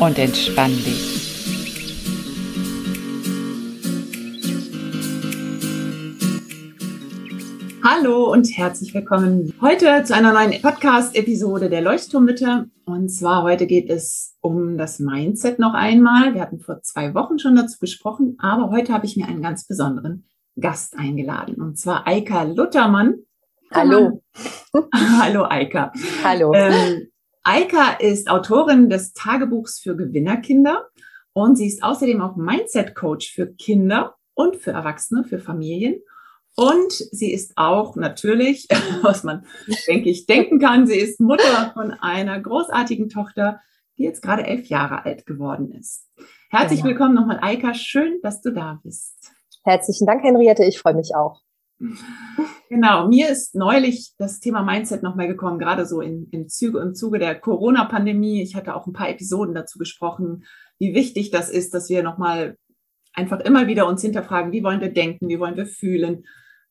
Und 0.00 0.18
entspann 0.18 0.70
dich. 0.70 1.20
Hallo 7.84 8.32
und 8.32 8.46
herzlich 8.56 8.94
willkommen 8.94 9.52
heute 9.60 10.02
zu 10.04 10.14
einer 10.14 10.32
neuen 10.32 10.62
Podcast-Episode 10.62 11.68
der 11.68 11.82
Leuchtturmmütter. 11.82 12.64
Und 12.86 13.10
zwar 13.10 13.42
heute 13.42 13.66
geht 13.66 13.90
es 13.90 14.38
um 14.40 14.78
das 14.78 15.00
Mindset 15.00 15.58
noch 15.58 15.74
einmal. 15.74 16.32
Wir 16.32 16.40
hatten 16.40 16.60
vor 16.60 16.80
zwei 16.80 17.12
Wochen 17.12 17.38
schon 17.38 17.54
dazu 17.56 17.78
gesprochen, 17.78 18.36
aber 18.38 18.70
heute 18.70 18.94
habe 18.94 19.04
ich 19.04 19.18
mir 19.18 19.28
einen 19.28 19.42
ganz 19.42 19.66
besonderen 19.66 20.24
Gast 20.58 20.96
eingeladen 20.96 21.56
und 21.56 21.78
zwar 21.78 22.08
Eika 22.08 22.44
Luthermann. 22.44 23.16
Hallo. 23.70 24.22
Hallo 24.94 25.44
Eika. 25.46 25.92
Hallo. 26.24 26.54
Ähm, 26.54 27.10
Eika 27.42 27.92
ist 27.92 28.30
Autorin 28.30 28.90
des 28.90 29.12
Tagebuchs 29.14 29.78
für 29.78 29.96
Gewinnerkinder 29.96 30.88
und 31.32 31.56
sie 31.56 31.66
ist 31.66 31.82
außerdem 31.82 32.20
auch 32.20 32.36
Mindset-Coach 32.36 33.32
für 33.32 33.46
Kinder 33.54 34.16
und 34.34 34.56
für 34.56 34.72
Erwachsene, 34.72 35.24
für 35.24 35.38
Familien. 35.38 36.00
Und 36.54 36.92
sie 36.92 37.32
ist 37.32 37.52
auch 37.56 37.96
natürlich, 37.96 38.66
was 39.02 39.24
man, 39.24 39.46
denke 39.86 40.10
ich, 40.10 40.26
denken 40.26 40.58
kann, 40.58 40.86
sie 40.86 40.98
ist 40.98 41.20
Mutter 41.20 41.70
von 41.72 41.92
einer 41.92 42.38
großartigen 42.38 43.08
Tochter, 43.08 43.60
die 43.96 44.02
jetzt 44.02 44.20
gerade 44.22 44.44
elf 44.44 44.66
Jahre 44.66 45.06
alt 45.06 45.24
geworden 45.24 45.72
ist. 45.72 46.08
Herzlich 46.50 46.80
genau. 46.80 46.90
willkommen 46.90 47.14
nochmal, 47.14 47.38
Eika. 47.40 47.72
Schön, 47.72 48.18
dass 48.22 48.42
du 48.42 48.50
da 48.50 48.80
bist. 48.82 49.16
Herzlichen 49.64 50.06
Dank, 50.06 50.22
Henriette. 50.22 50.64
Ich 50.64 50.78
freue 50.78 50.94
mich 50.94 51.14
auch. 51.14 51.40
Genau, 52.72 53.08
mir 53.08 53.28
ist 53.28 53.56
neulich 53.56 54.12
das 54.16 54.38
Thema 54.38 54.62
Mindset 54.62 55.02
nochmal 55.02 55.26
gekommen, 55.26 55.58
gerade 55.58 55.86
so 55.86 56.00
in, 56.00 56.28
im, 56.30 56.48
Zuge, 56.48 56.78
im 56.78 56.94
Zuge 56.94 57.18
der 57.18 57.34
Corona-Pandemie. 57.34 58.42
Ich 58.42 58.54
hatte 58.54 58.76
auch 58.76 58.86
ein 58.86 58.92
paar 58.92 59.10
Episoden 59.10 59.56
dazu 59.56 59.76
gesprochen, 59.76 60.44
wie 60.78 60.94
wichtig 60.94 61.32
das 61.32 61.50
ist, 61.50 61.74
dass 61.74 61.90
wir 61.90 62.04
nochmal 62.04 62.56
einfach 63.12 63.40
immer 63.40 63.66
wieder 63.66 63.88
uns 63.88 64.02
hinterfragen, 64.02 64.52
wie 64.52 64.62
wollen 64.62 64.80
wir 64.80 64.92
denken, 64.92 65.28
wie 65.28 65.40
wollen 65.40 65.56
wir 65.56 65.66
fühlen, 65.66 66.24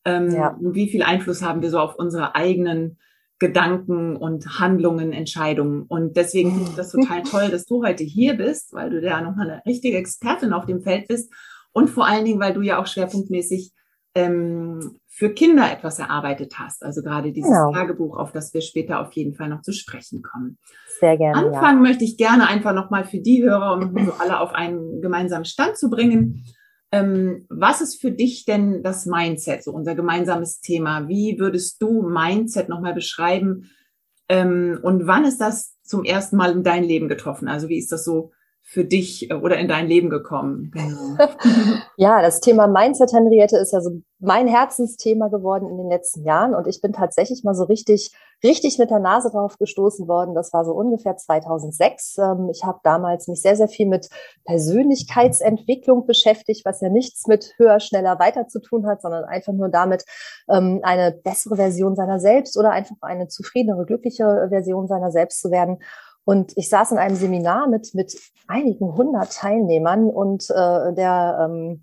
ähm, 0.06 0.30
ja. 0.30 0.56
Wie 0.58 0.88
viel 0.88 1.02
Einfluss 1.02 1.42
haben 1.42 1.60
wir 1.60 1.68
so 1.68 1.78
auf 1.78 1.96
unsere 1.96 2.34
eigenen 2.34 2.98
Gedanken 3.38 4.16
und 4.16 4.58
Handlungen, 4.58 5.12
Entscheidungen? 5.12 5.82
Und 5.82 6.16
deswegen 6.16 6.54
finde 6.54 6.70
ich 6.70 6.76
das 6.76 6.92
total 6.92 7.22
toll, 7.24 7.50
dass 7.50 7.66
du 7.66 7.84
heute 7.84 8.04
hier 8.04 8.38
bist, 8.38 8.72
weil 8.72 8.88
du 8.88 9.02
ja 9.02 9.20
nochmal 9.20 9.50
eine 9.50 9.62
richtige 9.66 9.98
Expertin 9.98 10.54
auf 10.54 10.64
dem 10.64 10.80
Feld 10.80 11.08
bist 11.08 11.30
und 11.72 11.90
vor 11.90 12.06
allen 12.06 12.24
Dingen, 12.24 12.40
weil 12.40 12.54
du 12.54 12.62
ja 12.62 12.78
auch 12.78 12.86
schwerpunktmäßig 12.86 13.72
ähm, 14.14 14.98
für 15.06 15.32
Kinder 15.34 15.70
etwas 15.70 15.98
erarbeitet 15.98 16.54
hast. 16.58 16.82
Also 16.82 17.02
gerade 17.02 17.32
dieses 17.32 17.50
genau. 17.50 17.72
Tagebuch, 17.72 18.16
auf 18.16 18.32
das 18.32 18.52
wir 18.54 18.60
später 18.60 19.00
auf 19.00 19.12
jeden 19.12 19.34
Fall 19.34 19.48
noch 19.48 19.62
zu 19.62 19.72
sprechen 19.72 20.22
kommen. 20.22 20.58
Sehr 20.98 21.16
gerne. 21.16 21.36
Anfangen 21.36 21.84
ja. 21.84 21.90
möchte 21.90 22.04
ich 22.04 22.16
gerne 22.16 22.48
einfach 22.48 22.74
nochmal 22.74 23.04
für 23.04 23.20
die 23.20 23.42
Hörer, 23.42 23.74
um 23.74 24.04
so 24.04 24.12
alle 24.18 24.40
auf 24.40 24.52
einen 24.52 25.00
gemeinsamen 25.00 25.44
Stand 25.44 25.76
zu 25.76 25.90
bringen. 25.90 26.44
Ähm, 26.92 27.46
was 27.48 27.80
ist 27.80 28.00
für 28.00 28.10
dich 28.10 28.44
denn 28.44 28.82
das 28.82 29.06
Mindset, 29.06 29.62
so 29.62 29.72
unser 29.72 29.94
gemeinsames 29.94 30.60
Thema? 30.60 31.08
Wie 31.08 31.36
würdest 31.38 31.80
du 31.80 32.02
Mindset 32.02 32.68
nochmal 32.68 32.94
beschreiben? 32.94 33.70
Ähm, 34.28 34.78
und 34.82 35.06
wann 35.06 35.24
ist 35.24 35.40
das 35.40 35.76
zum 35.82 36.04
ersten 36.04 36.36
Mal 36.36 36.52
in 36.52 36.64
dein 36.64 36.82
Leben 36.82 37.08
getroffen? 37.08 37.46
Also 37.48 37.68
wie 37.68 37.78
ist 37.78 37.92
das 37.92 38.04
so 38.04 38.32
für 38.70 38.84
dich 38.84 39.28
äh, 39.30 39.34
oder 39.34 39.58
in 39.58 39.66
dein 39.66 39.88
Leben 39.88 40.10
gekommen? 40.10 40.72
Ja, 41.96 42.22
das 42.22 42.40
Thema 42.40 42.66
Mindset, 42.66 43.12
Henriette, 43.12 43.58
ist 43.58 43.72
ja 43.72 43.82
so 43.82 44.00
mein 44.20 44.48
Herzensthema 44.48 45.28
geworden 45.28 45.68
in 45.68 45.76
den 45.76 45.90
letzten 45.90 46.24
Jahren. 46.24 46.54
Und 46.54 46.66
ich 46.66 46.80
bin 46.80 46.94
tatsächlich 46.94 47.44
mal 47.44 47.54
so 47.54 47.64
richtig, 47.64 48.14
richtig 48.42 48.78
mit 48.78 48.90
der 48.90 49.00
Nase 49.00 49.30
drauf 49.30 49.58
gestoßen 49.58 50.08
worden. 50.08 50.34
Das 50.34 50.54
war 50.54 50.64
so 50.64 50.72
ungefähr 50.72 51.16
2006. 51.16 52.16
Ähm, 52.18 52.48
ich 52.50 52.64
habe 52.64 52.80
damals 52.82 53.28
mich 53.28 53.42
sehr, 53.42 53.56
sehr 53.56 53.68
viel 53.68 53.86
mit 53.86 54.08
Persönlichkeitsentwicklung 54.44 56.06
beschäftigt, 56.06 56.64
was 56.64 56.80
ja 56.80 56.88
nichts 56.88 57.26
mit 57.26 57.52
höher, 57.58 57.80
schneller, 57.80 58.18
weiter 58.18 58.46
zu 58.48 58.60
tun 58.60 58.86
hat, 58.86 59.02
sondern 59.02 59.24
einfach 59.24 59.52
nur 59.52 59.68
damit, 59.68 60.04
ähm, 60.48 60.80
eine 60.82 61.12
bessere 61.12 61.56
Version 61.56 61.96
seiner 61.96 62.18
selbst 62.18 62.56
oder 62.56 62.70
einfach 62.70 62.96
eine 63.02 63.28
zufriedenere, 63.28 63.84
glücklichere 63.84 64.48
Version 64.48 64.86
seiner 64.86 65.10
selbst 65.10 65.40
zu 65.40 65.50
werden. 65.50 65.80
Und 66.30 66.56
ich 66.56 66.68
saß 66.68 66.92
in 66.92 66.98
einem 66.98 67.16
Seminar 67.16 67.66
mit, 67.66 67.92
mit 67.92 68.16
einigen 68.46 68.94
hundert 68.94 69.32
Teilnehmern 69.32 70.08
und 70.08 70.48
äh, 70.48 70.94
der 70.94 71.48
ähm, 71.50 71.82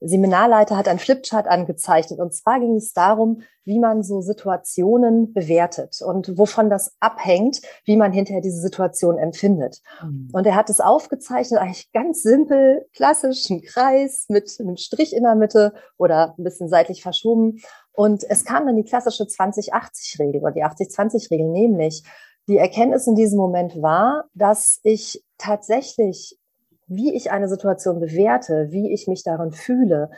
Seminarleiter 0.00 0.76
hat 0.76 0.86
ein 0.86 0.98
Flipchart 0.98 1.46
angezeichnet. 1.46 2.20
Und 2.20 2.34
zwar 2.34 2.60
ging 2.60 2.76
es 2.76 2.92
darum, 2.92 3.40
wie 3.64 3.78
man 3.78 4.02
so 4.02 4.20
Situationen 4.20 5.32
bewertet 5.32 6.02
und 6.04 6.36
wovon 6.36 6.68
das 6.68 6.94
abhängt, 7.00 7.62
wie 7.86 7.96
man 7.96 8.12
hinterher 8.12 8.42
diese 8.42 8.60
Situation 8.60 9.16
empfindet. 9.16 9.80
Mhm. 10.02 10.28
Und 10.30 10.46
er 10.46 10.56
hat 10.56 10.68
es 10.68 10.82
aufgezeichnet, 10.82 11.58
eigentlich 11.58 11.90
ganz 11.92 12.22
simpel, 12.22 12.84
klassisch, 12.94 13.48
ein 13.48 13.62
Kreis 13.62 14.26
mit 14.28 14.58
einem 14.60 14.76
Strich 14.76 15.16
in 15.16 15.22
der 15.22 15.36
Mitte 15.36 15.72
oder 15.96 16.34
ein 16.36 16.44
bisschen 16.44 16.68
seitlich 16.68 17.00
verschoben. 17.00 17.62
Und 17.94 18.24
es 18.28 18.44
kam 18.44 18.66
dann 18.66 18.76
die 18.76 18.84
klassische 18.84 19.24
20-80-Regel 19.24 20.42
oder 20.42 20.52
die 20.52 20.64
80-20-Regel, 20.64 21.48
nämlich 21.48 22.02
die 22.48 22.58
Erkenntnis 22.58 23.06
in 23.06 23.14
diesem 23.14 23.38
Moment 23.38 23.80
war, 23.82 24.26
dass 24.34 24.80
ich 24.82 25.24
tatsächlich, 25.38 26.38
wie 26.86 27.14
ich 27.14 27.30
eine 27.30 27.48
Situation 27.48 28.00
bewerte, 28.00 28.68
wie 28.70 28.92
ich 28.92 29.08
mich 29.08 29.24
darin 29.24 29.52
fühle, 29.52 30.10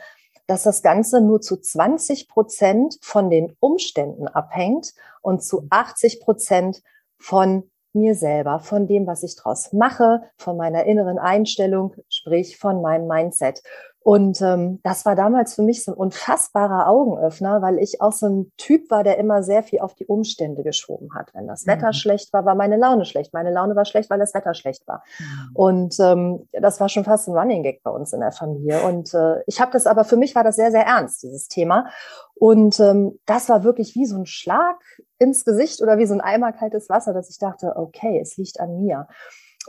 dass 0.45 0.63
das 0.63 0.81
Ganze 0.81 1.21
nur 1.21 1.41
zu 1.41 1.57
20 1.57 2.27
Prozent 2.27 2.97
von 3.01 3.29
den 3.29 3.55
Umständen 3.59 4.27
abhängt 4.27 4.93
und 5.21 5.43
zu 5.43 5.67
80 5.69 6.21
Prozent 6.21 6.81
von 7.17 7.69
mir 7.93 8.15
selber, 8.15 8.59
von 8.59 8.87
dem, 8.87 9.07
was 9.07 9.23
ich 9.23 9.35
draus 9.35 9.73
mache, 9.73 10.21
von 10.37 10.57
meiner 10.57 10.85
inneren 10.85 11.17
Einstellung, 11.17 11.95
sprich 12.07 12.57
von 12.57 12.81
meinem 12.81 13.07
Mindset. 13.07 13.61
Und 14.09 14.41
ähm, 14.41 14.79
das 14.81 15.05
war 15.05 15.15
damals 15.15 15.53
für 15.53 15.61
mich 15.61 15.83
so 15.83 15.91
ein 15.91 15.95
unfassbarer 15.95 16.87
Augenöffner, 16.87 17.61
weil 17.61 17.77
ich 17.77 18.01
auch 18.01 18.11
so 18.11 18.25
ein 18.25 18.51
Typ 18.57 18.89
war, 18.89 19.03
der 19.03 19.19
immer 19.19 19.43
sehr 19.43 19.61
viel 19.61 19.81
auf 19.81 19.93
die 19.93 20.07
Umstände 20.07 20.63
geschoben 20.63 21.13
hat. 21.13 21.29
Wenn 21.35 21.45
das 21.45 21.67
Wetter 21.67 21.89
mhm. 21.89 21.93
schlecht 21.93 22.33
war, 22.33 22.43
war 22.43 22.55
meine 22.55 22.75
Laune 22.75 23.05
schlecht. 23.05 23.35
Meine 23.35 23.51
Laune 23.51 23.75
war 23.75 23.85
schlecht, 23.85 24.09
weil 24.09 24.17
das 24.17 24.33
Wetter 24.33 24.55
schlecht 24.55 24.87
war. 24.87 25.03
Mhm. 25.19 25.49
Und 25.53 25.99
ähm, 25.99 26.49
das 26.53 26.79
war 26.79 26.89
schon 26.89 27.03
fast 27.03 27.27
ein 27.27 27.37
Running 27.37 27.61
Gag 27.61 27.83
bei 27.83 27.91
uns 27.91 28.11
in 28.11 28.21
der 28.21 28.31
Familie. 28.31 28.81
Und 28.81 29.13
äh, 29.13 29.43
ich 29.45 29.61
habe 29.61 29.71
das 29.73 29.85
aber, 29.85 30.03
für 30.03 30.17
mich 30.17 30.33
war 30.33 30.43
das 30.43 30.55
sehr, 30.55 30.71
sehr 30.71 30.87
ernst, 30.87 31.21
dieses 31.21 31.47
Thema. 31.47 31.85
Und 32.33 32.79
ähm, 32.79 33.19
das 33.27 33.47
war 33.47 33.63
wirklich 33.63 33.93
wie 33.93 34.07
so 34.07 34.17
ein 34.17 34.25
Schlag 34.25 34.77
ins 35.19 35.45
Gesicht 35.45 35.83
oder 35.83 35.99
wie 35.99 36.07
so 36.07 36.15
ein 36.15 36.21
Eimer 36.21 36.51
kaltes 36.51 36.89
Wasser, 36.89 37.13
dass 37.13 37.29
ich 37.29 37.37
dachte, 37.37 37.75
okay, 37.75 38.19
es 38.19 38.37
liegt 38.37 38.59
an 38.59 38.81
mir. 38.81 39.07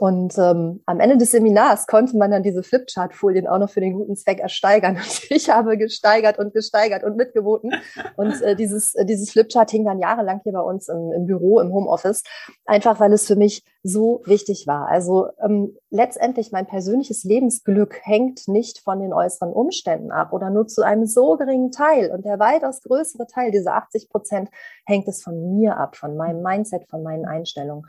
Und 0.01 0.35
ähm, 0.39 0.81
am 0.87 0.99
Ende 0.99 1.15
des 1.15 1.29
Seminars 1.29 1.85
konnte 1.85 2.17
man 2.17 2.31
dann 2.31 2.41
diese 2.41 2.63
Flipchart-Folien 2.63 3.45
auch 3.45 3.59
noch 3.59 3.69
für 3.69 3.81
den 3.81 3.93
guten 3.93 4.15
Zweck 4.15 4.39
ersteigern. 4.39 4.95
Und 4.95 5.27
ich 5.29 5.51
habe 5.51 5.77
gesteigert 5.77 6.39
und 6.39 6.55
gesteigert 6.55 7.03
und 7.03 7.17
mitgeboten. 7.17 7.71
Und 8.17 8.41
äh, 8.41 8.55
dieses, 8.55 8.95
äh, 8.95 9.05
dieses 9.05 9.29
Flipchart 9.29 9.69
hing 9.69 9.85
dann 9.85 9.99
jahrelang 9.99 10.41
hier 10.41 10.53
bei 10.53 10.61
uns 10.61 10.89
im, 10.89 11.11
im 11.11 11.27
Büro, 11.27 11.59
im 11.59 11.71
Homeoffice, 11.71 12.23
einfach 12.65 12.99
weil 12.99 13.13
es 13.13 13.27
für 13.27 13.35
mich 13.35 13.63
so 13.83 14.23
wichtig 14.25 14.65
war. 14.65 14.87
Also 14.87 15.27
ähm, 15.43 15.77
letztendlich 15.91 16.51
mein 16.51 16.65
persönliches 16.65 17.23
Lebensglück 17.23 17.99
hängt 18.01 18.47
nicht 18.47 18.79
von 18.79 18.99
den 18.99 19.13
äußeren 19.13 19.53
Umständen 19.53 20.11
ab 20.11 20.33
oder 20.33 20.49
nur 20.49 20.65
zu 20.65 20.81
einem 20.83 21.05
so 21.05 21.37
geringen 21.37 21.71
Teil. 21.71 22.09
Und 22.11 22.25
der 22.25 22.39
weitaus 22.39 22.81
größere 22.81 23.27
Teil, 23.27 23.51
diese 23.51 23.71
80 23.73 24.09
Prozent, 24.09 24.49
hängt 24.85 25.07
es 25.07 25.21
von 25.21 25.55
mir 25.55 25.77
ab, 25.77 25.95
von 25.95 26.17
meinem 26.17 26.41
Mindset, 26.41 26.89
von 26.89 27.03
meinen 27.03 27.25
Einstellungen. 27.25 27.85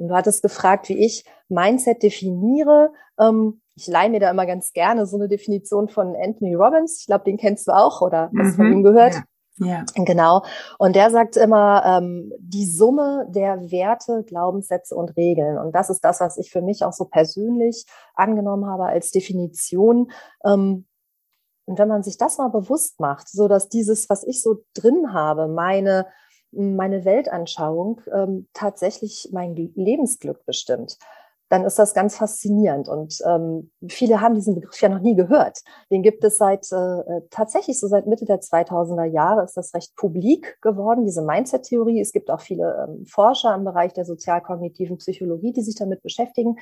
Und 0.00 0.08
du 0.08 0.14
hattest 0.14 0.42
gefragt, 0.42 0.88
wie 0.88 1.04
ich 1.04 1.24
Mindset 1.48 2.02
definiere. 2.02 2.92
Ähm, 3.18 3.60
ich 3.74 3.86
leihe 3.86 4.10
mir 4.10 4.20
da 4.20 4.30
immer 4.30 4.46
ganz 4.46 4.72
gerne 4.72 5.06
so 5.06 5.16
eine 5.16 5.28
Definition 5.28 5.88
von 5.88 6.16
Anthony 6.16 6.54
Robbins. 6.54 7.00
Ich 7.00 7.06
glaube, 7.06 7.24
den 7.24 7.36
kennst 7.36 7.68
du 7.68 7.72
auch 7.72 8.00
oder 8.00 8.30
hast 8.36 8.52
mhm. 8.52 8.56
von 8.56 8.72
ihm 8.72 8.82
gehört. 8.82 9.14
Ja. 9.14 9.22
Ja. 9.62 9.84
Genau. 9.94 10.42
Und 10.78 10.96
der 10.96 11.10
sagt 11.10 11.36
immer, 11.36 11.82
ähm, 11.84 12.32
die 12.38 12.64
Summe 12.64 13.26
der 13.28 13.70
Werte, 13.70 14.24
Glaubenssätze 14.26 14.94
und 14.94 15.16
Regeln. 15.18 15.58
Und 15.58 15.74
das 15.74 15.90
ist 15.90 16.00
das, 16.02 16.20
was 16.20 16.38
ich 16.38 16.50
für 16.50 16.62
mich 16.62 16.82
auch 16.82 16.94
so 16.94 17.04
persönlich 17.04 17.84
angenommen 18.14 18.66
habe 18.66 18.86
als 18.86 19.10
Definition. 19.10 20.10
Ähm, 20.46 20.86
und 21.66 21.78
wenn 21.78 21.88
man 21.88 22.02
sich 22.02 22.16
das 22.16 22.38
mal 22.38 22.48
bewusst 22.48 23.00
macht, 23.00 23.28
so 23.28 23.48
dass 23.48 23.68
dieses, 23.68 24.08
was 24.08 24.24
ich 24.24 24.42
so 24.42 24.64
drin 24.74 25.12
habe, 25.12 25.46
meine 25.46 26.06
meine 26.52 27.04
Weltanschauung 27.04 28.00
ähm, 28.12 28.48
tatsächlich 28.52 29.28
mein 29.32 29.54
Lebensglück 29.54 30.44
bestimmt 30.46 30.98
dann 31.50 31.64
ist 31.64 31.78
das 31.78 31.94
ganz 31.94 32.16
faszinierend. 32.16 32.88
Und 32.88 33.18
ähm, 33.26 33.70
viele 33.88 34.20
haben 34.20 34.36
diesen 34.36 34.54
Begriff 34.54 34.80
ja 34.80 34.88
noch 34.88 35.00
nie 35.00 35.16
gehört. 35.16 35.58
Den 35.90 36.02
gibt 36.02 36.22
es 36.24 36.38
seit 36.38 36.70
äh, 36.72 36.76
äh 36.76 37.22
tatsächlich 37.30 37.78
so 37.78 37.88
seit 37.88 38.06
Mitte 38.06 38.24
der 38.24 38.40
2000er 38.40 39.04
Jahre 39.04 39.42
ist 39.42 39.56
das 39.56 39.74
recht 39.74 39.94
publik 39.96 40.58
geworden, 40.62 41.04
diese 41.04 41.22
Mindset-Theorie. 41.22 42.00
Es 42.00 42.12
gibt 42.12 42.30
auch 42.30 42.40
viele 42.40 42.86
ähm, 42.88 43.04
Forscher 43.04 43.52
im 43.54 43.64
Bereich 43.64 43.92
der 43.92 44.04
sozialkognitiven 44.04 44.98
Psychologie, 44.98 45.52
die 45.52 45.62
sich 45.62 45.74
damit 45.74 46.02
beschäftigen. 46.02 46.56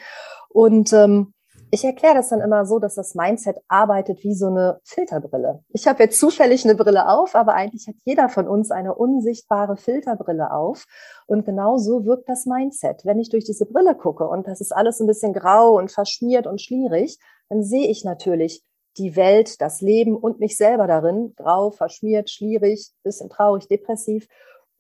Und 0.49 0.93
ähm, 0.95 1.35
ich 1.71 1.85
erkläre 1.85 2.15
das 2.15 2.29
dann 2.31 2.41
immer 2.41 2.65
so, 2.65 2.79
dass 2.79 2.95
das 2.95 3.15
Mindset 3.15 3.59
arbeitet 3.69 4.23
wie 4.25 4.35
so 4.35 4.47
eine 4.47 4.81
Filterbrille. 4.85 5.63
Ich 5.69 5.87
habe 5.87 6.03
jetzt 6.03 6.19
zufällig 6.19 6.65
eine 6.65 6.75
Brille 6.75 7.09
auf, 7.09 7.35
aber 7.35 7.55
eigentlich 7.55 7.87
hat 7.87 7.97
jeder 8.05 8.29
von 8.29 8.49
uns 8.49 8.71
eine 8.71 8.95
unsichtbare 8.95 9.77
Filterbrille 9.77 10.53
auf. 10.53 10.87
Und 11.27 11.45
genau 11.45 11.77
so 11.77 12.05
wirkt 12.05 12.29
das 12.29 12.47
Mindset. 12.47 13.05
Wenn 13.05 13.19
ich 13.19 13.31
durch 13.31 13.45
diese 13.45 13.67
Brille 13.67 13.95
gucke 13.95 14.27
und 14.27 14.47
das 14.47 14.61
ist 14.61 14.73
alles 14.73 15.01
ein 15.01 15.07
bisschen 15.07 15.33
grau 15.33 15.77
und 15.77 15.91
verschmiert 15.91 16.47
und 16.47 16.61
schlierig, 16.61 17.19
dann 17.49 17.63
sehe 17.63 17.89
ich 17.89 18.05
natürlich 18.05 18.63
die 18.97 19.15
Welt, 19.15 19.61
das 19.61 19.81
Leben 19.81 20.17
und 20.17 20.41
mich 20.41 20.57
selber 20.57 20.87
darin, 20.87 21.35
grau, 21.37 21.71
verschmiert, 21.71 22.31
schlierig, 22.31 22.93
bisschen 23.03 23.31
traurig, 23.31 23.69
depressiv. 23.69 24.27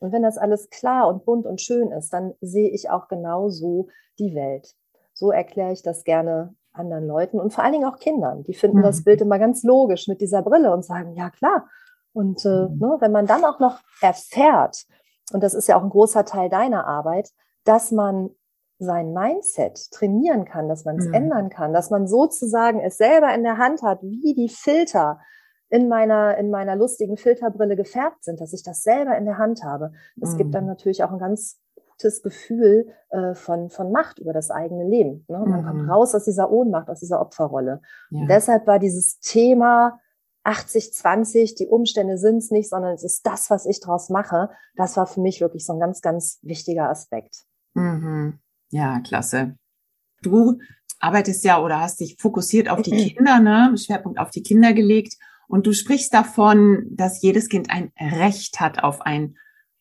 Und 0.00 0.12
wenn 0.12 0.22
das 0.22 0.38
alles 0.38 0.70
klar 0.70 1.08
und 1.08 1.24
bunt 1.24 1.46
und 1.46 1.60
schön 1.60 1.90
ist, 1.92 2.12
dann 2.12 2.34
sehe 2.40 2.70
ich 2.70 2.90
auch 2.90 3.08
genau 3.08 3.48
so 3.48 3.88
die 4.18 4.34
Welt. 4.34 4.74
So 5.12 5.30
erkläre 5.30 5.72
ich 5.72 5.82
das 5.82 6.04
gerne 6.04 6.54
anderen 6.72 7.06
Leuten 7.06 7.40
und 7.40 7.52
vor 7.52 7.64
allen 7.64 7.72
Dingen 7.72 7.84
auch 7.84 7.98
Kindern. 7.98 8.44
Die 8.44 8.54
finden 8.54 8.78
mhm. 8.78 8.82
das 8.82 9.04
Bild 9.04 9.20
immer 9.20 9.38
ganz 9.38 9.62
logisch 9.62 10.08
mit 10.08 10.20
dieser 10.20 10.42
Brille 10.42 10.72
und 10.72 10.84
sagen, 10.84 11.14
ja 11.14 11.30
klar. 11.30 11.68
Und 12.12 12.44
äh, 12.44 12.68
mhm. 12.68 12.78
ne, 12.78 12.96
wenn 13.00 13.12
man 13.12 13.26
dann 13.26 13.44
auch 13.44 13.58
noch 13.58 13.80
erfährt, 14.00 14.84
und 15.32 15.42
das 15.42 15.54
ist 15.54 15.68
ja 15.68 15.76
auch 15.76 15.82
ein 15.82 15.90
großer 15.90 16.24
Teil 16.24 16.48
deiner 16.48 16.86
Arbeit, 16.86 17.30
dass 17.64 17.90
man 17.90 18.30
sein 18.78 19.12
Mindset 19.12 19.90
trainieren 19.90 20.44
kann, 20.44 20.68
dass 20.68 20.84
man 20.84 20.98
es 20.98 21.06
mhm. 21.06 21.14
ändern 21.14 21.50
kann, 21.50 21.72
dass 21.72 21.90
man 21.90 22.06
sozusagen 22.06 22.80
es 22.80 22.96
selber 22.96 23.34
in 23.34 23.42
der 23.42 23.58
Hand 23.58 23.82
hat, 23.82 24.00
wie 24.02 24.34
die 24.34 24.48
Filter 24.48 25.20
in 25.68 25.88
meiner, 25.88 26.38
in 26.38 26.50
meiner 26.50 26.76
lustigen 26.76 27.16
Filterbrille 27.16 27.76
gefärbt 27.76 28.24
sind, 28.24 28.40
dass 28.40 28.52
ich 28.52 28.62
das 28.62 28.82
selber 28.82 29.18
in 29.18 29.26
der 29.26 29.36
Hand 29.36 29.64
habe. 29.64 29.92
Es 30.20 30.36
gibt 30.36 30.54
dann 30.54 30.64
mhm. 30.64 30.70
natürlich 30.70 31.04
auch 31.04 31.10
ein 31.10 31.18
ganz 31.18 31.60
gutes 31.98 32.22
Gefühl 32.22 32.88
äh, 33.10 33.34
von, 33.34 33.70
von 33.70 33.90
Macht 33.90 34.18
über 34.18 34.32
das 34.32 34.50
eigene 34.50 34.88
Leben. 34.88 35.24
Ne? 35.28 35.38
Man 35.38 35.62
mhm. 35.62 35.66
kommt 35.66 35.90
raus 35.90 36.14
aus 36.14 36.24
dieser 36.24 36.50
Ohnmacht, 36.50 36.88
aus 36.88 37.00
dieser 37.00 37.20
Opferrolle. 37.20 37.80
Ja. 38.10 38.20
Und 38.20 38.28
deshalb 38.28 38.66
war 38.66 38.78
dieses 38.78 39.18
Thema 39.18 40.00
80, 40.44 40.94
20, 40.94 41.54
die 41.56 41.66
Umstände 41.66 42.16
sind 42.16 42.38
es 42.38 42.50
nicht, 42.50 42.70
sondern 42.70 42.94
es 42.94 43.02
ist 43.02 43.26
das, 43.26 43.50
was 43.50 43.66
ich 43.66 43.80
draus 43.80 44.08
mache. 44.10 44.50
Das 44.76 44.96
war 44.96 45.06
für 45.06 45.20
mich 45.20 45.40
wirklich 45.40 45.66
so 45.66 45.72
ein 45.72 45.80
ganz, 45.80 46.00
ganz 46.00 46.38
wichtiger 46.42 46.88
Aspekt. 46.88 47.44
Mhm. 47.74 48.38
Ja, 48.70 49.00
klasse. 49.00 49.56
Du 50.22 50.58
arbeitest 51.00 51.44
ja 51.44 51.62
oder 51.62 51.80
hast 51.80 52.00
dich 52.00 52.16
fokussiert 52.20 52.68
auf 52.68 52.82
die 52.82 52.90
Kinder, 53.14 53.40
ne? 53.40 53.76
Schwerpunkt 53.76 54.18
auf 54.18 54.30
die 54.30 54.42
Kinder 54.42 54.72
gelegt. 54.72 55.14
Und 55.48 55.66
du 55.66 55.72
sprichst 55.72 56.12
davon, 56.12 56.86
dass 56.90 57.22
jedes 57.22 57.48
Kind 57.48 57.70
ein 57.70 57.90
Recht 57.98 58.60
hat 58.60 58.82
auf 58.84 59.00
ein 59.00 59.36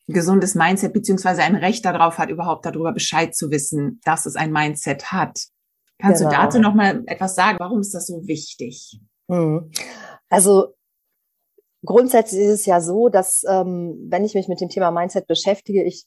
gesundes 0.07 0.55
Mindset 0.55 0.93
beziehungsweise 0.93 1.43
ein 1.43 1.55
Recht 1.55 1.85
darauf 1.85 2.17
hat, 2.17 2.29
überhaupt 2.29 2.65
darüber 2.65 2.93
Bescheid 2.93 3.35
zu 3.35 3.51
wissen, 3.51 3.99
dass 4.03 4.25
es 4.25 4.35
ein 4.35 4.51
Mindset 4.51 5.11
hat. 5.11 5.39
Kannst 5.99 6.21
genau. 6.21 6.31
du 6.31 6.37
dazu 6.37 6.59
noch 6.59 6.75
mal 6.75 7.03
etwas 7.07 7.35
sagen? 7.35 7.57
Warum 7.59 7.81
ist 7.81 7.93
das 7.93 8.07
so 8.07 8.25
wichtig? 8.27 8.99
Hm. 9.29 9.71
Also 10.29 10.75
grundsätzlich 11.83 12.41
ist 12.41 12.61
es 12.61 12.65
ja 12.65 12.79
so, 12.79 13.09
dass 13.09 13.43
ähm, 13.47 13.97
wenn 14.09 14.23
ich 14.23 14.35
mich 14.35 14.47
mit 14.47 14.61
dem 14.61 14.69
Thema 14.69 14.91
Mindset 14.91 15.27
beschäftige, 15.27 15.83
ich 15.83 16.05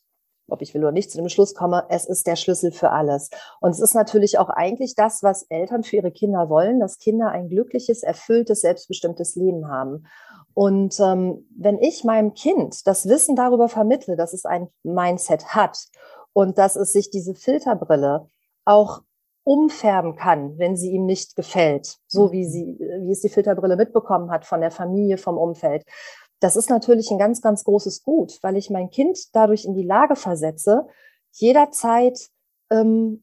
ob 0.51 0.63
ich 0.63 0.75
will 0.75 0.83
oder 0.83 0.93
nicht, 0.93 1.11
zu 1.11 1.19
dem 1.19 1.29
Schluss 1.29 1.55
komme, 1.55 1.85
es 1.89 2.07
ist 2.07 2.27
der 2.27 2.37
Schlüssel 2.37 2.73
für 2.73 2.91
alles. 2.91 3.31
Und 3.61 3.71
es 3.71 3.81
ist 3.81 3.95
natürlich 3.95 4.39
auch 4.39 4.49
eigentlich 4.49 4.95
das, 4.95 5.23
was 5.23 5.45
Eltern 5.49 5.85
für 5.85 5.97
ihre 5.97 6.11
Kinder 6.11 6.49
wollen, 6.49 6.81
dass 6.81 6.99
Kinder 6.99 7.31
ein 7.31 7.49
glückliches, 7.49 8.03
erfülltes, 8.03 8.61
selbstbestimmtes 8.61 9.37
Leben 9.37 9.69
haben. 9.69 10.07
Und 10.55 10.99
ähm, 11.01 11.47
wenn 11.57 11.79
ich 11.79 12.05
meinem 12.05 12.35
Kind 12.35 12.87
das 12.87 13.09
Wissen 13.09 13.37
darüber 13.37 13.69
vermittle, 13.69 14.17
dass 14.17 14.33
es 14.33 14.45
ein 14.45 14.69
Mindset 14.83 15.55
hat 15.55 15.87
und 16.33 16.59
dass 16.59 16.77
es 16.77 16.93
sich 16.93 17.11
diese 17.11 17.35
Filterbrille 17.35 18.29
auch 18.65 19.03
umfärben 19.45 20.17
kann, 20.17 20.59
wenn 20.59 20.77
sie 20.77 20.91
ihm 20.91 21.07
nicht 21.07 21.35
gefällt, 21.35 21.97
so 22.07 22.31
wie 22.33 22.45
mhm. 22.45 22.51
sie, 22.51 22.79
wie 22.79 23.13
es 23.13 23.21
die 23.21 23.29
Filterbrille 23.29 23.77
mitbekommen 23.77 24.31
hat 24.31 24.45
von 24.45 24.61
der 24.61 24.71
Familie, 24.71 25.19
vom 25.19 25.39
Umfeld. 25.39 25.85
Das 26.41 26.57
ist 26.57 26.71
natürlich 26.71 27.11
ein 27.11 27.19
ganz, 27.19 27.43
ganz 27.43 27.65
großes 27.65 28.03
Gut, 28.03 28.39
weil 28.43 28.57
ich 28.57 28.71
mein 28.71 28.91
Kind 28.91 29.19
dadurch 29.35 29.65
in 29.65 29.75
die 29.75 29.85
Lage 29.85 30.17
versetze, 30.17 30.87
jederzeit 31.33 32.29
ähm, 32.71 33.23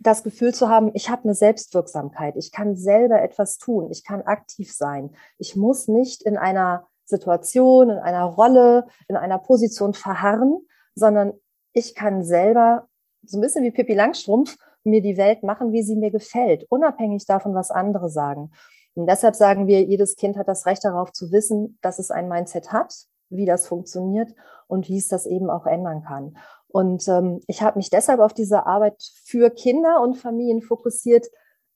das 0.00 0.22
Gefühl 0.22 0.54
zu 0.54 0.68
haben, 0.68 0.90
ich 0.94 1.10
habe 1.10 1.24
eine 1.24 1.34
Selbstwirksamkeit, 1.34 2.34
ich 2.36 2.52
kann 2.52 2.74
selber 2.74 3.22
etwas 3.22 3.58
tun, 3.58 3.90
ich 3.90 4.02
kann 4.02 4.22
aktiv 4.22 4.72
sein. 4.72 5.10
Ich 5.38 5.56
muss 5.56 5.88
nicht 5.88 6.22
in 6.22 6.38
einer 6.38 6.86
Situation, 7.04 7.90
in 7.90 7.98
einer 7.98 8.24
Rolle, 8.24 8.86
in 9.08 9.16
einer 9.16 9.38
Position 9.38 9.92
verharren, 9.92 10.66
sondern 10.94 11.34
ich 11.72 11.94
kann 11.94 12.24
selber, 12.24 12.88
so 13.24 13.36
ein 13.38 13.42
bisschen 13.42 13.62
wie 13.62 13.70
Pippi 13.70 13.94
Langstrumpf, 13.94 14.56
mir 14.84 15.02
die 15.02 15.18
Welt 15.18 15.42
machen, 15.42 15.72
wie 15.72 15.82
sie 15.82 15.96
mir 15.96 16.10
gefällt, 16.10 16.64
unabhängig 16.70 17.26
davon, 17.26 17.54
was 17.54 17.70
andere 17.70 18.08
sagen. 18.08 18.50
Und 18.94 19.06
deshalb 19.06 19.36
sagen 19.36 19.66
wir, 19.66 19.82
jedes 19.82 20.16
Kind 20.16 20.38
hat 20.38 20.48
das 20.48 20.64
Recht 20.64 20.84
darauf 20.84 21.12
zu 21.12 21.30
wissen, 21.30 21.78
dass 21.82 21.98
es 21.98 22.10
ein 22.10 22.28
Mindset 22.28 22.72
hat, 22.72 22.94
wie 23.28 23.44
das 23.44 23.66
funktioniert 23.66 24.34
und 24.66 24.88
wie 24.88 24.96
es 24.96 25.08
das 25.08 25.26
eben 25.26 25.50
auch 25.50 25.66
ändern 25.66 26.02
kann. 26.02 26.36
Und 26.72 27.06
ähm, 27.08 27.40
ich 27.46 27.62
habe 27.62 27.78
mich 27.78 27.90
deshalb 27.90 28.20
auf 28.20 28.32
diese 28.32 28.66
Arbeit 28.66 29.02
für 29.24 29.50
Kinder 29.50 30.00
und 30.02 30.16
Familien 30.16 30.62
fokussiert, 30.62 31.26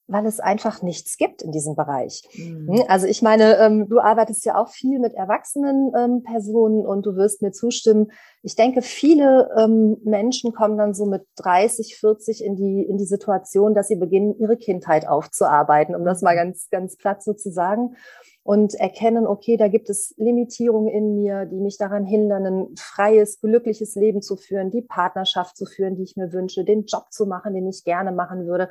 weil 0.06 0.26
es 0.26 0.38
einfach 0.38 0.82
nichts 0.82 1.16
gibt 1.16 1.40
in 1.40 1.50
diesem 1.50 1.76
Bereich. 1.76 2.22
Mhm. 2.36 2.68
Hm, 2.68 2.84
also 2.88 3.06
ich 3.06 3.22
meine, 3.22 3.56
ähm, 3.58 3.88
du 3.88 4.00
arbeitest 4.00 4.44
ja 4.44 4.56
auch 4.56 4.68
viel 4.68 4.98
mit 4.98 5.14
erwachsenen 5.14 5.92
ähm, 5.96 6.22
Personen 6.22 6.86
und 6.86 7.06
du 7.06 7.16
wirst 7.16 7.40
mir 7.40 7.52
zustimmen. 7.52 8.10
Ich 8.42 8.54
denke, 8.54 8.82
viele 8.82 9.50
ähm, 9.56 9.96
Menschen 10.04 10.52
kommen 10.52 10.76
dann 10.76 10.94
so 10.94 11.06
mit 11.06 11.22
30, 11.36 11.96
40 11.96 12.44
in 12.44 12.56
die, 12.56 12.82
in 12.82 12.98
die 12.98 13.06
Situation, 13.06 13.74
dass 13.74 13.88
sie 13.88 13.96
beginnen, 13.96 14.38
ihre 14.38 14.58
Kindheit 14.58 15.08
aufzuarbeiten, 15.08 15.94
um 15.94 16.04
das 16.04 16.20
mal 16.20 16.34
mhm. 16.34 16.38
ganz, 16.38 16.68
ganz 16.70 16.96
platt 16.96 17.22
so 17.22 17.32
zu 17.32 17.50
sagen 17.50 17.96
und 18.44 18.74
erkennen, 18.74 19.26
okay, 19.26 19.56
da 19.56 19.68
gibt 19.68 19.88
es 19.88 20.14
Limitierungen 20.18 20.92
in 20.92 21.14
mir, 21.14 21.46
die 21.46 21.60
mich 21.60 21.78
daran 21.78 22.04
hindern, 22.04 22.44
ein 22.44 22.76
freies, 22.76 23.40
glückliches 23.40 23.94
Leben 23.94 24.20
zu 24.20 24.36
führen, 24.36 24.70
die 24.70 24.82
Partnerschaft 24.82 25.56
zu 25.56 25.64
führen, 25.64 25.96
die 25.96 26.02
ich 26.02 26.16
mir 26.16 26.30
wünsche, 26.32 26.62
den 26.62 26.84
Job 26.84 27.06
zu 27.10 27.24
machen, 27.24 27.54
den 27.54 27.66
ich 27.66 27.84
gerne 27.84 28.12
machen 28.12 28.46
würde. 28.46 28.68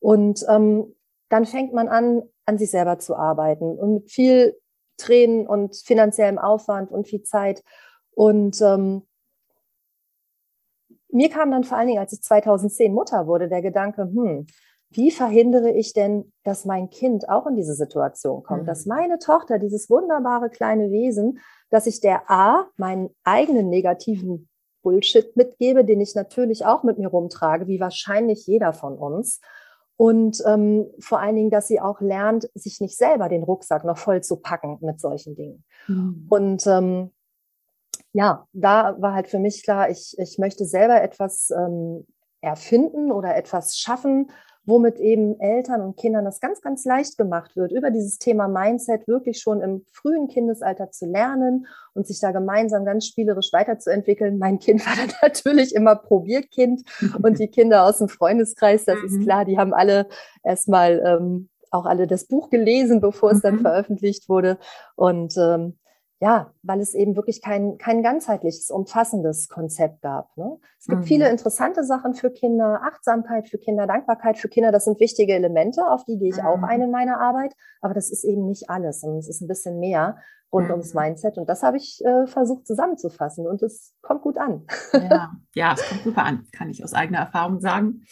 Und 0.00 0.44
ähm, 0.48 0.94
dann 1.28 1.44
fängt 1.44 1.74
man 1.74 1.88
an, 1.88 2.22
an 2.46 2.56
sich 2.56 2.70
selber 2.70 2.98
zu 2.98 3.14
arbeiten 3.14 3.78
und 3.78 3.94
mit 3.94 4.10
viel 4.10 4.58
Tränen 4.96 5.46
und 5.46 5.76
finanziellem 5.76 6.38
Aufwand 6.38 6.90
und 6.90 7.06
viel 7.06 7.22
Zeit. 7.22 7.62
Und 8.12 8.62
ähm, 8.62 9.02
mir 11.10 11.28
kam 11.28 11.50
dann 11.50 11.64
vor 11.64 11.76
allen 11.76 11.88
Dingen, 11.88 12.00
als 12.00 12.14
ich 12.14 12.22
2010 12.22 12.94
Mutter 12.94 13.26
wurde, 13.26 13.48
der 13.48 13.60
Gedanke, 13.60 14.04
hm, 14.04 14.46
wie 14.92 15.10
verhindere 15.10 15.70
ich 15.70 15.92
denn, 15.92 16.32
dass 16.44 16.64
mein 16.64 16.90
Kind 16.90 17.28
auch 17.28 17.46
in 17.46 17.56
diese 17.56 17.74
Situation 17.74 18.42
kommt, 18.42 18.62
mhm. 18.62 18.66
dass 18.66 18.86
meine 18.86 19.18
Tochter, 19.18 19.58
dieses 19.58 19.90
wunderbare 19.90 20.50
kleine 20.50 20.90
Wesen, 20.90 21.38
dass 21.70 21.86
ich 21.86 22.00
der 22.00 22.30
A, 22.30 22.66
meinen 22.76 23.10
eigenen 23.24 23.68
negativen 23.68 24.48
Bullshit 24.82 25.36
mitgebe, 25.36 25.84
den 25.84 26.00
ich 26.00 26.14
natürlich 26.14 26.66
auch 26.66 26.82
mit 26.82 26.98
mir 26.98 27.08
rumtrage, 27.08 27.66
wie 27.66 27.80
wahrscheinlich 27.80 28.46
jeder 28.46 28.72
von 28.72 28.98
uns. 28.98 29.40
Und 29.96 30.42
ähm, 30.46 30.86
vor 30.98 31.20
allen 31.20 31.36
Dingen, 31.36 31.50
dass 31.50 31.68
sie 31.68 31.80
auch 31.80 32.00
lernt, 32.00 32.50
sich 32.54 32.80
nicht 32.80 32.96
selber 32.96 33.28
den 33.28 33.44
Rucksack 33.44 33.84
noch 33.84 33.98
voll 33.98 34.22
zu 34.22 34.36
packen 34.36 34.78
mit 34.80 35.00
solchen 35.00 35.36
Dingen. 35.36 35.64
Mhm. 35.86 36.26
Und 36.28 36.66
ähm, 36.66 37.10
ja, 38.12 38.46
da 38.52 38.96
war 39.00 39.14
halt 39.14 39.28
für 39.28 39.38
mich 39.38 39.62
klar, 39.62 39.90
ich, 39.90 40.16
ich 40.18 40.38
möchte 40.38 40.64
selber 40.64 41.00
etwas 41.00 41.50
ähm, 41.50 42.06
erfinden 42.40 43.12
oder 43.12 43.36
etwas 43.36 43.76
schaffen, 43.78 44.30
womit 44.64 44.98
eben 45.00 45.38
Eltern 45.40 45.80
und 45.80 45.96
Kindern 45.96 46.24
das 46.24 46.40
ganz, 46.40 46.60
ganz 46.60 46.84
leicht 46.84 47.18
gemacht 47.18 47.56
wird, 47.56 47.72
über 47.72 47.90
dieses 47.90 48.18
Thema 48.18 48.48
Mindset 48.48 49.08
wirklich 49.08 49.40
schon 49.40 49.60
im 49.60 49.84
frühen 49.92 50.28
Kindesalter 50.28 50.90
zu 50.90 51.06
lernen 51.06 51.66
und 51.94 52.06
sich 52.06 52.20
da 52.20 52.30
gemeinsam 52.30 52.84
ganz 52.84 53.06
spielerisch 53.06 53.52
weiterzuentwickeln. 53.52 54.38
Mein 54.38 54.58
Kind 54.58 54.86
war 54.86 54.94
dann 54.94 55.12
natürlich 55.22 55.74
immer 55.74 55.96
Probierkind 55.96 56.82
und 57.22 57.38
die 57.38 57.48
Kinder 57.48 57.84
aus 57.84 57.98
dem 57.98 58.08
Freundeskreis, 58.08 58.84
das 58.84 58.98
ist 59.04 59.18
mhm. 59.18 59.22
klar, 59.24 59.44
die 59.44 59.58
haben 59.58 59.74
alle 59.74 60.06
erstmal 60.44 61.02
ähm, 61.04 61.48
auch 61.72 61.86
alle 61.86 62.06
das 62.06 62.26
Buch 62.26 62.50
gelesen, 62.50 63.00
bevor 63.00 63.32
es 63.32 63.40
dann 63.40 63.56
mhm. 63.56 63.60
veröffentlicht 63.62 64.28
wurde. 64.28 64.58
Und 64.94 65.34
ähm, 65.38 65.78
ja, 66.22 66.52
weil 66.62 66.80
es 66.80 66.94
eben 66.94 67.16
wirklich 67.16 67.42
kein, 67.42 67.78
kein 67.78 68.00
ganzheitliches, 68.00 68.70
umfassendes 68.70 69.48
Konzept 69.48 70.02
gab. 70.02 70.36
Ne? 70.36 70.56
Es 70.78 70.86
gibt 70.86 71.00
mhm. 71.00 71.06
viele 71.06 71.28
interessante 71.28 71.82
Sachen 71.82 72.14
für 72.14 72.30
Kinder, 72.30 72.80
Achtsamkeit 72.84 73.48
für 73.48 73.58
Kinder, 73.58 73.88
Dankbarkeit 73.88 74.38
für 74.38 74.48
Kinder, 74.48 74.70
das 74.70 74.84
sind 74.84 75.00
wichtige 75.00 75.34
Elemente, 75.34 75.84
auf 75.84 76.04
die 76.04 76.18
gehe 76.18 76.28
ich 76.28 76.36
mhm. 76.36 76.46
auch 76.46 76.62
ein 76.62 76.80
in 76.80 76.92
meiner 76.92 77.20
Arbeit, 77.20 77.54
aber 77.80 77.92
das 77.92 78.08
ist 78.08 78.22
eben 78.22 78.46
nicht 78.46 78.70
alles, 78.70 79.00
sondern 79.00 79.18
es 79.18 79.28
ist 79.28 79.40
ein 79.40 79.48
bisschen 79.48 79.80
mehr. 79.80 80.16
Rund 80.52 80.70
ums 80.70 80.94
Mindset. 80.94 81.38
Und 81.38 81.48
das 81.48 81.62
habe 81.62 81.78
ich 81.78 82.00
äh, 82.04 82.26
versucht 82.26 82.66
zusammenzufassen 82.66 83.46
und 83.46 83.62
es 83.62 83.94
kommt 84.02 84.22
gut 84.22 84.36
an. 84.36 84.66
Ja. 84.92 85.32
ja, 85.54 85.74
es 85.74 85.88
kommt 85.88 86.02
super 86.02 86.24
an, 86.24 86.46
kann 86.52 86.68
ich 86.68 86.84
aus 86.84 86.92
eigener 86.92 87.18
Erfahrung 87.18 87.60
sagen. 87.60 88.02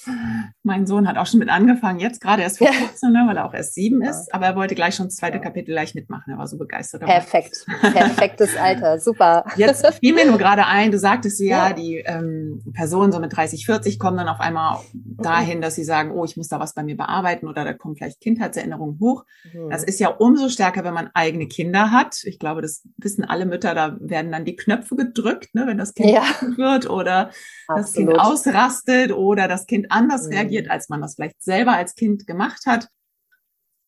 Mein 0.62 0.86
Sohn 0.86 1.06
hat 1.06 1.18
auch 1.18 1.26
schon 1.26 1.40
mit 1.40 1.50
angefangen, 1.50 1.98
jetzt 1.98 2.20
gerade 2.20 2.42
erst 2.42 2.58
vor 2.58 2.68
kurzem, 2.68 3.12
ne, 3.12 3.24
weil 3.26 3.36
er 3.36 3.46
auch 3.46 3.54
erst 3.54 3.74
sieben 3.74 4.02
ja. 4.02 4.10
ist, 4.10 4.32
aber 4.32 4.46
er 4.46 4.56
wollte 4.56 4.74
gleich 4.74 4.94
schon 4.94 5.06
das 5.06 5.16
zweite 5.16 5.36
ja. 5.36 5.42
Kapitel 5.42 5.72
gleich 5.72 5.94
mitmachen. 5.94 6.32
Er 6.32 6.38
war 6.38 6.46
so 6.46 6.56
begeistert. 6.56 7.02
Perfekt, 7.02 7.66
perfektes 7.80 8.56
Alter, 8.56 8.98
super. 8.98 9.44
Jetzt 9.56 9.86
fiel 10.00 10.14
mir 10.14 10.26
nur 10.26 10.38
gerade 10.38 10.66
ein, 10.66 10.90
du 10.90 10.98
sagtest 10.98 11.40
ja, 11.40 11.68
ja. 11.68 11.72
die 11.74 11.96
ähm, 11.96 12.62
Personen 12.72 13.12
so 13.12 13.20
mit 13.20 13.36
30, 13.36 13.66
40 13.66 13.98
kommen 13.98 14.16
dann 14.16 14.28
auf 14.28 14.40
einmal 14.40 14.78
dahin, 14.94 15.60
dass 15.60 15.74
sie 15.74 15.84
sagen, 15.84 16.12
oh, 16.12 16.24
ich 16.24 16.36
muss 16.36 16.48
da 16.48 16.58
was 16.58 16.74
bei 16.74 16.82
mir 16.82 16.96
bearbeiten 16.96 17.48
oder 17.48 17.64
da 17.64 17.74
kommen 17.74 17.96
vielleicht 17.96 18.20
Kindheitserinnerungen 18.20 18.98
hoch. 19.00 19.24
Mhm. 19.52 19.70
Das 19.70 19.84
ist 19.84 20.00
ja 20.00 20.08
umso 20.08 20.48
stärker, 20.48 20.84
wenn 20.84 20.94
man 20.94 21.10
eigene 21.12 21.46
Kinder 21.46 21.90
hat 21.90 22.14
ich 22.30 22.38
glaube, 22.38 22.62
das 22.62 22.86
wissen 22.96 23.24
alle 23.24 23.44
Mütter, 23.44 23.74
da 23.74 23.98
werden 24.00 24.32
dann 24.32 24.44
die 24.44 24.56
Knöpfe 24.56 24.96
gedrückt, 24.96 25.54
ne, 25.54 25.66
wenn 25.66 25.78
das 25.78 25.94
Kind 25.94 26.10
ja. 26.10 26.24
wird 26.56 26.88
oder 26.88 27.30
Absolut. 27.66 27.76
das 27.76 27.92
Kind 27.92 28.18
ausrastet 28.18 29.12
oder 29.12 29.48
das 29.48 29.66
Kind 29.66 29.90
anders 29.90 30.26
mhm. 30.26 30.34
reagiert, 30.34 30.70
als 30.70 30.88
man 30.88 31.02
das 31.02 31.16
vielleicht 31.16 31.42
selber 31.42 31.72
als 31.72 31.94
Kind 31.94 32.26
gemacht 32.26 32.64
hat. 32.66 32.88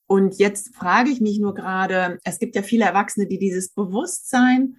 Und 0.06 0.38
jetzt 0.38 0.74
frage 0.74 1.08
ich 1.08 1.20
mich 1.20 1.38
nur 1.38 1.54
gerade, 1.54 2.18
es 2.24 2.38
gibt 2.38 2.54
ja 2.54 2.62
viele 2.62 2.84
Erwachsene, 2.84 3.26
die 3.26 3.38
dieses 3.38 3.72
Bewusstsein 3.72 4.76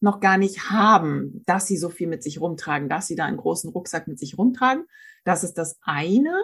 noch 0.00 0.20
gar 0.20 0.38
nicht 0.38 0.70
haben, 0.70 1.42
dass 1.46 1.66
sie 1.66 1.76
so 1.76 1.88
viel 1.88 2.06
mit 2.06 2.22
sich 2.22 2.40
rumtragen, 2.40 2.88
dass 2.88 3.06
sie 3.06 3.16
da 3.16 3.24
einen 3.24 3.38
großen 3.38 3.70
Rucksack 3.70 4.06
mit 4.06 4.18
sich 4.18 4.38
rumtragen. 4.38 4.84
Das 5.24 5.42
ist 5.42 5.54
das 5.54 5.78
eine. 5.82 6.34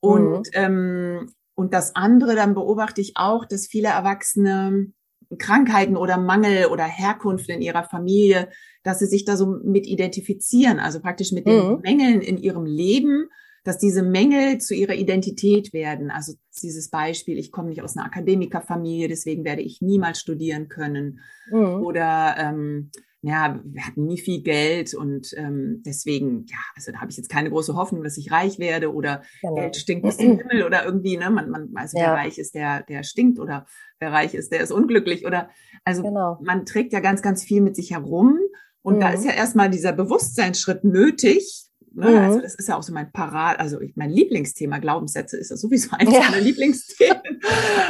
Und, 0.00 0.48
mhm. 0.48 0.52
ähm, 0.52 1.32
und 1.54 1.72
das 1.72 1.94
andere, 1.94 2.34
dann 2.34 2.54
beobachte 2.54 3.00
ich 3.00 3.12
auch, 3.16 3.44
dass 3.44 3.66
viele 3.66 3.88
Erwachsene 3.88 4.92
Krankheiten 5.38 5.96
oder 5.96 6.18
Mangel 6.18 6.66
oder 6.66 6.84
Herkunft 6.84 7.48
in 7.48 7.62
ihrer 7.62 7.84
Familie, 7.84 8.48
dass 8.82 8.98
sie 8.98 9.06
sich 9.06 9.24
da 9.24 9.36
so 9.36 9.46
mit 9.46 9.86
identifizieren, 9.86 10.80
also 10.80 11.00
praktisch 11.00 11.32
mit 11.32 11.46
den 11.46 11.74
mhm. 11.74 11.80
Mängeln 11.82 12.20
in 12.20 12.38
ihrem 12.38 12.64
Leben, 12.64 13.28
dass 13.62 13.78
diese 13.78 14.02
Mängel 14.02 14.58
zu 14.58 14.74
ihrer 14.74 14.94
Identität 14.94 15.72
werden. 15.72 16.10
Also 16.10 16.32
dieses 16.62 16.88
Beispiel, 16.90 17.38
ich 17.38 17.52
komme 17.52 17.68
nicht 17.68 17.82
aus 17.82 17.96
einer 17.96 18.06
Akademikerfamilie, 18.06 19.08
deswegen 19.08 19.44
werde 19.44 19.62
ich 19.62 19.80
niemals 19.80 20.18
studieren 20.18 20.68
können. 20.68 21.20
Mhm. 21.50 21.82
Oder 21.82 22.36
ähm, 22.38 22.90
ja, 23.22 23.60
wir 23.64 23.86
hatten 23.86 24.06
nie 24.06 24.18
viel 24.18 24.42
Geld 24.42 24.94
und 24.94 25.34
ähm, 25.36 25.82
deswegen, 25.84 26.46
ja, 26.46 26.56
also 26.74 26.90
da 26.90 27.00
habe 27.00 27.10
ich 27.10 27.18
jetzt 27.18 27.28
keine 27.28 27.50
große 27.50 27.74
Hoffnung, 27.74 28.02
dass 28.02 28.16
ich 28.16 28.32
reich 28.32 28.58
werde 28.58 28.94
oder 28.94 29.22
genau. 29.42 29.56
Geld 29.56 29.76
stinkt 29.76 30.04
bis 30.04 30.16
zum 30.16 30.38
Himmel 30.38 30.62
oder 30.64 30.84
irgendwie, 30.84 31.18
ne, 31.18 31.30
man, 31.30 31.50
man, 31.50 31.70
also 31.74 31.98
ja. 31.98 32.04
wer 32.04 32.14
reich 32.14 32.38
ist, 32.38 32.54
der, 32.54 32.82
der 32.82 33.02
stinkt 33.02 33.38
oder 33.38 33.66
wer 33.98 34.12
reich 34.12 34.34
ist, 34.34 34.52
der 34.52 34.60
ist 34.60 34.72
unglücklich 34.72 35.26
oder, 35.26 35.50
also 35.84 36.02
genau. 36.02 36.38
man 36.42 36.64
trägt 36.64 36.94
ja 36.94 37.00
ganz, 37.00 37.20
ganz 37.20 37.44
viel 37.44 37.60
mit 37.60 37.76
sich 37.76 37.90
herum 37.90 38.38
und 38.80 38.96
mhm. 38.96 39.00
da 39.00 39.10
ist 39.10 39.26
ja 39.26 39.32
erstmal 39.32 39.68
dieser 39.68 39.92
Bewusstseinsschritt 39.92 40.84
nötig, 40.84 41.70
Ne? 41.92 42.06
Also 42.06 42.18
mhm. 42.18 42.24
Also 42.24 42.40
das 42.40 42.54
ist 42.54 42.68
ja 42.68 42.76
auch 42.76 42.82
so 42.82 42.92
mein 42.92 43.10
Parat, 43.10 43.58
also 43.58 43.80
ich, 43.80 43.96
mein 43.96 44.10
Lieblingsthema, 44.10 44.78
Glaubenssätze 44.78 45.36
ist 45.36 45.50
ja 45.50 45.56
sowieso 45.56 45.90
eines 45.96 46.14
ja. 46.14 46.20
meiner 46.20 46.40
Lieblingsthemen. 46.40 47.40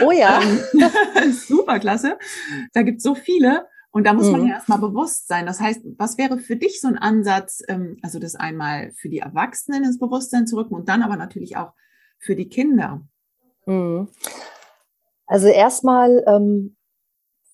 Oh 0.04 0.10
ja. 0.10 0.40
Ähm, 0.42 1.32
super 1.32 1.78
klasse. 1.78 2.18
Da 2.72 2.82
gibt 2.82 2.98
es 2.98 3.02
so 3.02 3.14
viele. 3.14 3.66
Und 3.92 4.06
da 4.06 4.12
muss 4.12 4.26
mhm. 4.26 4.32
man 4.32 4.46
ja 4.46 4.54
erstmal 4.54 4.78
bewusst 4.78 5.26
sein. 5.26 5.46
Das 5.46 5.60
heißt, 5.60 5.80
was 5.98 6.16
wäre 6.16 6.38
für 6.38 6.56
dich 6.56 6.80
so 6.80 6.88
ein 6.88 6.98
Ansatz, 6.98 7.62
ähm, 7.68 7.96
also 8.02 8.18
das 8.18 8.36
einmal 8.36 8.92
für 8.92 9.08
die 9.08 9.18
Erwachsenen 9.18 9.84
ins 9.84 9.98
Bewusstsein 9.98 10.46
zu 10.46 10.56
rücken 10.56 10.74
und 10.74 10.88
dann 10.88 11.02
aber 11.02 11.16
natürlich 11.16 11.56
auch 11.56 11.72
für 12.18 12.36
die 12.36 12.48
Kinder? 12.48 13.02
Mhm. 13.66 14.08
Also 15.26 15.48
erstmal 15.48 16.22
ähm, 16.26 16.76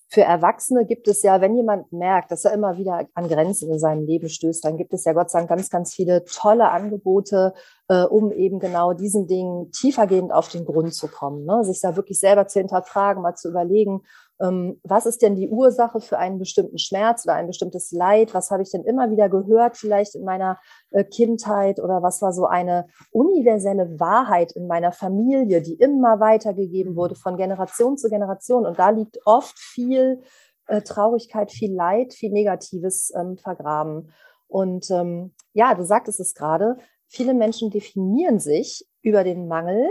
für 0.09 0.21
Erwachsene 0.21 0.85
gibt 0.85 1.07
es 1.07 1.21
ja, 1.21 1.41
wenn 1.41 1.55
jemand 1.55 1.91
merkt, 1.91 2.31
dass 2.31 2.45
er 2.45 2.53
immer 2.53 2.77
wieder 2.77 3.05
an 3.13 3.27
Grenzen 3.27 3.69
in 3.69 3.79
seinem 3.79 4.05
Leben 4.05 4.29
stößt, 4.29 4.63
dann 4.63 4.77
gibt 4.77 4.93
es 4.93 5.03
ja 5.03 5.11
Gott 5.11 5.29
sei 5.29 5.39
Dank 5.39 5.49
ganz, 5.49 5.69
ganz 5.69 5.93
viele 5.93 6.23
tolle 6.23 6.71
Angebote, 6.71 7.53
äh, 7.89 8.03
um 8.03 8.31
eben 8.31 8.59
genau 8.59 8.93
diesen 8.93 9.27
Dingen 9.27 9.71
tiefergehend 9.71 10.31
auf 10.31 10.47
den 10.47 10.63
Grund 10.63 10.93
zu 10.93 11.07
kommen. 11.07 11.45
Ne? 11.45 11.63
Sich 11.65 11.81
da 11.81 11.97
wirklich 11.97 12.19
selber 12.19 12.47
zu 12.47 12.59
hinterfragen, 12.59 13.21
mal 13.21 13.35
zu 13.35 13.49
überlegen, 13.49 14.03
was 14.39 15.05
ist 15.07 15.23
denn 15.23 15.35
die 15.35 15.49
Ursache 15.49 15.99
für 15.99 16.17
einen 16.19 16.37
bestimmten 16.37 16.77
Schmerz 16.77 17.25
oder 17.25 17.33
ein 17.35 17.47
bestimmtes 17.47 17.91
Leid? 17.91 18.33
Was 18.33 18.51
habe 18.51 18.61
ich 18.61 18.69
denn 18.69 18.83
immer 18.83 19.09
wieder 19.09 19.29
gehört, 19.29 19.77
vielleicht 19.77 20.13
in 20.15 20.23
meiner 20.23 20.59
äh, 20.91 21.03
Kindheit 21.03 21.79
oder 21.79 22.03
was 22.03 22.21
war 22.21 22.31
so 22.33 22.45
eine 22.45 22.87
universelle 23.11 23.99
Wahrheit 23.99 24.51
in 24.51 24.67
meiner 24.67 24.91
Familie, 24.91 25.61
die 25.61 25.73
immer 25.73 26.19
weitergegeben 26.19 26.95
wurde 26.95 27.15
von 27.15 27.35
Generation 27.35 27.97
zu 27.97 28.09
Generation? 28.09 28.65
Und 28.65 28.77
da 28.77 28.91
liegt 28.91 29.17
oft 29.25 29.57
viel 29.57 30.21
äh, 30.67 30.81
Traurigkeit, 30.81 31.51
viel 31.51 31.73
Leid, 31.73 32.13
viel 32.13 32.31
Negatives 32.31 33.11
ähm, 33.15 33.37
vergraben. 33.37 34.11
Und 34.47 34.89
ähm, 34.91 35.33
ja, 35.53 35.73
du 35.73 35.83
sagtest 35.83 36.19
es 36.19 36.35
gerade, 36.35 36.77
viele 37.07 37.33
Menschen 37.33 37.71
definieren 37.71 38.39
sich 38.39 38.85
über 39.01 39.23
den 39.23 39.47
Mangel 39.47 39.89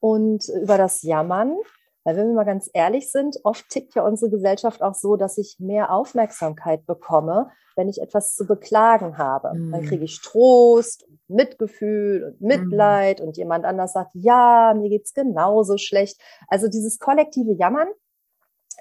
und 0.00 0.48
über 0.62 0.78
das 0.78 1.02
Jammern 1.02 1.56
weil 2.04 2.16
wenn 2.16 2.28
wir 2.28 2.34
mal 2.34 2.44
ganz 2.44 2.70
ehrlich 2.72 3.10
sind, 3.10 3.38
oft 3.44 3.68
tickt 3.70 3.94
ja 3.94 4.04
unsere 4.06 4.30
Gesellschaft 4.30 4.82
auch 4.82 4.94
so, 4.94 5.16
dass 5.16 5.38
ich 5.38 5.56
mehr 5.58 5.90
Aufmerksamkeit 5.90 6.86
bekomme, 6.86 7.50
wenn 7.76 7.88
ich 7.88 8.00
etwas 8.00 8.34
zu 8.34 8.46
beklagen 8.46 9.18
habe. 9.18 9.54
Mhm. 9.54 9.72
Dann 9.72 9.82
kriege 9.84 10.04
ich 10.04 10.20
Trost, 10.20 11.06
Mitgefühl 11.28 12.24
und 12.24 12.40
Mitleid 12.40 13.20
mhm. 13.20 13.26
und 13.26 13.36
jemand 13.36 13.64
anders 13.64 13.94
sagt, 13.94 14.10
ja, 14.14 14.74
mir 14.76 14.90
geht's 14.90 15.14
genauso 15.14 15.78
schlecht. 15.78 16.20
Also 16.48 16.68
dieses 16.68 16.98
kollektive 16.98 17.52
Jammern 17.52 17.88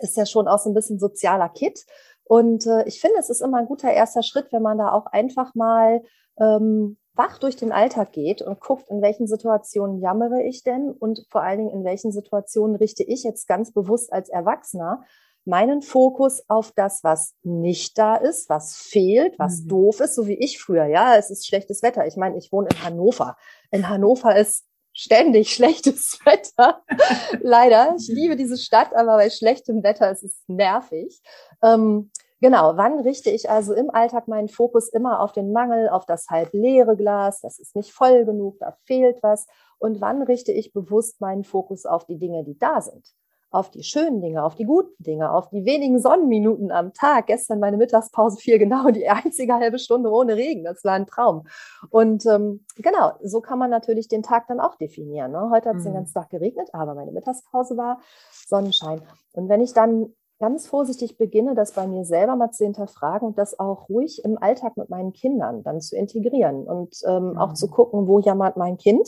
ist 0.01 0.17
ja 0.17 0.25
schon 0.25 0.47
auch 0.47 0.59
so 0.59 0.69
ein 0.69 0.73
bisschen 0.73 0.99
sozialer 0.99 1.49
Kit. 1.49 1.85
Und 2.25 2.67
äh, 2.67 2.83
ich 2.87 2.99
finde, 2.99 3.17
es 3.19 3.29
ist 3.29 3.41
immer 3.41 3.57
ein 3.57 3.67
guter 3.67 3.91
erster 3.91 4.23
Schritt, 4.23 4.51
wenn 4.51 4.61
man 4.61 4.77
da 4.77 4.91
auch 4.91 5.05
einfach 5.07 5.55
mal 5.55 6.01
ähm, 6.39 6.97
wach 7.15 7.37
durch 7.37 7.55
den 7.55 7.71
Alltag 7.71 8.11
geht 8.11 8.41
und 8.41 8.59
guckt, 8.59 8.89
in 8.89 9.01
welchen 9.01 9.27
Situationen 9.27 10.01
jammere 10.01 10.43
ich 10.43 10.63
denn 10.63 10.91
und 10.91 11.25
vor 11.29 11.43
allen 11.43 11.59
Dingen 11.59 11.71
in 11.71 11.83
welchen 11.83 12.11
Situationen 12.11 12.75
richte 12.75 13.03
ich 13.03 13.23
jetzt 13.23 13.47
ganz 13.47 13.71
bewusst 13.71 14.11
als 14.11 14.29
Erwachsener 14.29 15.03
meinen 15.45 15.81
Fokus 15.81 16.43
auf 16.47 16.71
das, 16.71 17.03
was 17.03 17.35
nicht 17.43 17.97
da 17.97 18.15
ist, 18.15 18.49
was 18.49 18.75
fehlt, 18.75 19.37
was 19.37 19.61
mhm. 19.61 19.67
doof 19.67 19.99
ist, 19.99 20.15
so 20.15 20.27
wie 20.27 20.37
ich 20.37 20.59
früher. 20.59 20.85
Ja, 20.85 21.17
es 21.17 21.29
ist 21.29 21.45
schlechtes 21.45 21.83
Wetter. 21.83 22.07
Ich 22.07 22.15
meine, 22.15 22.37
ich 22.37 22.51
wohne 22.51 22.69
in 22.71 22.83
Hannover. 22.83 23.35
In 23.71 23.89
Hannover 23.89 24.35
ist 24.35 24.65
ständig 24.93 25.49
schlechtes 25.53 26.19
Wetter. 26.23 26.83
Leider. 27.41 27.95
Ich 27.97 28.07
liebe 28.07 28.35
diese 28.35 28.57
Stadt, 28.57 28.95
aber 28.95 29.17
bei 29.17 29.29
schlechtem 29.29 29.83
Wetter 29.83 30.11
ist 30.11 30.23
es 30.23 30.43
nervig. 30.47 31.21
Ähm, 31.61 32.11
Genau, 32.43 32.75
wann 32.75 32.99
richte 32.99 33.29
ich 33.29 33.49
also 33.49 33.73
im 33.73 33.89
Alltag 33.89 34.27
meinen 34.27 34.49
Fokus 34.49 34.89
immer 34.89 35.21
auf 35.21 35.31
den 35.31 35.53
Mangel, 35.53 35.87
auf 35.87 36.05
das 36.05 36.27
halb 36.27 36.51
leere 36.51 36.97
Glas, 36.97 37.39
das 37.39 37.57
ist 37.57 37.73
nicht 37.73 37.93
voll 37.93 38.25
genug, 38.25 38.59
da 38.59 38.75
fehlt 38.83 39.23
was. 39.23 39.47
Und 39.77 40.01
wann 40.01 40.21
richte 40.21 40.51
ich 40.51 40.73
bewusst 40.73 41.21
meinen 41.21 41.45
Fokus 41.45 41.85
auf 41.85 42.05
die 42.05 42.17
Dinge, 42.17 42.43
die 42.43 42.57
da 42.57 42.81
sind? 42.81 43.07
Auf 43.49 43.71
die 43.71 43.81
schönen 43.81 44.19
Dinge, 44.19 44.43
auf 44.43 44.55
die 44.55 44.65
guten 44.65 45.01
Dinge, 45.01 45.31
auf 45.31 45.51
die 45.51 45.63
wenigen 45.63 46.01
Sonnenminuten 46.01 46.69
am 46.69 46.91
Tag. 46.91 47.27
Gestern 47.27 47.61
meine 47.61 47.77
Mittagspause 47.77 48.35
fiel 48.37 48.59
genau 48.59 48.89
die 48.89 49.07
einzige 49.07 49.53
halbe 49.53 49.79
Stunde 49.79 50.11
ohne 50.11 50.35
Regen. 50.35 50.65
Das 50.65 50.83
war 50.83 50.95
ein 50.95 51.07
Traum. 51.07 51.47
Und 51.91 52.25
ähm, 52.25 52.65
genau, 52.75 53.13
so 53.23 53.39
kann 53.39 53.57
man 53.57 53.69
natürlich 53.69 54.09
den 54.09 54.21
Tag 54.21 54.47
dann 54.47 54.59
auch 54.59 54.75
definieren. 54.75 55.31
Ne? 55.31 55.49
Heute 55.49 55.69
hat 55.69 55.77
es 55.77 55.83
mhm. 55.83 55.91
den 55.91 55.93
ganzen 55.93 56.13
Tag 56.15 56.29
geregnet, 56.29 56.71
aber 56.73 56.93
meine 56.93 57.13
Mittagspause 57.13 57.77
war 57.77 58.01
Sonnenschein. 58.45 59.01
Und 59.31 59.47
wenn 59.47 59.61
ich 59.61 59.71
dann 59.71 60.13
ganz 60.43 60.67
vorsichtig 60.67 61.17
beginne, 61.17 61.55
das 61.55 61.71
bei 61.71 61.87
mir 61.87 62.03
selber 62.03 62.35
mal 62.35 62.51
zu 62.51 62.65
hinterfragen 62.65 63.29
und 63.29 63.37
das 63.37 63.59
auch 63.59 63.87
ruhig 63.87 64.25
im 64.25 64.37
Alltag 64.37 64.75
mit 64.75 64.89
meinen 64.89 65.13
Kindern 65.13 65.63
dann 65.63 65.79
zu 65.79 65.95
integrieren 65.95 66.67
und 66.67 66.97
ähm, 67.07 67.29
mhm. 67.29 67.37
auch 67.37 67.53
zu 67.53 67.69
gucken, 67.69 68.09
wo 68.09 68.19
jammert 68.19 68.57
mein 68.57 68.75
Kind 68.75 69.07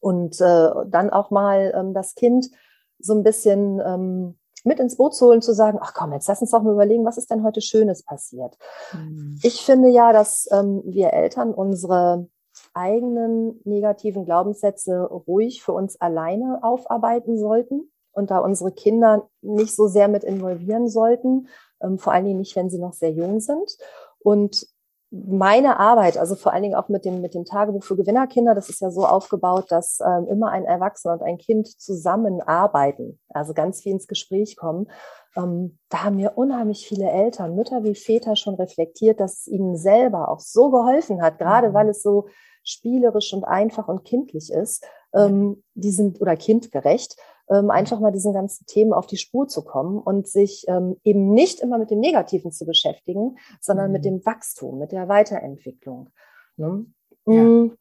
und 0.00 0.40
äh, 0.40 0.70
dann 0.86 1.10
auch 1.10 1.30
mal 1.30 1.74
ähm, 1.76 1.92
das 1.92 2.14
Kind 2.14 2.50
so 2.98 3.12
ein 3.12 3.22
bisschen 3.24 3.78
ähm, 3.84 4.38
mit 4.64 4.80
ins 4.80 4.96
Boot 4.96 5.14
zu 5.14 5.26
holen, 5.26 5.42
zu 5.42 5.52
sagen, 5.52 5.76
ach 5.82 5.92
komm, 5.92 6.14
jetzt 6.14 6.28
lass 6.28 6.40
uns 6.40 6.52
doch 6.52 6.62
mal 6.62 6.72
überlegen, 6.72 7.04
was 7.04 7.18
ist 7.18 7.30
denn 7.30 7.44
heute 7.44 7.60
Schönes 7.60 8.02
passiert. 8.02 8.56
Mhm. 8.94 9.38
Ich 9.42 9.60
finde 9.60 9.90
ja, 9.90 10.14
dass 10.14 10.48
ähm, 10.50 10.80
wir 10.86 11.12
Eltern 11.12 11.52
unsere 11.52 12.26
eigenen 12.72 13.60
negativen 13.64 14.24
Glaubenssätze 14.24 15.02
ruhig 15.02 15.62
für 15.62 15.72
uns 15.74 16.00
alleine 16.00 16.60
aufarbeiten 16.62 17.36
sollten 17.36 17.91
und 18.12 18.30
da 18.30 18.38
unsere 18.38 18.72
Kinder 18.72 19.28
nicht 19.40 19.74
so 19.74 19.88
sehr 19.88 20.08
mit 20.08 20.24
involvieren 20.24 20.88
sollten, 20.88 21.48
ähm, 21.82 21.98
vor 21.98 22.12
allen 22.12 22.24
Dingen 22.24 22.38
nicht, 22.38 22.56
wenn 22.56 22.70
sie 22.70 22.78
noch 22.78 22.92
sehr 22.92 23.10
jung 23.10 23.40
sind. 23.40 23.76
Und 24.20 24.66
meine 25.12 25.78
Arbeit, 25.78 26.16
also 26.16 26.34
vor 26.34 26.54
allen 26.54 26.62
Dingen 26.62 26.74
auch 26.74 26.88
mit 26.88 27.04
dem, 27.04 27.20
mit 27.20 27.34
dem 27.34 27.44
Tagebuch 27.44 27.84
für 27.84 27.96
Gewinnerkinder, 27.96 28.54
das 28.54 28.70
ist 28.70 28.80
ja 28.80 28.90
so 28.90 29.04
aufgebaut, 29.04 29.66
dass 29.68 30.00
ähm, 30.00 30.26
immer 30.26 30.50
ein 30.50 30.64
Erwachsener 30.64 31.14
und 31.14 31.22
ein 31.22 31.36
Kind 31.36 31.68
zusammenarbeiten, 31.68 33.20
also 33.28 33.52
ganz 33.52 33.82
viel 33.82 33.92
ins 33.92 34.06
Gespräch 34.06 34.56
kommen. 34.56 34.90
Ähm, 35.36 35.78
da 35.90 36.04
haben 36.04 36.16
mir 36.16 36.32
unheimlich 36.36 36.86
viele 36.86 37.10
Eltern, 37.10 37.54
Mütter 37.54 37.84
wie 37.84 37.94
Väter 37.94 38.36
schon 38.36 38.54
reflektiert, 38.54 39.20
dass 39.20 39.40
es 39.40 39.46
ihnen 39.48 39.76
selber 39.76 40.30
auch 40.30 40.40
so 40.40 40.70
geholfen 40.70 41.20
hat, 41.20 41.38
gerade 41.38 41.70
mhm. 41.70 41.74
weil 41.74 41.88
es 41.90 42.02
so 42.02 42.28
spielerisch 42.64 43.34
und 43.34 43.44
einfach 43.44 43.88
und 43.88 44.04
kindlich 44.04 44.50
ist. 44.50 44.86
Ähm, 45.14 45.62
die 45.74 45.90
sind 45.90 46.22
oder 46.22 46.36
kindgerecht, 46.36 47.16
ähm, 47.52 47.70
einfach 47.70 48.00
mal 48.00 48.12
diesen 48.12 48.32
ganzen 48.32 48.66
Themen 48.66 48.92
auf 48.92 49.06
die 49.06 49.18
Spur 49.18 49.46
zu 49.46 49.62
kommen 49.62 49.98
und 49.98 50.26
sich 50.26 50.64
ähm, 50.68 50.96
eben 51.04 51.32
nicht 51.32 51.60
immer 51.60 51.78
mit 51.78 51.90
dem 51.90 52.00
Negativen 52.00 52.50
zu 52.50 52.64
beschäftigen, 52.64 53.36
sondern 53.60 53.88
mhm. 53.88 53.92
mit 53.92 54.04
dem 54.04 54.24
Wachstum, 54.24 54.78
mit 54.78 54.92
der 54.92 55.08
Weiterentwicklung. 55.08 56.08
Ne? 56.56 56.86
Ja. 57.26 57.42
Mm. 57.42 57.76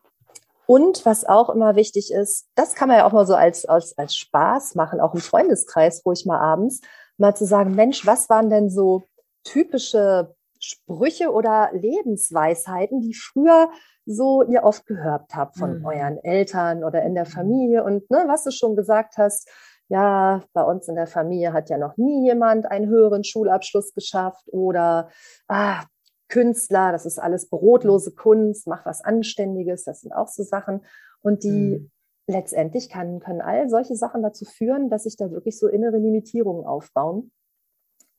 Und 0.68 1.06
was 1.06 1.25
auch 1.25 1.50
immer 1.50 1.75
wichtig 1.75 2.13
ist, 2.13 2.48
das 2.56 2.75
kann 2.75 2.88
man 2.88 3.00
ja 3.00 3.06
auch 3.06 3.12
mal 3.12 3.25
so 3.25 3.36
als, 3.36 3.66
als, 3.66 3.98
als 3.98 4.16
Spaß 4.16 4.75
machen, 4.75 5.01
auch 5.01 5.13
im 5.13 5.20
Freundeskreis 5.20 6.06
ruhig 6.06 6.25
mal 6.25 6.40
abends, 6.40 6.80
mal 7.18 7.36
zu 7.36 7.46
sagen, 7.46 7.75
Mensch, 7.75 8.06
was 8.06 8.30
waren 8.30 8.50
denn 8.50 8.70
so 8.70 9.04
typische 9.44 10.34
Sprüche 10.62 11.32
oder 11.32 11.70
Lebensweisheiten, 11.74 13.01
die 13.01 13.13
früher 13.13 13.70
so 14.06 14.44
ihr 14.44 14.63
oft 14.63 14.86
gehört 14.86 15.34
habt 15.34 15.58
von 15.58 15.80
mhm. 15.80 15.86
euren 15.86 16.18
Eltern 16.24 16.84
oder 16.84 17.03
in 17.03 17.15
der 17.15 17.25
mhm. 17.25 17.30
Familie 17.30 17.84
und 17.84 18.10
ne, 18.10 18.24
was 18.27 18.44
du 18.44 18.51
schon 18.51 18.75
gesagt 18.75 19.18
hast, 19.18 19.50
ja, 19.89 20.44
bei 20.53 20.63
uns 20.63 20.88
in 20.88 20.96
der 20.96 21.08
Familie 21.08 21.51
hat 21.51 21.70
ja 21.70 21.77
noch 21.77 21.98
nie 21.98 22.24
jemand 22.25 22.65
einen 22.72 22.88
höheren 22.88 23.25
Schulabschluss 23.25 23.94
geschafft 23.94 24.48
oder 24.48 25.10
ah, 25.50 25.84
Künstler, 26.30 26.94
das 26.94 27.06
ist 27.06 27.20
alles 27.20 27.50
brotlose 27.50 28.13
Kunst, 28.13 28.68
mach 28.68 28.86
was 28.86 29.03
Anständiges, 29.03 29.84
das 29.84 30.01
sind 30.01 30.13
auch 30.13 30.30
so 30.30 30.44
Sachen. 30.44 30.86
Und 31.22 31.44
die 31.44 31.80
mhm. 31.80 31.91
letztendlich 32.25 32.89
kann, 32.89 33.20
können 33.20 33.41
all 33.41 33.70
solche 33.70 33.96
Sachen 33.96 34.24
dazu 34.24 34.46
führen, 34.46 34.89
dass 34.89 35.03
sich 35.03 35.18
da 35.18 35.30
wirklich 35.30 35.60
so 35.60 35.68
innere 35.68 35.98
Limitierungen 35.98 36.65
aufbauen. 36.65 37.32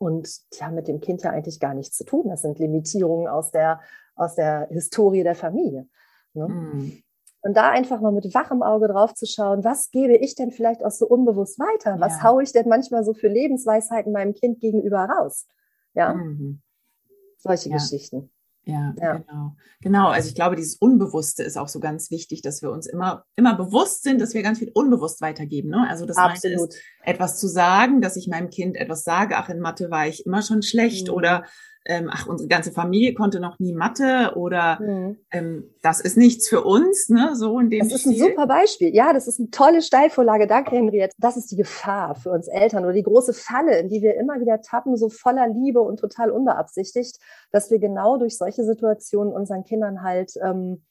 Und 0.03 0.29
die 0.53 0.65
haben 0.65 0.75
mit 0.75 0.89
dem 0.89 1.01
Kind 1.01 1.23
ja 1.23 1.31
eigentlich 1.31 1.61
gar 1.61 1.75
nichts 1.75 1.97
zu 1.97 2.05
tun. 2.05 2.29
Das 2.29 2.43
sind 2.43 2.59
Limitierungen 2.59 3.29
aus 3.29 3.51
der, 3.51 3.81
aus 4.15 4.35
der 4.35 4.69
Historie 4.71 5.23
der 5.23 5.35
Familie. 5.35 5.87
Ne? 6.35 6.49
Mhm. 6.49 7.03
Und 7.43 7.57
da 7.57 7.71
einfach 7.71 8.01
mal 8.01 8.13
mit 8.13 8.33
wachem 8.35 8.63
Auge 8.63 8.89
drauf 8.89 9.15
zu 9.15 9.27
schauen, 9.27 9.65
was 9.65 9.91
gebe 9.91 10.17
ich 10.17 10.35
denn 10.35 10.53
vielleicht 10.53 10.85
auch 10.85 10.91
so 10.91 11.07
unbewusst 11.07 11.59
weiter? 11.59 11.99
Was 11.99 12.19
ja. 12.19 12.23
haue 12.25 12.43
ich 12.43 12.53
denn 12.53 12.69
manchmal 12.69 13.05
so 13.05 13.15
für 13.15 13.29
Lebensweisheiten 13.29 14.13
meinem 14.13 14.35
Kind 14.35 14.61
gegenüber 14.61 15.05
raus? 15.05 15.47
Ja. 15.95 16.15
Mhm 16.15 16.63
solche 17.43 17.69
ja. 17.69 17.77
Geschichten. 17.77 18.31
Ja, 18.65 18.95
ja, 18.97 19.17
genau. 19.17 19.57
Genau. 19.81 20.09
Also 20.09 20.29
ich 20.29 20.37
glaube, 20.37 20.55
dieses 20.55 20.77
Unbewusste 20.77 21.43
ist 21.43 21.57
auch 21.59 21.69
so 21.69 21.81
ganz 21.81 22.11
wichtig, 22.13 22.43
dass 22.43 22.63
wir 22.63 22.71
uns 22.71 22.87
immer, 22.87 23.25
immer 23.35 23.57
bewusst 23.57 24.05
sind, 24.05 24.21
dass 24.21 24.35
wir 24.35 24.43
ganz 24.43 24.61
viel 24.61 24.71
unbewusst 24.73 25.21
weitergeben. 25.21 25.71
Ne? 25.71 25.87
Also 25.89 26.07
das 26.07 26.17
Absolut. 26.17 26.71
ist, 26.71 26.81
etwas 27.03 27.41
zu 27.41 27.49
sagen, 27.49 28.01
dass 28.01 28.17
ich 28.17 28.29
meinem 28.29 28.51
Kind 28.51 28.77
etwas 28.77 29.03
sage, 29.03 29.37
ach, 29.37 29.49
in 29.49 29.59
Mathe 29.59 29.91
war 29.91 30.07
ich 30.07 30.25
immer 30.27 30.43
schon 30.43 30.63
schlecht 30.63 31.09
mhm. 31.09 31.15
oder 31.15 31.45
ähm, 31.85 32.09
ach, 32.13 32.27
unsere 32.27 32.49
ganze 32.49 32.73
Familie 32.73 33.15
konnte 33.15 33.41
noch 33.41 33.59
nie 33.59 33.73
Mathe 33.73 34.33
oder 34.37 34.81
mhm. 34.81 35.19
ähm, 35.31 35.65
das 35.83 36.01
ist 36.01 36.17
nichts 36.17 36.49
für 36.49 36.63
uns, 36.63 37.09
ne? 37.09 37.35
So 37.35 37.59
in 37.59 37.71
dem 37.71 37.89
Das 37.89 37.93
ist 37.93 38.07
ein 38.07 38.17
super 38.17 38.47
Beispiel. 38.47 38.95
Ja, 38.95 39.13
das 39.13 39.27
ist 39.27 39.41
eine 39.41 39.51
tolle 39.51 39.83
Steilvorlage. 39.83 40.47
Danke, 40.47 40.77
Henriette. 40.77 41.15
Das 41.19 41.37
ist 41.37 41.51
die 41.51 41.57
Gefahr 41.57 42.15
für 42.15 42.31
uns 42.31 42.47
Eltern 42.47 42.85
oder 42.85 42.93
die 42.93 43.03
große 43.03 43.33
Falle, 43.33 43.79
in 43.79 43.89
die 43.89 44.03
wir 44.03 44.17
immer 44.17 44.41
wieder 44.41 44.61
tappen, 44.61 44.97
so 44.97 45.09
voller 45.09 45.49
Liebe 45.49 45.81
und 45.81 45.99
total 45.99 46.31
unbeabsichtigt, 46.31 47.19
dass 47.51 47.71
wir 47.71 47.79
genau 47.79 48.17
durch 48.17 48.39
solche 48.39 48.65
Situationen 48.65 49.33
unseren 49.33 49.65
Kindern 49.65 50.03
halt 50.03 50.33
ähm, 50.43 50.83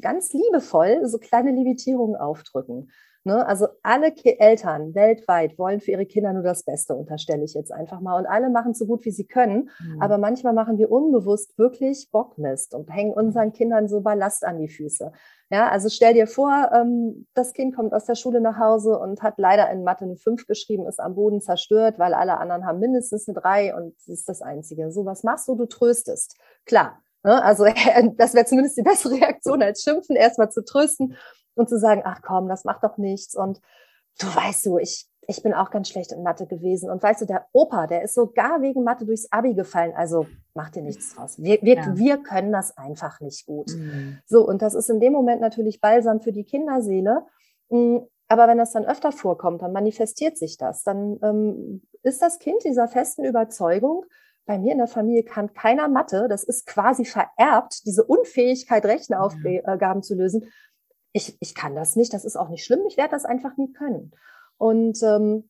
ganz 0.00 0.32
liebevoll 0.32 1.06
so 1.06 1.18
kleine 1.18 1.52
Limitierungen 1.52 2.16
aufdrücken. 2.16 2.90
Ne? 3.22 3.46
Also 3.46 3.68
alle 3.82 4.14
Eltern 4.24 4.94
weltweit 4.94 5.58
wollen 5.58 5.80
für 5.80 5.90
ihre 5.90 6.06
Kinder 6.06 6.32
nur 6.32 6.42
das 6.42 6.62
Beste, 6.62 6.94
unterstelle 6.94 7.44
ich 7.44 7.52
jetzt 7.52 7.70
einfach 7.70 8.00
mal. 8.00 8.18
Und 8.18 8.26
alle 8.26 8.48
machen 8.48 8.72
so 8.72 8.86
gut, 8.86 9.04
wie 9.04 9.10
sie 9.10 9.26
können. 9.26 9.68
Mhm. 9.78 10.00
Aber 10.00 10.16
manchmal 10.16 10.54
machen 10.54 10.78
wir 10.78 10.90
unbewusst 10.90 11.58
wirklich 11.58 12.08
Bockmist 12.10 12.74
und 12.74 12.90
hängen 12.90 13.12
unseren 13.12 13.52
Kindern 13.52 13.88
so 13.88 14.00
Ballast 14.00 14.42
an 14.44 14.58
die 14.58 14.68
Füße. 14.68 15.12
Ja, 15.50 15.68
also 15.68 15.90
stell 15.90 16.14
dir 16.14 16.26
vor, 16.26 16.70
ähm, 16.72 17.26
das 17.34 17.52
Kind 17.52 17.76
kommt 17.76 17.92
aus 17.92 18.06
der 18.06 18.14
Schule 18.14 18.40
nach 18.40 18.58
Hause 18.58 18.98
und 18.98 19.22
hat 19.22 19.34
leider 19.36 19.70
in 19.70 19.84
Mathe 19.84 20.04
eine 20.04 20.16
5 20.16 20.46
geschrieben, 20.46 20.86
ist 20.86 21.00
am 21.00 21.14
Boden 21.14 21.42
zerstört, 21.42 21.98
weil 21.98 22.14
alle 22.14 22.38
anderen 22.38 22.64
haben 22.64 22.78
mindestens 22.78 23.28
eine 23.28 23.38
3 23.38 23.74
und 23.74 24.00
sie 24.00 24.12
ist 24.12 24.30
das 24.30 24.40
Einzige. 24.40 24.90
So, 24.92 25.04
was 25.04 25.24
machst 25.24 25.46
du? 25.46 25.56
Du 25.56 25.66
tröstest. 25.66 26.36
Klar. 26.64 27.02
Ne? 27.22 27.42
Also 27.42 27.64
das 28.16 28.34
wäre 28.34 28.46
zumindest 28.46 28.76
die 28.76 28.82
bessere 28.82 29.14
Reaktion 29.14 29.62
als 29.62 29.82
Schimpfen, 29.82 30.16
erstmal 30.16 30.50
zu 30.50 30.64
trösten 30.64 31.16
und 31.54 31.68
zu 31.68 31.78
sagen, 31.78 32.02
ach 32.04 32.20
komm, 32.22 32.48
das 32.48 32.64
macht 32.64 32.84
doch 32.84 32.96
nichts. 32.98 33.34
Und 33.34 33.60
du 34.18 34.26
weißt 34.26 34.62
so, 34.62 34.78
ich, 34.78 35.06
ich 35.26 35.42
bin 35.42 35.54
auch 35.54 35.70
ganz 35.70 35.88
schlecht 35.88 36.12
in 36.12 36.22
Mathe 36.22 36.46
gewesen. 36.46 36.90
Und 36.90 37.02
weißt 37.02 37.22
du, 37.22 37.26
der 37.26 37.46
Opa, 37.52 37.86
der 37.86 38.02
ist 38.02 38.14
sogar 38.14 38.62
wegen 38.62 38.84
Mathe 38.84 39.04
durchs 39.04 39.30
Abi 39.30 39.54
gefallen. 39.54 39.92
Also 39.94 40.26
mach 40.54 40.70
dir 40.70 40.82
nichts 40.82 41.14
draus. 41.14 41.38
Wir, 41.38 41.60
wir, 41.62 41.76
ja. 41.76 41.96
wir 41.96 42.18
können 42.18 42.52
das 42.52 42.76
einfach 42.76 43.20
nicht 43.20 43.46
gut. 43.46 43.70
Mhm. 43.70 44.18
So, 44.26 44.46
und 44.46 44.62
das 44.62 44.74
ist 44.74 44.90
in 44.90 45.00
dem 45.00 45.12
Moment 45.12 45.40
natürlich 45.40 45.80
balsam 45.80 46.20
für 46.20 46.32
die 46.32 46.44
Kinderseele. 46.44 47.24
Mm, 47.68 47.98
aber 48.28 48.46
wenn 48.46 48.58
das 48.58 48.72
dann 48.72 48.84
öfter 48.84 49.10
vorkommt, 49.10 49.62
dann 49.62 49.72
manifestiert 49.72 50.38
sich 50.38 50.56
das. 50.56 50.84
Dann 50.84 51.18
ähm, 51.22 51.82
ist 52.02 52.22
das 52.22 52.38
Kind 52.38 52.64
dieser 52.64 52.86
festen 52.86 53.24
Überzeugung, 53.24 54.04
bei 54.46 54.58
mir 54.58 54.72
in 54.72 54.78
der 54.78 54.86
Familie 54.88 55.22
kann 55.22 55.52
keiner 55.52 55.88
Mathe. 55.88 56.26
Das 56.28 56.44
ist 56.44 56.66
quasi 56.66 57.04
vererbt, 57.04 57.86
diese 57.86 58.04
Unfähigkeit, 58.04 58.84
Rechenaufgaben 58.84 60.02
zu 60.02 60.14
lösen 60.14 60.50
ich, 61.12 61.36
ich 61.40 61.54
kann 61.54 61.74
das 61.74 61.96
nicht, 61.96 62.12
das 62.12 62.24
ist 62.24 62.36
auch 62.36 62.48
nicht 62.48 62.64
schlimm, 62.64 62.84
ich 62.86 62.96
werde 62.96 63.10
das 63.10 63.24
einfach 63.24 63.56
nie 63.56 63.72
können. 63.72 64.12
Und 64.58 65.02
ähm, 65.02 65.48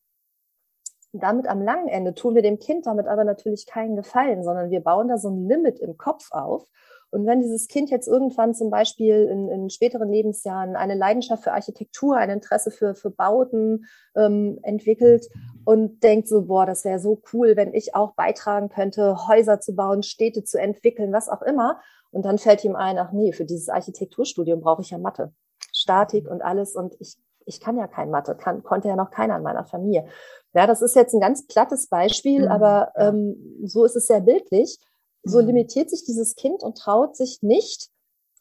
damit 1.13 1.49
am 1.49 1.61
langen 1.61 1.89
Ende 1.89 2.15
tun 2.15 2.35
wir 2.35 2.43
dem 2.43 2.59
Kind 2.59 2.87
damit 2.87 3.07
aber 3.07 3.25
natürlich 3.25 3.67
keinen 3.67 3.97
Gefallen, 3.97 4.45
sondern 4.45 4.71
wir 4.71 4.81
bauen 4.81 5.09
da 5.09 5.19
so 5.19 5.29
ein 5.29 5.49
Limit 5.49 5.81
im 5.81 5.97
Kopf 5.97 6.31
auf. 6.31 6.67
Und 7.11 7.27
wenn 7.27 7.41
dieses 7.41 7.67
Kind 7.67 7.91
jetzt 7.91 8.07
irgendwann 8.07 8.55
zum 8.55 8.71
Beispiel 8.71 9.25
in, 9.25 9.49
in 9.49 9.71
späteren 9.71 10.11
Lebensjahren 10.11 10.77
eine 10.77 10.95
Leidenschaft 10.95 11.43
für 11.43 11.53
Architektur, 11.53 12.17
ein 12.17 12.31
Interesse 12.31 12.71
für, 12.71 12.95
für 12.95 13.11
Bauten 13.11 13.87
ähm, 14.15 14.59
entwickelt 14.63 15.29
und 15.65 16.03
denkt 16.03 16.29
so, 16.29 16.47
boah, 16.47 16.67
das 16.67 16.85
wäre 16.85 17.01
so 17.01 17.21
cool, 17.33 17.57
wenn 17.57 17.75
ich 17.75 17.95
auch 17.95 18.15
beitragen 18.15 18.69
könnte, 18.69 19.27
Häuser 19.27 19.61
zu 19.61 19.75
bauen, 19.75 20.03
Städte 20.03 20.45
zu 20.45 20.61
entwickeln, 20.61 21.13
was 21.13 21.29
auch 21.29 21.43
immer. 21.43 21.81
Und 22.13 22.25
dann 22.25 22.39
fällt 22.39 22.65
ihm 22.65 22.77
ein, 22.77 22.99
ach 22.99 23.13
nee, 23.13 23.33
für 23.33 23.45
dieses 23.45 23.69
Architekturstudium 23.69 24.61
brauche 24.61 24.83
ich 24.83 24.91
ja 24.91 24.99
Mathe. 24.99 25.33
Statik 25.73 26.29
und 26.29 26.43
alles. 26.43 26.77
Und 26.77 26.95
ich, 27.01 27.17
ich 27.45 27.61
kann 27.61 27.77
ja 27.77 27.89
kein 27.89 28.11
Mathe, 28.11 28.37
kann, 28.37 28.63
konnte 28.63 28.89
ja 28.89 28.97
noch 28.97 29.11
keiner 29.11 29.37
in 29.37 29.43
meiner 29.43 29.65
Familie. 29.65 30.07
Ja, 30.55 30.67
das 30.67 30.83
ist 30.83 30.97
jetzt 30.97 31.15
ein 31.15 31.21
ganz 31.21 31.47
plattes 31.47 31.89
Beispiel, 31.89 32.43
mhm. 32.43 32.53
aber 32.53 32.93
ähm, 32.97 33.61
so 33.65 33.85
ist 33.85 33.97
es 33.97 34.07
sehr 34.07 34.21
bildlich. 34.21 34.79
So 35.23 35.41
mhm. 35.41 35.49
limitiert 35.49 35.91
sich 35.91 36.05
dieses 36.05 36.35
Kind 36.35 36.63
und 36.63 36.79
traut 36.79 37.17
sich 37.17 37.39
nicht, 37.43 37.91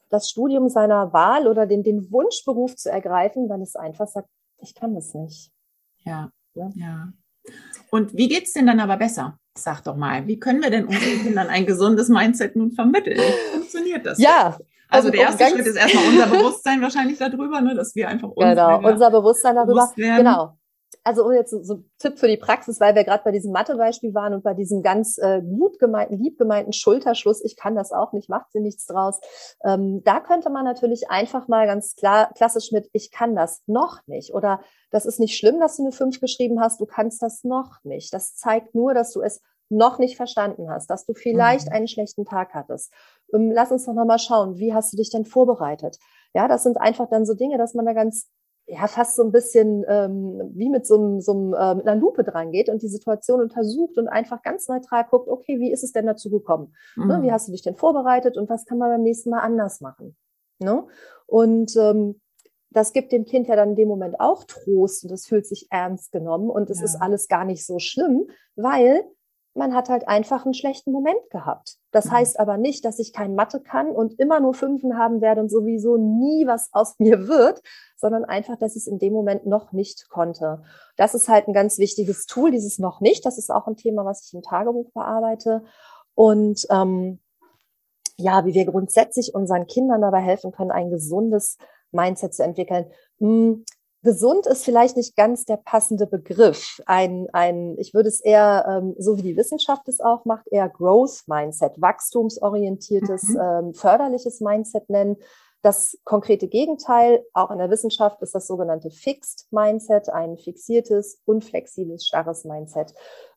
das 0.09 0.29
Studium 0.29 0.69
seiner 0.69 1.13
Wahl 1.13 1.47
oder 1.47 1.67
den, 1.67 1.83
den 1.83 2.11
Wunschberuf 2.11 2.75
zu 2.75 2.89
ergreifen, 2.89 3.47
weil 3.49 3.61
es 3.61 3.75
einfach 3.75 4.07
sagt, 4.07 4.27
ich 4.57 4.73
kann 4.73 4.95
das 4.95 5.13
nicht. 5.13 5.51
Ja, 6.03 6.31
ja. 6.55 6.71
ja. 6.75 7.09
Und 7.91 8.15
wie 8.15 8.27
geht's 8.27 8.53
denn 8.53 8.67
dann 8.67 8.79
aber 8.79 8.97
besser? 8.97 9.37
Sag 9.55 9.83
doch 9.83 9.95
mal, 9.95 10.25
wie 10.27 10.39
können 10.39 10.61
wir 10.61 10.71
denn 10.71 10.85
unseren 10.85 11.19
Kindern 11.23 11.47
ein 11.47 11.65
gesundes 11.65 12.09
Mindset 12.09 12.55
nun 12.55 12.71
vermitteln? 12.71 13.17
Wie 13.17 13.57
funktioniert 13.57 14.05
das? 14.05 14.17
Ja, 14.19 14.57
also 14.89 15.11
der 15.11 15.21
erste 15.21 15.45
Schritt 15.45 15.67
ist 15.67 15.75
erstmal 15.75 16.07
unser 16.07 16.27
Bewusstsein 16.27 16.81
wahrscheinlich 16.81 17.19
darüber, 17.19 17.61
ne, 17.61 17.75
dass 17.75 17.95
wir 17.95 18.09
einfach 18.09 18.29
uns 18.29 18.49
genau 18.49 18.79
unser 18.79 19.11
Bewusstsein 19.11 19.55
darüber 19.55 19.91
genau. 19.95 20.57
Also 21.03 21.31
jetzt 21.31 21.51
so, 21.51 21.63
so 21.63 21.75
ein 21.75 21.91
Tipp 21.97 22.19
für 22.19 22.27
die 22.27 22.38
Praxis, 22.38 22.79
weil 22.79 22.95
wir 22.95 23.03
gerade 23.03 23.23
bei 23.23 23.31
diesem 23.31 23.51
Mathe-Beispiel 23.51 24.13
waren 24.13 24.33
und 24.33 24.43
bei 24.43 24.53
diesem 24.53 24.81
ganz 24.81 25.17
äh, 25.17 25.41
gut 25.41 25.79
gemeinten, 25.79 26.21
lieb 26.21 26.38
gemeinten 26.38 26.73
Schulterschluss, 26.73 27.43
ich 27.43 27.55
kann 27.55 27.75
das 27.75 27.91
auch 27.91 28.13
nicht, 28.13 28.29
macht 28.29 28.51
sie 28.51 28.59
nichts 28.59 28.85
draus. 28.85 29.19
Ähm, 29.63 30.01
da 30.03 30.19
könnte 30.19 30.49
man 30.49 30.65
natürlich 30.65 31.09
einfach 31.09 31.47
mal 31.47 31.65
ganz 31.67 31.95
klar, 31.95 32.31
klassisch 32.35 32.71
mit, 32.71 32.89
ich 32.93 33.12
kann 33.12 33.35
das 33.35 33.63
noch 33.65 33.99
nicht 34.07 34.33
oder 34.33 34.62
das 34.91 35.05
ist 35.05 35.19
nicht 35.19 35.38
schlimm, 35.38 35.59
dass 35.59 35.77
du 35.77 35.83
eine 35.83 35.91
5 35.91 36.19
geschrieben 36.19 36.59
hast, 36.59 36.81
du 36.81 36.85
kannst 36.85 37.21
das 37.21 37.43
noch 37.43 37.83
nicht. 37.83 38.13
Das 38.13 38.35
zeigt 38.35 38.75
nur, 38.75 38.93
dass 38.93 39.12
du 39.12 39.21
es 39.21 39.41
noch 39.69 39.99
nicht 39.99 40.17
verstanden 40.17 40.69
hast, 40.69 40.89
dass 40.89 41.05
du 41.05 41.13
vielleicht 41.13 41.67
mhm. 41.67 41.73
einen 41.73 41.88
schlechten 41.88 42.25
Tag 42.25 42.53
hattest. 42.53 42.91
Ähm, 43.33 43.51
lass 43.51 43.71
uns 43.71 43.85
doch 43.85 43.93
nochmal 43.93 44.19
schauen, 44.19 44.57
wie 44.57 44.73
hast 44.73 44.91
du 44.93 44.97
dich 44.97 45.12
denn 45.12 45.25
vorbereitet? 45.25 45.97
Ja, 46.33 46.47
das 46.47 46.63
sind 46.63 46.77
einfach 46.77 47.09
dann 47.09 47.25
so 47.25 47.33
Dinge, 47.33 47.57
dass 47.57 47.73
man 47.73 47.85
da 47.85 47.93
ganz, 47.93 48.27
ja, 48.71 48.88
fast 48.88 49.15
so 49.15 49.23
ein 49.23 49.32
bisschen 49.32 49.84
ähm, 49.88 50.51
wie 50.53 50.69
mit 50.69 50.86
so, 50.86 50.95
einem, 50.95 51.21
so 51.21 51.32
einem, 51.32 51.53
äh, 51.53 51.75
mit 51.75 51.88
einer 51.88 51.99
Lupe 51.99 52.23
dran 52.23 52.51
geht 52.51 52.69
und 52.69 52.84
die 52.84 52.88
Situation 52.88 53.41
untersucht 53.41 53.97
und 53.97 54.08
einfach 54.08 54.43
ganz 54.43 54.67
neutral 54.67 55.05
guckt, 55.10 55.27
okay, 55.27 55.60
wie 55.60 55.71
ist 55.71 55.84
es 55.84 55.91
denn 55.91 56.05
dazu 56.05 56.29
gekommen? 56.29 56.75
Mhm. 56.95 57.08
Ne, 57.08 57.23
wie 57.23 57.32
hast 57.32 57.47
du 57.47 57.51
dich 57.51 57.63
denn 57.63 57.75
vorbereitet 57.75 58.38
und 58.38 58.47
was 58.47 58.65
kann 58.65 58.77
man 58.77 58.91
beim 58.91 59.01
nächsten 59.01 59.32
Mal 59.32 59.39
anders 59.39 59.82
machen? 59.82 60.15
Ne? 60.60 60.86
Und 61.25 61.75
ähm, 61.77 62.21
das 62.69 62.93
gibt 62.93 63.12
dem 63.12 63.25
Kind 63.25 63.47
ja 63.47 63.55
dann 63.55 63.69
in 63.69 63.75
dem 63.75 63.88
Moment 63.88 64.19
auch 64.19 64.43
Trost 64.43 65.03
und 65.03 65.12
es 65.12 65.25
fühlt 65.25 65.47
sich 65.47 65.67
ernst 65.71 66.12
genommen 66.12 66.51
und 66.51 66.69
es 66.69 66.79
ja. 66.79 66.86
ist 66.86 67.01
alles 67.01 67.27
gar 67.27 67.45
nicht 67.45 67.65
so 67.65 67.79
schlimm, 67.79 68.27
weil 68.55 69.03
man 69.60 69.76
hat 69.76 69.89
halt 69.89 70.08
einfach 70.08 70.45
einen 70.45 70.56
schlechten 70.56 70.91
Moment 70.91 71.30
gehabt. 71.30 71.78
Das 71.91 72.06
mhm. 72.06 72.12
heißt 72.12 72.39
aber 72.39 72.58
nicht, 72.58 72.84
dass 72.86 72.98
ich 72.98 73.13
kein 73.13 73.36
Mathe 73.36 73.60
kann 73.60 73.91
und 73.91 74.19
immer 74.19 74.39
nur 74.39 74.56
Fünfen 74.56 74.98
haben 74.98 75.22
werde 75.22 75.41
und 75.41 75.50
sowieso 75.50 75.98
nie 75.98 76.48
was 76.48 76.69
aus 76.72 76.95
mir 76.98 77.28
wird, 77.28 77.62
sondern 77.98 78.26
einfach, 78.26 78.58
dass 78.58 78.76
ich 78.76 78.84
es 78.84 78.88
in 78.88 78.98
dem 78.98 79.13
Moment 79.13 79.45
noch 79.45 79.72
nicht 79.72 80.10
konnte. 80.10 80.63
Das 80.95 81.13
ist 81.13 81.30
halt 81.30 81.48
ein 81.48 81.54
ganz 81.54 81.78
wichtiges 81.78 82.26
Tool, 82.26 82.50
dieses 82.50 82.80
noch 82.80 83.02
nicht. 83.02 83.26
Das 83.26 83.38
ist 83.38 83.52
auch 83.52 83.67
ein 83.67 83.76
Thema, 83.76 84.06
was 84.06 84.26
ich 84.26 84.34
im 84.34 84.41
Tagebuch 84.41 84.91
bearbeite. 84.93 85.63
Und 86.15 86.65
ähm, 86.72 87.19
ja, 88.17 88.45
wie 88.45 88.54
wir 88.54 88.65
grundsätzlich 88.65 89.36
unseren 89.36 89.67
Kindern 89.67 90.02
dabei 90.02 90.22
helfen 90.22 90.52
können, 90.52 90.72
ein 90.72 90.89
gesundes 90.89 91.58
Mindset 91.91 92.34
zu 92.34 92.43
entwickeln. 92.43 92.91
Hm, 93.19 93.65
gesund 94.01 94.47
ist 94.47 94.63
vielleicht 94.63 94.95
nicht 94.95 95.15
ganz 95.15 95.45
der 95.45 95.57
passende 95.57 96.07
Begriff. 96.07 96.81
Ein, 96.85 97.27
ein, 97.33 97.77
ich 97.77 97.93
würde 97.93 98.09
es 98.09 98.21
eher, 98.21 98.65
ähm, 98.67 98.95
so 98.97 99.17
wie 99.17 99.23
die 99.23 99.38
Wissenschaft 99.38 99.88
es 99.88 99.99
auch 99.99 100.25
macht, 100.25 100.47
eher 100.49 100.69
Growth 100.69 101.23
Mindset, 101.27 101.73
wachstumsorientiertes, 101.81 103.23
mhm. 103.23 103.39
ähm, 103.41 103.73
förderliches 103.73 104.39
Mindset 104.39 104.89
nennen. 104.89 105.17
Das 105.62 105.97
konkrete 106.05 106.47
Gegenteil, 106.47 107.25
auch 107.33 107.51
in 107.51 107.57
der 107.57 107.69
Wissenschaft, 107.69 108.21
ist 108.21 108.33
das 108.33 108.47
sogenannte 108.47 108.89
Fixed 108.91 109.47
Mindset, 109.51 110.07
ein 110.09 110.38
fixiertes, 110.38 111.21
unflexibles, 111.25 112.07
starres 112.07 112.45
Mindset. 112.45 112.93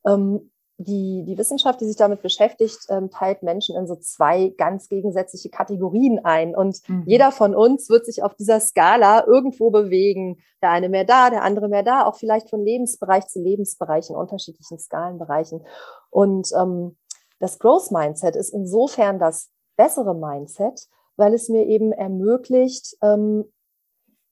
Ähm, 0.06 0.51
die, 0.82 1.24
die 1.24 1.38
Wissenschaft, 1.38 1.80
die 1.80 1.86
sich 1.86 1.96
damit 1.96 2.22
beschäftigt, 2.22 2.86
ähm, 2.88 3.10
teilt 3.10 3.42
Menschen 3.42 3.76
in 3.76 3.86
so 3.86 3.96
zwei 3.96 4.52
ganz 4.56 4.88
gegensätzliche 4.88 5.50
Kategorien 5.50 6.24
ein. 6.24 6.54
Und 6.54 6.80
mhm. 6.88 7.04
jeder 7.06 7.32
von 7.32 7.54
uns 7.54 7.88
wird 7.88 8.06
sich 8.06 8.22
auf 8.22 8.34
dieser 8.34 8.60
Skala 8.60 9.26
irgendwo 9.26 9.70
bewegen. 9.70 10.38
Der 10.62 10.70
eine 10.70 10.88
mehr 10.88 11.04
da, 11.04 11.30
der 11.30 11.42
andere 11.42 11.68
mehr 11.68 11.82
da, 11.82 12.04
auch 12.04 12.16
vielleicht 12.16 12.50
von 12.50 12.64
Lebensbereich 12.64 13.26
zu 13.26 13.40
Lebensbereich 13.40 14.10
in 14.10 14.16
unterschiedlichen 14.16 14.78
Skalenbereichen. 14.78 15.64
Und 16.10 16.50
ähm, 16.58 16.96
das 17.38 17.58
Growth 17.58 17.90
Mindset 17.90 18.36
ist 18.36 18.50
insofern 18.50 19.18
das 19.18 19.50
bessere 19.76 20.14
Mindset, 20.14 20.88
weil 21.16 21.34
es 21.34 21.48
mir 21.48 21.66
eben 21.66 21.92
ermöglicht, 21.92 22.96
ähm, 23.02 23.44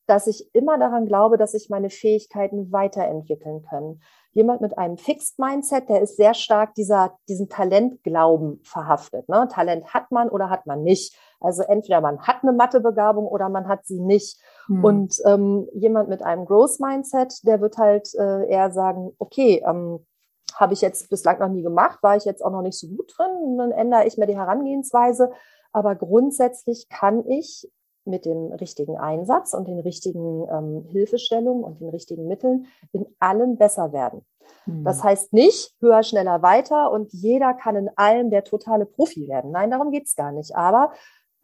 dass 0.07 0.27
ich 0.27 0.53
immer 0.55 0.79
daran 0.79 1.07
glaube, 1.07 1.37
dass 1.37 1.53
sich 1.53 1.71
meine 1.71 1.89
Fähigkeiten 1.89 2.73
weiterentwickeln 2.73 3.63
können. 3.63 4.03
Jemand 4.33 4.61
mit 4.61 4.79
einem 4.79 4.97
Fixed 4.97 5.39
Mindset, 5.39 5.89
der 5.89 6.03
ist 6.03 6.17
sehr 6.17 6.35
stark 6.35 6.75
dieser, 6.75 7.19
diesen 7.29 7.49
Talentglauben 7.49 8.61
verhaftet. 8.63 9.29
Ne? 9.29 9.49
Talent 9.51 9.93
hat 9.93 10.13
man 10.13 10.29
oder 10.29 10.51
hat 10.51 10.67
man 10.67 10.83
nicht. 10.83 11.17
Also 11.41 11.63
entweder 11.63 12.01
man 12.01 12.21
hat 12.21 12.43
eine 12.43 12.53
Mathebegabung 12.53 13.27
oder 13.27 13.49
man 13.49 13.67
hat 13.67 13.87
sie 13.87 14.01
nicht. 14.01 14.41
Mhm. 14.69 14.85
Und 14.85 15.17
ähm, 15.27 15.69
jemand 15.73 16.09
mit 16.09 16.23
einem 16.23 16.45
Growth 16.45 16.79
Mindset, 16.81 17.45
der 17.45 17.61
wird 17.61 17.79
halt 17.79 18.15
äh, 18.15 18.49
eher 18.49 18.71
sagen, 18.71 19.13
okay, 19.19 19.63
ähm, 19.67 20.07
habe 20.55 20.75
ich 20.75 20.81
jetzt 20.81 21.09
bislang 21.09 21.39
noch 21.39 21.49
nie 21.49 21.63
gemacht, 21.63 22.03
war 22.03 22.17
ich 22.17 22.25
jetzt 22.25 22.45
auch 22.45 22.51
noch 22.51 22.63
nicht 22.63 22.79
so 22.79 22.89
gut 22.89 23.13
drin, 23.17 23.57
dann 23.57 23.73
ändere 23.73 24.07
ich 24.07 24.19
mir 24.19 24.27
die 24.27 24.37
Herangehensweise. 24.37 25.33
Aber 25.73 25.95
grundsätzlich 25.95 26.89
kann 26.89 27.27
ich 27.27 27.71
mit 28.05 28.25
dem 28.25 28.53
richtigen 28.53 28.97
Einsatz 28.97 29.55
und 29.55 29.69
den 29.69 29.79
richtigen 29.79 30.47
ähm, 30.51 30.85
Hilfestellungen 30.89 31.65
und 31.65 31.81
den 31.81 31.91
richtigen 31.91 32.27
Mitteln 32.27 32.67
in 32.93 33.07
allem 33.19 33.57
besser 33.57 33.93
werden. 33.93 34.25
Mhm. 34.67 34.85
Das 34.85 35.03
heißt 35.03 35.33
nicht 35.33 35.75
höher, 35.81 36.03
schneller, 36.03 36.43
weiter 36.43 36.91
und 36.91 37.13
jeder 37.13 37.55
kann 37.55 37.77
in 37.77 37.91
allem 37.97 38.31
der 38.31 38.45
totale 38.45 38.87
Profi 38.87 39.29
werden. 39.29 39.51
Nein, 39.51 39.71
darum 39.71 39.91
geht's 39.91 40.17
gar 40.17 40.33
nicht. 40.33 40.57
Aber 40.57 40.93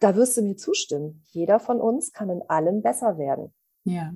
da 0.01 0.14
wirst 0.14 0.37
du 0.37 0.42
mir 0.42 0.57
zustimmen. 0.57 1.23
Jeder 1.31 1.59
von 1.59 1.81
uns 1.81 2.12
kann 2.12 2.31
in 2.31 2.42
allem 2.49 2.83
besser 2.83 3.19
werden. 3.19 3.53
Ja. 3.85 4.12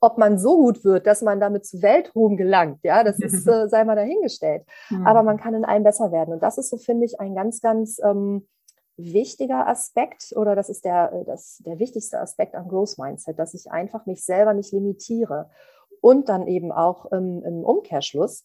Ob 0.00 0.18
man 0.18 0.38
so 0.38 0.56
gut 0.56 0.84
wird, 0.84 1.06
dass 1.06 1.22
man 1.22 1.40
damit 1.40 1.64
zu 1.64 1.80
Weltruhm 1.80 2.36
gelangt, 2.36 2.80
ja, 2.82 3.02
das 3.02 3.18
ist, 3.18 3.46
äh, 3.48 3.68
sei 3.68 3.84
mal 3.84 3.96
dahingestellt. 3.96 4.64
Mhm. 4.90 5.06
Aber 5.06 5.22
man 5.22 5.38
kann 5.38 5.54
in 5.54 5.64
allem 5.64 5.84
besser 5.84 6.12
werden. 6.12 6.34
Und 6.34 6.42
das 6.42 6.58
ist 6.58 6.70
so, 6.70 6.76
finde 6.76 7.06
ich, 7.06 7.18
ein 7.18 7.34
ganz, 7.34 7.60
ganz 7.60 7.98
ähm, 8.04 8.46
wichtiger 8.96 9.66
Aspekt 9.66 10.32
oder 10.34 10.56
das 10.56 10.68
ist 10.68 10.84
der, 10.84 11.12
äh, 11.12 11.24
das, 11.24 11.58
der 11.64 11.78
wichtigste 11.78 12.20
Aspekt 12.20 12.54
am 12.54 12.68
Growth 12.68 12.98
Mindset, 12.98 13.38
dass 13.38 13.54
ich 13.54 13.70
einfach 13.70 14.06
mich 14.06 14.24
selber 14.24 14.54
nicht 14.54 14.72
limitiere 14.72 15.50
und 16.00 16.28
dann 16.28 16.46
eben 16.46 16.72
auch 16.72 17.06
im, 17.12 17.42
im 17.44 17.64
Umkehrschluss 17.64 18.44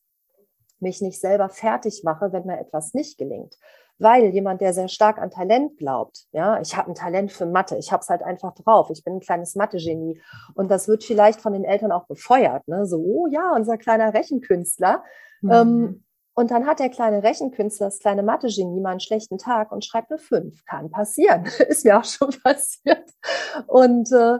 mich 0.79 1.01
nicht 1.01 1.19
selber 1.19 1.49
fertig 1.49 2.01
mache, 2.03 2.33
wenn 2.33 2.45
mir 2.45 2.59
etwas 2.59 2.93
nicht 2.93 3.17
gelingt. 3.17 3.57
Weil 3.99 4.25
jemand, 4.33 4.61
der 4.61 4.73
sehr 4.73 4.87
stark 4.87 5.19
an 5.19 5.29
Talent 5.29 5.77
glaubt, 5.77 6.25
ja, 6.31 6.59
ich 6.59 6.75
habe 6.75 6.89
ein 6.89 6.95
Talent 6.95 7.31
für 7.31 7.45
Mathe, 7.45 7.77
ich 7.77 7.91
habe 7.91 8.01
es 8.01 8.09
halt 8.09 8.23
einfach 8.23 8.55
drauf, 8.55 8.89
ich 8.89 9.03
bin 9.03 9.15
ein 9.15 9.19
kleines 9.19 9.55
Mathe-Genie 9.55 10.19
und 10.55 10.71
das 10.71 10.87
wird 10.87 11.03
vielleicht 11.03 11.39
von 11.39 11.53
den 11.53 11.63
Eltern 11.63 11.91
auch 11.91 12.07
befeuert, 12.07 12.67
ne? 12.67 12.87
so, 12.87 12.97
oh 12.97 13.27
ja, 13.27 13.53
unser 13.55 13.77
kleiner 13.77 14.11
Rechenkünstler. 14.11 15.03
Mhm. 15.41 15.51
Ähm, 15.51 16.03
und 16.33 16.51
dann 16.51 16.65
hat 16.65 16.79
der 16.79 16.89
kleine 16.89 17.23
Rechenkünstler, 17.23 17.87
das 17.87 17.99
kleine 17.99 18.23
Mathe-Genie 18.23 18.79
mal 18.79 18.91
einen 18.91 18.99
schlechten 18.99 19.37
Tag 19.37 19.71
und 19.71 19.83
schreibt 19.83 20.11
eine 20.11 20.19
5. 20.19 20.65
Kann 20.65 20.89
passieren. 20.89 21.45
Ist 21.67 21.85
mir 21.85 21.99
auch 21.99 22.05
schon 22.05 22.29
passiert. 22.43 23.09
Und 23.67 24.11
äh, 24.11 24.39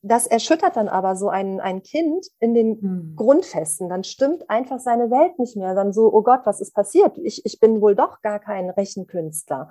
das 0.00 0.26
erschüttert 0.26 0.76
dann 0.76 0.88
aber 0.88 1.16
so 1.16 1.28
ein, 1.28 1.60
ein 1.60 1.82
Kind 1.82 2.26
in 2.40 2.54
den 2.54 2.80
hm. 2.80 3.12
Grundfesten. 3.16 3.88
Dann 3.88 4.04
stimmt 4.04 4.48
einfach 4.48 4.80
seine 4.80 5.10
Welt 5.10 5.38
nicht 5.38 5.56
mehr. 5.56 5.74
Dann 5.74 5.92
so, 5.92 6.12
oh 6.12 6.22
Gott, 6.22 6.40
was 6.44 6.60
ist 6.60 6.74
passiert? 6.74 7.18
Ich, 7.18 7.44
ich 7.44 7.60
bin 7.60 7.80
wohl 7.80 7.94
doch 7.94 8.22
gar 8.22 8.38
kein 8.38 8.70
Rechenkünstler. 8.70 9.70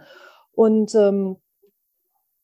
Und 0.52 0.94
ähm, 0.94 1.38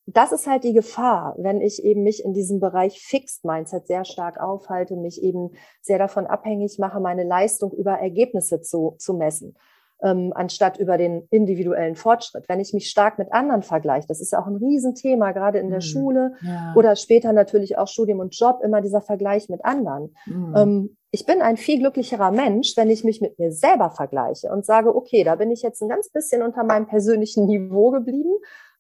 das 0.05 0.31
ist 0.31 0.47
halt 0.47 0.63
die 0.63 0.73
Gefahr, 0.73 1.35
wenn 1.37 1.61
ich 1.61 1.83
eben 1.83 2.03
mich 2.03 2.23
in 2.23 2.33
diesem 2.33 2.59
Bereich 2.59 2.99
Fixed 2.99 3.45
Mindset 3.45 3.87
sehr 3.87 4.05
stark 4.05 4.39
aufhalte, 4.39 4.95
mich 4.95 5.21
eben 5.21 5.51
sehr 5.81 5.99
davon 5.99 6.25
abhängig 6.27 6.79
mache, 6.79 6.99
meine 6.99 7.23
Leistung 7.23 7.71
über 7.71 7.93
Ergebnisse 7.93 8.61
zu, 8.61 8.95
zu 8.97 9.13
messen, 9.13 9.55
ähm, 10.01 10.33
anstatt 10.35 10.77
über 10.77 10.97
den 10.97 11.27
individuellen 11.29 11.95
Fortschritt. 11.95 12.49
Wenn 12.49 12.59
ich 12.59 12.73
mich 12.73 12.89
stark 12.89 13.19
mit 13.19 13.31
anderen 13.31 13.61
vergleiche, 13.61 14.07
das 14.07 14.21
ist 14.21 14.31
ja 14.31 14.41
auch 14.41 14.47
ein 14.47 14.55
Riesenthema, 14.55 15.33
gerade 15.33 15.59
in 15.59 15.69
der 15.69 15.79
mhm. 15.79 15.81
Schule 15.81 16.33
ja. 16.41 16.73
oder 16.75 16.95
später 16.95 17.31
natürlich 17.31 17.77
auch 17.77 17.87
Studium 17.87 18.19
und 18.19 18.37
Job, 18.37 18.61
immer 18.63 18.81
dieser 18.81 19.01
Vergleich 19.01 19.49
mit 19.49 19.63
anderen. 19.63 20.15
Mhm. 20.25 20.53
Ähm, 20.55 20.97
ich 21.11 21.25
bin 21.25 21.41
ein 21.41 21.57
viel 21.57 21.79
glücklicherer 21.79 22.31
Mensch, 22.31 22.75
wenn 22.75 22.89
ich 22.89 23.03
mich 23.03 23.21
mit 23.21 23.37
mir 23.37 23.51
selber 23.51 23.91
vergleiche 23.91 24.49
und 24.49 24.65
sage, 24.65 24.95
okay, 24.95 25.23
da 25.23 25.35
bin 25.35 25.51
ich 25.51 25.61
jetzt 25.61 25.81
ein 25.81 25.89
ganz 25.89 26.09
bisschen 26.09 26.41
unter 26.41 26.63
meinem 26.63 26.87
persönlichen 26.87 27.45
Niveau 27.45 27.91
geblieben 27.91 28.33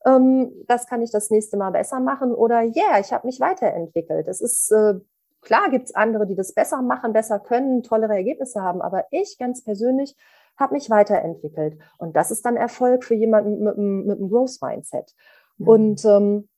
ähm, 0.05 0.51
das 0.67 0.87
kann 0.87 1.01
ich 1.01 1.11
das 1.11 1.29
nächste 1.29 1.57
Mal 1.57 1.71
besser 1.71 1.99
machen 1.99 2.33
oder 2.33 2.61
yeah, 2.61 2.99
ich 2.99 3.11
habe 3.13 3.27
mich 3.27 3.39
weiterentwickelt. 3.39 4.27
Es 4.27 4.41
ist 4.41 4.71
äh, 4.71 4.95
klar, 5.41 5.69
gibt's 5.69 5.93
andere, 5.95 6.27
die 6.27 6.35
das 6.35 6.53
besser 6.53 6.81
machen, 6.81 7.13
besser 7.13 7.39
können, 7.39 7.83
tollere 7.83 8.15
Ergebnisse 8.15 8.61
haben, 8.61 8.81
aber 8.81 9.05
ich 9.11 9.37
ganz 9.39 9.63
persönlich 9.63 10.15
habe 10.57 10.73
mich 10.73 10.89
weiterentwickelt 10.89 11.77
und 11.97 12.15
das 12.15 12.31
ist 12.31 12.45
dann 12.45 12.57
Erfolg 12.57 13.03
für 13.03 13.15
jemanden 13.15 13.63
mit, 13.63 13.77
mit, 13.77 14.05
mit 14.05 14.17
einem 14.19 14.29
Growth 14.29 14.61
Mindset. 14.61 15.13
Mhm. 15.57 15.67
Und 15.67 16.05
ähm, 16.05 16.49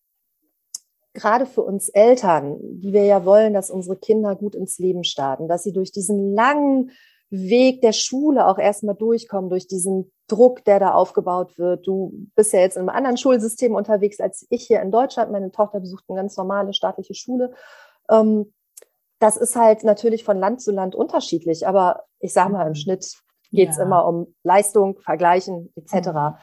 gerade 1.13 1.45
für 1.45 1.61
uns 1.61 1.89
Eltern, 1.89 2.57
die 2.61 2.91
wir 2.91 3.05
ja 3.05 3.23
wollen, 3.25 3.53
dass 3.53 3.69
unsere 3.69 3.97
Kinder 3.97 4.35
gut 4.35 4.55
ins 4.55 4.79
Leben 4.79 5.03
starten, 5.03 5.47
dass 5.47 5.63
sie 5.63 5.73
durch 5.73 5.91
diesen 5.91 6.33
langen 6.33 6.91
Weg 7.33 7.81
der 7.81 7.93
Schule 7.93 8.47
auch 8.47 8.59
erstmal 8.59 8.93
durchkommen, 8.93 9.49
durch 9.49 9.65
diesen 9.65 10.11
Druck, 10.27 10.63
der 10.65 10.79
da 10.79 10.93
aufgebaut 10.93 11.57
wird. 11.57 11.87
Du 11.87 12.13
bist 12.35 12.53
ja 12.53 12.59
jetzt 12.59 12.77
in 12.77 12.81
einem 12.81 12.89
anderen 12.89 13.17
Schulsystem 13.17 13.73
unterwegs 13.73 14.19
als 14.19 14.45
ich 14.51 14.67
hier 14.67 14.81
in 14.83 14.91
Deutschland. 14.91 15.31
Meine 15.31 15.51
Tochter 15.51 15.79
besucht 15.79 16.03
eine 16.07 16.17
ganz 16.17 16.37
normale 16.37 16.75
staatliche 16.75 17.15
Schule. 17.15 17.51
Ähm, 18.07 18.53
das 19.17 19.35
ist 19.37 19.55
halt 19.55 19.83
natürlich 19.83 20.23
von 20.23 20.37
Land 20.37 20.61
zu 20.61 20.71
Land 20.71 20.93
unterschiedlich, 20.93 21.65
aber 21.65 22.03
ich 22.19 22.33
sage 22.33 22.51
mal, 22.51 22.63
im 22.67 22.69
mhm. 22.69 22.75
Schnitt 22.75 23.17
geht 23.51 23.69
es 23.69 23.77
ja. 23.77 23.83
immer 23.83 24.05
um 24.07 24.35
Leistung, 24.43 24.99
Vergleichen 24.99 25.73
etc. 25.75 26.09
Mhm. 26.09 26.33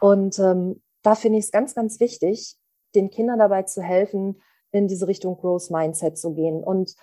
Und 0.00 0.38
ähm, 0.38 0.82
da 1.02 1.14
finde 1.14 1.40
ich 1.40 1.44
es 1.44 1.50
ganz, 1.50 1.74
ganz 1.74 2.00
wichtig, 2.00 2.56
den 2.94 3.10
Kindern 3.10 3.38
dabei 3.38 3.64
zu 3.64 3.82
helfen, 3.82 4.40
in 4.70 4.88
diese 4.88 5.08
Richtung 5.08 5.36
Growth 5.36 5.70
Mindset 5.70 6.16
zu 6.16 6.32
gehen. 6.32 6.64
Und 6.64 6.94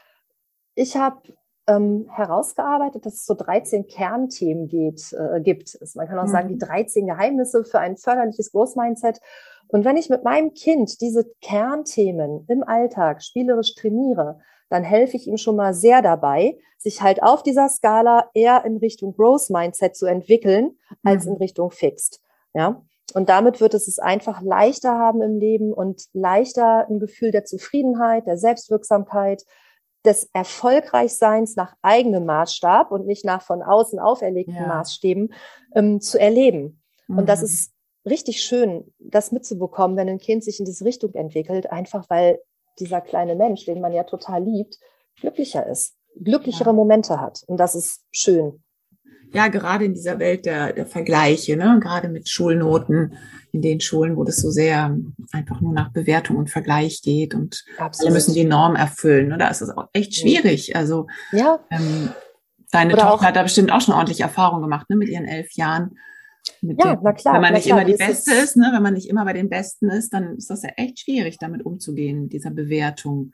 ich 0.73 0.97
habe 0.97 1.21
ähm, 1.67 2.08
herausgearbeitet, 2.10 3.06
dass 3.06 3.15
es 3.15 3.25
so 3.25 3.34
13 3.34 3.88
Kernthemen 3.88 4.67
geht, 4.67 5.13
äh, 5.13 5.41
gibt. 5.41 5.78
Man 5.95 6.08
kann 6.08 6.19
auch 6.19 6.25
mhm. 6.25 6.32
sagen, 6.32 6.49
die 6.49 6.58
13 6.58 7.08
Geheimnisse 7.08 7.63
für 7.63 7.80
ein 7.80 7.97
förderliches 7.97 8.51
Großmindset. 8.51 9.19
Und 9.67 9.84
wenn 9.84 9.97
ich 9.97 10.10
mit 10.10 10.23
meinem 10.23 10.54
Kind 10.54 11.01
diese 11.01 11.25
Kernthemen 11.41 12.45
im 12.47 12.63
Alltag 12.63 13.23
spielerisch 13.23 13.73
trainiere, 13.75 14.39
dann 14.69 14.84
helfe 14.84 15.17
ich 15.17 15.28
ihm 15.28 15.38
schon 15.38 15.56
mal 15.56 15.73
sehr 15.73 16.01
dabei, 16.01 16.58
sich 16.78 17.01
halt 17.01 17.23
auf 17.23 17.43
dieser 17.43 17.69
Skala 17.69 18.30
eher 18.34 18.63
in 18.65 18.78
Richtung 18.78 19.15
Growth 19.15 19.49
Mindset 19.49 19.95
zu 19.95 20.06
entwickeln, 20.06 20.78
als 21.04 21.25
mhm. 21.25 21.34
in 21.34 21.38
Richtung 21.38 21.71
Fixed. 21.71 22.21
Ja. 22.54 22.84
Und 23.13 23.30
damit 23.30 23.62
wird 23.62 23.73
es 23.73 23.88
es 23.88 23.99
einfach 23.99 24.41
leichter 24.41 24.97
haben 24.97 25.21
im 25.21 25.38
Leben 25.38 25.71
und 25.71 26.04
leichter 26.13 26.88
ein 26.89 26.99
Gefühl 26.99 27.32
der 27.32 27.45
Zufriedenheit, 27.45 28.25
der 28.28 28.38
Selbstwirksamkeit, 28.38 29.45
des 30.05 30.29
Erfolgreichseins 30.33 31.55
nach 31.55 31.75
eigenem 31.81 32.25
Maßstab 32.25 32.91
und 32.91 33.07
nicht 33.07 33.25
nach 33.25 33.41
von 33.41 33.61
außen 33.61 33.99
auferlegten 33.99 34.55
ja. 34.55 34.67
Maßstäben 34.67 35.33
ähm, 35.73 36.01
zu 36.01 36.19
erleben. 36.19 36.81
Mhm. 37.07 37.19
Und 37.19 37.29
das 37.29 37.39
mhm. 37.39 37.45
ist 37.45 37.73
richtig 38.05 38.43
schön, 38.43 38.93
das 38.99 39.31
mitzubekommen, 39.31 39.97
wenn 39.97 40.09
ein 40.09 40.19
Kind 40.19 40.43
sich 40.43 40.59
in 40.59 40.65
diese 40.65 40.85
Richtung 40.85 41.13
entwickelt, 41.13 41.71
einfach 41.71 42.09
weil 42.09 42.39
dieser 42.79 43.01
kleine 43.01 43.35
Mensch, 43.35 43.65
den 43.65 43.81
man 43.81 43.93
ja 43.93 44.03
total 44.03 44.43
liebt, 44.43 44.77
glücklicher 45.19 45.65
ist, 45.65 45.95
glücklichere 46.21 46.69
ja. 46.69 46.73
Momente 46.73 47.19
hat. 47.21 47.43
Und 47.47 47.57
das 47.57 47.75
ist 47.75 48.03
schön 48.11 48.64
ja, 49.33 49.49
gerade 49.49 49.85
in 49.85 49.93
dieser 49.93 50.19
Welt 50.19 50.45
der, 50.45 50.73
der 50.73 50.85
Vergleiche, 50.85 51.57
ne, 51.57 51.79
gerade 51.81 52.07
mit 52.07 52.29
Schulnoten, 52.29 53.17
in 53.51 53.61
den 53.61 53.79
Schulen, 53.79 54.17
wo 54.17 54.23
das 54.23 54.37
so 54.37 54.49
sehr 54.49 54.97
einfach 55.31 55.61
nur 55.61 55.73
nach 55.73 55.91
Bewertung 55.91 56.35
und 56.35 56.49
Vergleich 56.49 57.01
geht 57.01 57.33
und 57.33 57.63
Absolut. 57.77 58.07
alle 58.07 58.13
müssen 58.13 58.33
die 58.33 58.43
Norm 58.43 58.75
erfüllen. 58.75 59.29
Ne? 59.29 59.37
Da 59.37 59.47
ist 59.47 59.61
es 59.61 59.69
auch 59.69 59.87
echt 59.93 60.15
schwierig. 60.15 60.75
Also 60.75 61.07
ja. 61.31 61.59
ähm, 61.71 62.09
deine 62.71 62.93
Oder 62.93 63.03
Tochter 63.03 63.27
hat 63.27 63.35
da 63.37 63.43
bestimmt 63.43 63.71
auch 63.71 63.79
schon 63.79 63.93
ordentlich 63.93 64.19
Erfahrung 64.19 64.61
gemacht, 64.61 64.89
ne, 64.89 64.97
mit 64.97 65.09
ihren 65.09 65.25
elf 65.25 65.53
Jahren. 65.53 65.97
Mit 66.61 66.83
ja, 66.83 66.95
dem, 66.95 67.01
na 67.03 67.13
klar. 67.13 67.35
Wenn 67.35 67.41
man 67.41 67.53
nicht 67.53 67.65
klar, 67.65 67.81
immer 67.81 67.89
die 67.89 67.97
Beste 67.97 68.33
ist, 68.33 68.43
ist, 68.43 68.57
ne, 68.57 68.69
wenn 68.73 68.83
man 68.83 68.93
nicht 68.93 69.09
immer 69.09 69.25
bei 69.25 69.33
den 69.33 69.49
Besten 69.49 69.89
ist, 69.89 70.13
dann 70.13 70.35
ist 70.35 70.49
das 70.49 70.63
ja 70.63 70.69
echt 70.75 70.99
schwierig, 70.99 71.37
damit 71.39 71.65
umzugehen, 71.65 72.23
mit 72.23 72.33
dieser 72.33 72.51
Bewertung. 72.51 73.31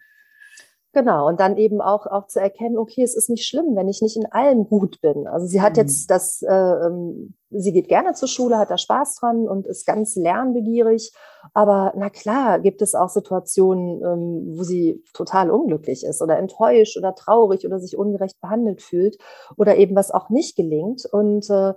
Genau, 0.94 1.30
und 1.30 1.40
dann 1.40 1.56
eben 1.56 1.80
auch, 1.80 2.06
auch 2.06 2.28
zu 2.28 2.42
erkennen, 2.42 2.78
okay, 2.78 3.02
es 3.02 3.16
ist 3.16 3.30
nicht 3.30 3.48
schlimm, 3.48 3.78
wenn 3.78 3.88
ich 3.88 4.02
nicht 4.02 4.18
in 4.18 4.30
allem 4.30 4.68
gut 4.68 5.00
bin. 5.00 5.26
Also 5.26 5.48
sie 5.48 5.62
hat 5.62 5.74
mhm. 5.74 5.84
jetzt 5.84 6.12
das, 6.12 6.42
äh, 6.42 6.54
ähm, 6.54 7.34
sie 7.50 7.72
geht 7.72 7.88
gerne 7.88 8.14
zur 8.14 8.28
Schule, 8.28 8.58
hat 8.58 8.72
da 8.72 8.78
Spaß 8.78 9.16
dran 9.16 9.48
und 9.48 9.68
ist 9.68 9.86
ganz 9.86 10.18
lernbegierig. 10.18 11.14
Aber 11.54 11.94
na 11.96 12.10
klar, 12.10 12.60
gibt 12.60 12.82
es 12.82 12.94
auch 12.94 13.08
Situationen, 13.08 14.02
ähm, 14.04 14.58
wo 14.58 14.64
sie 14.64 15.02
total 15.14 15.50
unglücklich 15.50 16.04
ist 16.04 16.22
oder 16.22 16.38
enttäuscht 16.38 16.98
oder 16.98 17.16
traurig 17.16 17.66
oder 17.66 17.80
sich 17.80 17.98
ungerecht 17.98 18.42
behandelt 18.42 18.82
fühlt 18.82 19.18
oder 19.56 19.78
eben 19.78 19.96
was 19.96 20.12
auch 20.12 20.30
nicht 20.30 20.58
gelingt. 20.58 21.06
Und 21.10 21.50
äh, 21.50 21.74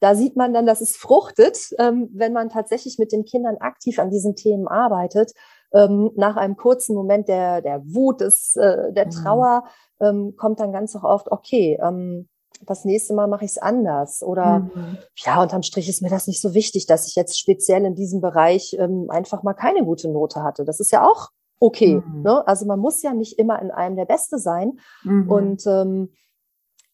da 0.00 0.14
sieht 0.14 0.36
man 0.36 0.52
dann, 0.52 0.66
dass 0.66 0.82
es 0.82 0.94
fruchtet, 0.94 1.70
ähm, 1.78 2.10
wenn 2.12 2.34
man 2.34 2.50
tatsächlich 2.50 2.98
mit 2.98 3.12
den 3.12 3.24
Kindern 3.24 3.56
aktiv 3.60 3.98
an 3.98 4.10
diesen 4.10 4.36
Themen 4.36 4.68
arbeitet 4.68 5.32
ähm, 5.72 6.10
nach 6.16 6.36
einem 6.36 6.56
kurzen 6.56 6.94
Moment 6.94 7.28
der, 7.28 7.62
der 7.62 7.82
Wut, 7.84 8.20
des, 8.20 8.56
äh, 8.56 8.92
der 8.92 9.06
mhm. 9.06 9.10
Trauer, 9.10 9.64
ähm, 10.00 10.34
kommt 10.36 10.60
dann 10.60 10.72
ganz 10.72 10.96
oft, 10.96 11.30
okay, 11.30 11.78
ähm, 11.82 12.28
das 12.66 12.84
nächste 12.84 13.14
Mal 13.14 13.28
mache 13.28 13.44
ich 13.44 13.52
es 13.52 13.58
anders. 13.58 14.22
Oder 14.22 14.60
mhm. 14.60 14.98
ja, 15.16 15.40
unterm 15.40 15.62
Strich 15.62 15.88
ist 15.88 16.02
mir 16.02 16.10
das 16.10 16.26
nicht 16.26 16.40
so 16.40 16.54
wichtig, 16.54 16.86
dass 16.86 17.06
ich 17.06 17.14
jetzt 17.14 17.38
speziell 17.38 17.84
in 17.84 17.94
diesem 17.94 18.20
Bereich 18.20 18.76
ähm, 18.78 19.06
einfach 19.10 19.42
mal 19.42 19.54
keine 19.54 19.84
gute 19.84 20.08
Note 20.08 20.42
hatte. 20.42 20.64
Das 20.64 20.80
ist 20.80 20.90
ja 20.90 21.06
auch 21.06 21.28
okay. 21.60 22.02
Mhm. 22.04 22.22
Ne? 22.22 22.46
Also 22.46 22.66
man 22.66 22.80
muss 22.80 23.02
ja 23.02 23.14
nicht 23.14 23.38
immer 23.38 23.60
in 23.62 23.70
einem 23.70 23.96
der 23.96 24.06
Beste 24.06 24.38
sein. 24.38 24.78
Mhm. 25.04 25.30
Und 25.30 25.66
ähm, 25.66 26.10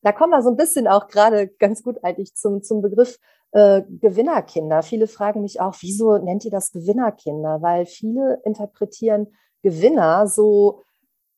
da 0.05 0.13
kommen 0.13 0.33
wir 0.33 0.43
so 0.43 0.51
ein 0.51 0.57
bisschen 0.57 0.87
auch 0.87 1.09
gerade 1.09 1.49
ganz 1.49 1.83
gut 1.83 2.05
eigentlich 2.05 2.35
zum, 2.35 2.63
zum 2.63 2.83
Begriff 2.83 3.19
äh, 3.53 3.83
Gewinnerkinder. 3.89 4.83
Viele 4.83 5.07
fragen 5.07 5.41
mich 5.41 5.61
auch, 5.61 5.77
wieso 5.81 6.19
nennt 6.19 6.45
ihr 6.45 6.51
das 6.51 6.73
Gewinnerkinder? 6.73 7.63
Weil 7.63 7.87
viele 7.87 8.41
interpretieren 8.45 9.29
Gewinner 9.63 10.27
so 10.27 10.83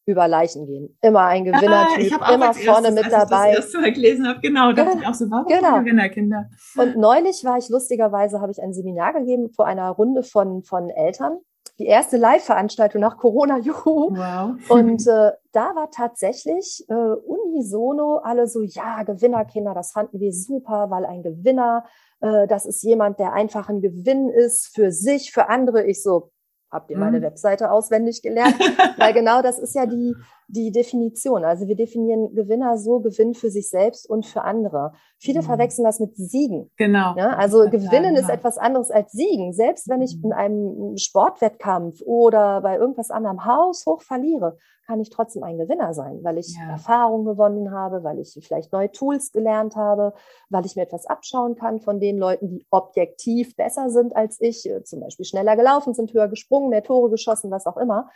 über 0.04 0.28
Leichen 0.28 0.66
gehen. 0.66 0.96
Immer 1.00 1.22
ein 1.26 1.44
Gewinnertyp, 1.44 2.20
ah, 2.20 2.34
immer 2.34 2.54
vorne 2.54 2.88
erstes, 2.88 3.04
mit 3.04 3.12
dabei. 3.12 3.50
Ich 3.50 3.56
das 3.56 3.64
erste 3.66 3.80
Mal 3.80 3.92
gelesen 3.92 4.26
habe, 4.28 4.40
genau, 4.40 4.72
dachte 4.72 4.92
ja, 4.92 5.00
ich 5.00 5.06
auch 5.06 5.14
so, 5.14 5.30
warum 5.30 5.46
genau. 5.46 5.80
Gewinnerkinder? 5.80 6.48
Und 6.76 6.96
neulich 6.96 7.44
war 7.44 7.58
ich 7.58 7.68
lustigerweise, 7.68 8.40
habe 8.40 8.52
ich 8.52 8.62
ein 8.62 8.72
Seminar 8.72 9.14
gegeben 9.14 9.50
vor 9.50 9.66
einer 9.66 9.90
Runde 9.90 10.22
von, 10.22 10.62
von 10.62 10.90
Eltern. 10.90 11.38
Die 11.78 11.86
erste 11.86 12.16
Live-Veranstaltung 12.16 13.00
nach 13.02 13.18
Corona, 13.18 13.58
juhu. 13.58 14.16
Wow. 14.16 14.70
Und 14.70 15.06
äh, 15.06 15.32
da 15.52 15.74
war 15.74 15.90
tatsächlich 15.90 16.84
äh, 16.88 16.94
unisono 16.94 18.18
alle 18.22 18.46
so, 18.46 18.62
ja, 18.62 19.02
Gewinnerkinder, 19.02 19.74
das 19.74 19.92
fanden 19.92 20.20
wir 20.20 20.32
super, 20.32 20.90
weil 20.90 21.04
ein 21.04 21.22
Gewinner 21.22 21.84
äh, 22.20 22.46
das 22.46 22.66
ist 22.66 22.82
jemand, 22.82 23.18
der 23.18 23.32
einfach 23.32 23.68
ein 23.68 23.80
Gewinn 23.80 24.28
ist 24.30 24.74
für 24.74 24.90
sich, 24.90 25.32
für 25.32 25.48
andere. 25.48 25.84
Ich 25.84 26.02
so, 26.02 26.30
habt 26.70 26.90
ihr 26.90 26.98
meine 26.98 27.18
mhm. 27.18 27.24
Webseite 27.24 27.70
auswendig 27.70 28.22
gelernt? 28.22 28.56
Weil 28.98 29.12
genau 29.12 29.42
das 29.42 29.58
ist 29.58 29.74
ja 29.74 29.86
die, 29.86 30.14
die 30.48 30.70
Definition. 30.70 31.44
Also 31.44 31.66
wir 31.66 31.74
definieren 31.74 32.34
Gewinner 32.34 32.78
so, 32.78 33.00
Gewinn 33.00 33.34
für 33.34 33.50
sich 33.50 33.68
selbst 33.68 34.08
und 34.08 34.26
für 34.26 34.42
andere. 34.42 34.92
Viele 35.18 35.40
mhm. 35.40 35.46
verwechseln 35.46 35.84
das 35.84 35.98
mit 35.98 36.16
Siegen. 36.16 36.70
Genau. 36.76 37.14
Ja, 37.16 37.30
also 37.30 37.68
Gewinnen 37.68 38.14
ja, 38.14 38.20
ist 38.20 38.30
etwas 38.30 38.56
anderes 38.56 38.90
als 38.90 39.12
Siegen. 39.12 39.52
Selbst 39.52 39.88
wenn 39.88 40.02
ich 40.02 40.16
mhm. 40.16 40.24
in 40.24 40.32
einem 40.32 40.96
Sportwettkampf 40.96 42.00
oder 42.02 42.60
bei 42.60 42.76
irgendwas 42.76 43.10
anderem 43.10 43.44
Haus 43.44 43.84
hoch 43.86 44.02
verliere, 44.02 44.56
kann 44.86 45.00
ich 45.00 45.10
trotzdem 45.10 45.42
ein 45.42 45.58
Gewinner 45.58 45.94
sein, 45.94 46.20
weil 46.22 46.38
ich 46.38 46.54
ja. 46.56 46.70
Erfahrung 46.70 47.24
gewonnen 47.24 47.72
habe, 47.72 48.04
weil 48.04 48.20
ich 48.20 48.38
vielleicht 48.40 48.72
neue 48.72 48.92
Tools 48.92 49.32
gelernt 49.32 49.74
habe, 49.74 50.14
weil 50.48 50.64
ich 50.64 50.76
mir 50.76 50.82
etwas 50.82 51.06
abschauen 51.06 51.56
kann 51.56 51.80
von 51.80 51.98
den 51.98 52.18
Leuten, 52.18 52.48
die 52.50 52.64
objektiv 52.70 53.56
besser 53.56 53.90
sind 53.90 54.14
als 54.14 54.40
ich, 54.40 54.68
äh, 54.70 54.84
zum 54.84 55.00
Beispiel 55.00 55.24
schneller 55.24 55.56
gelaufen 55.56 55.92
sind, 55.92 56.12
höher 56.12 56.28
gesprungen, 56.28 56.70
mehr 56.70 56.84
Tore 56.84 57.10
geschossen, 57.10 57.50
was 57.50 57.66
auch 57.66 57.76
immer. 57.76 58.10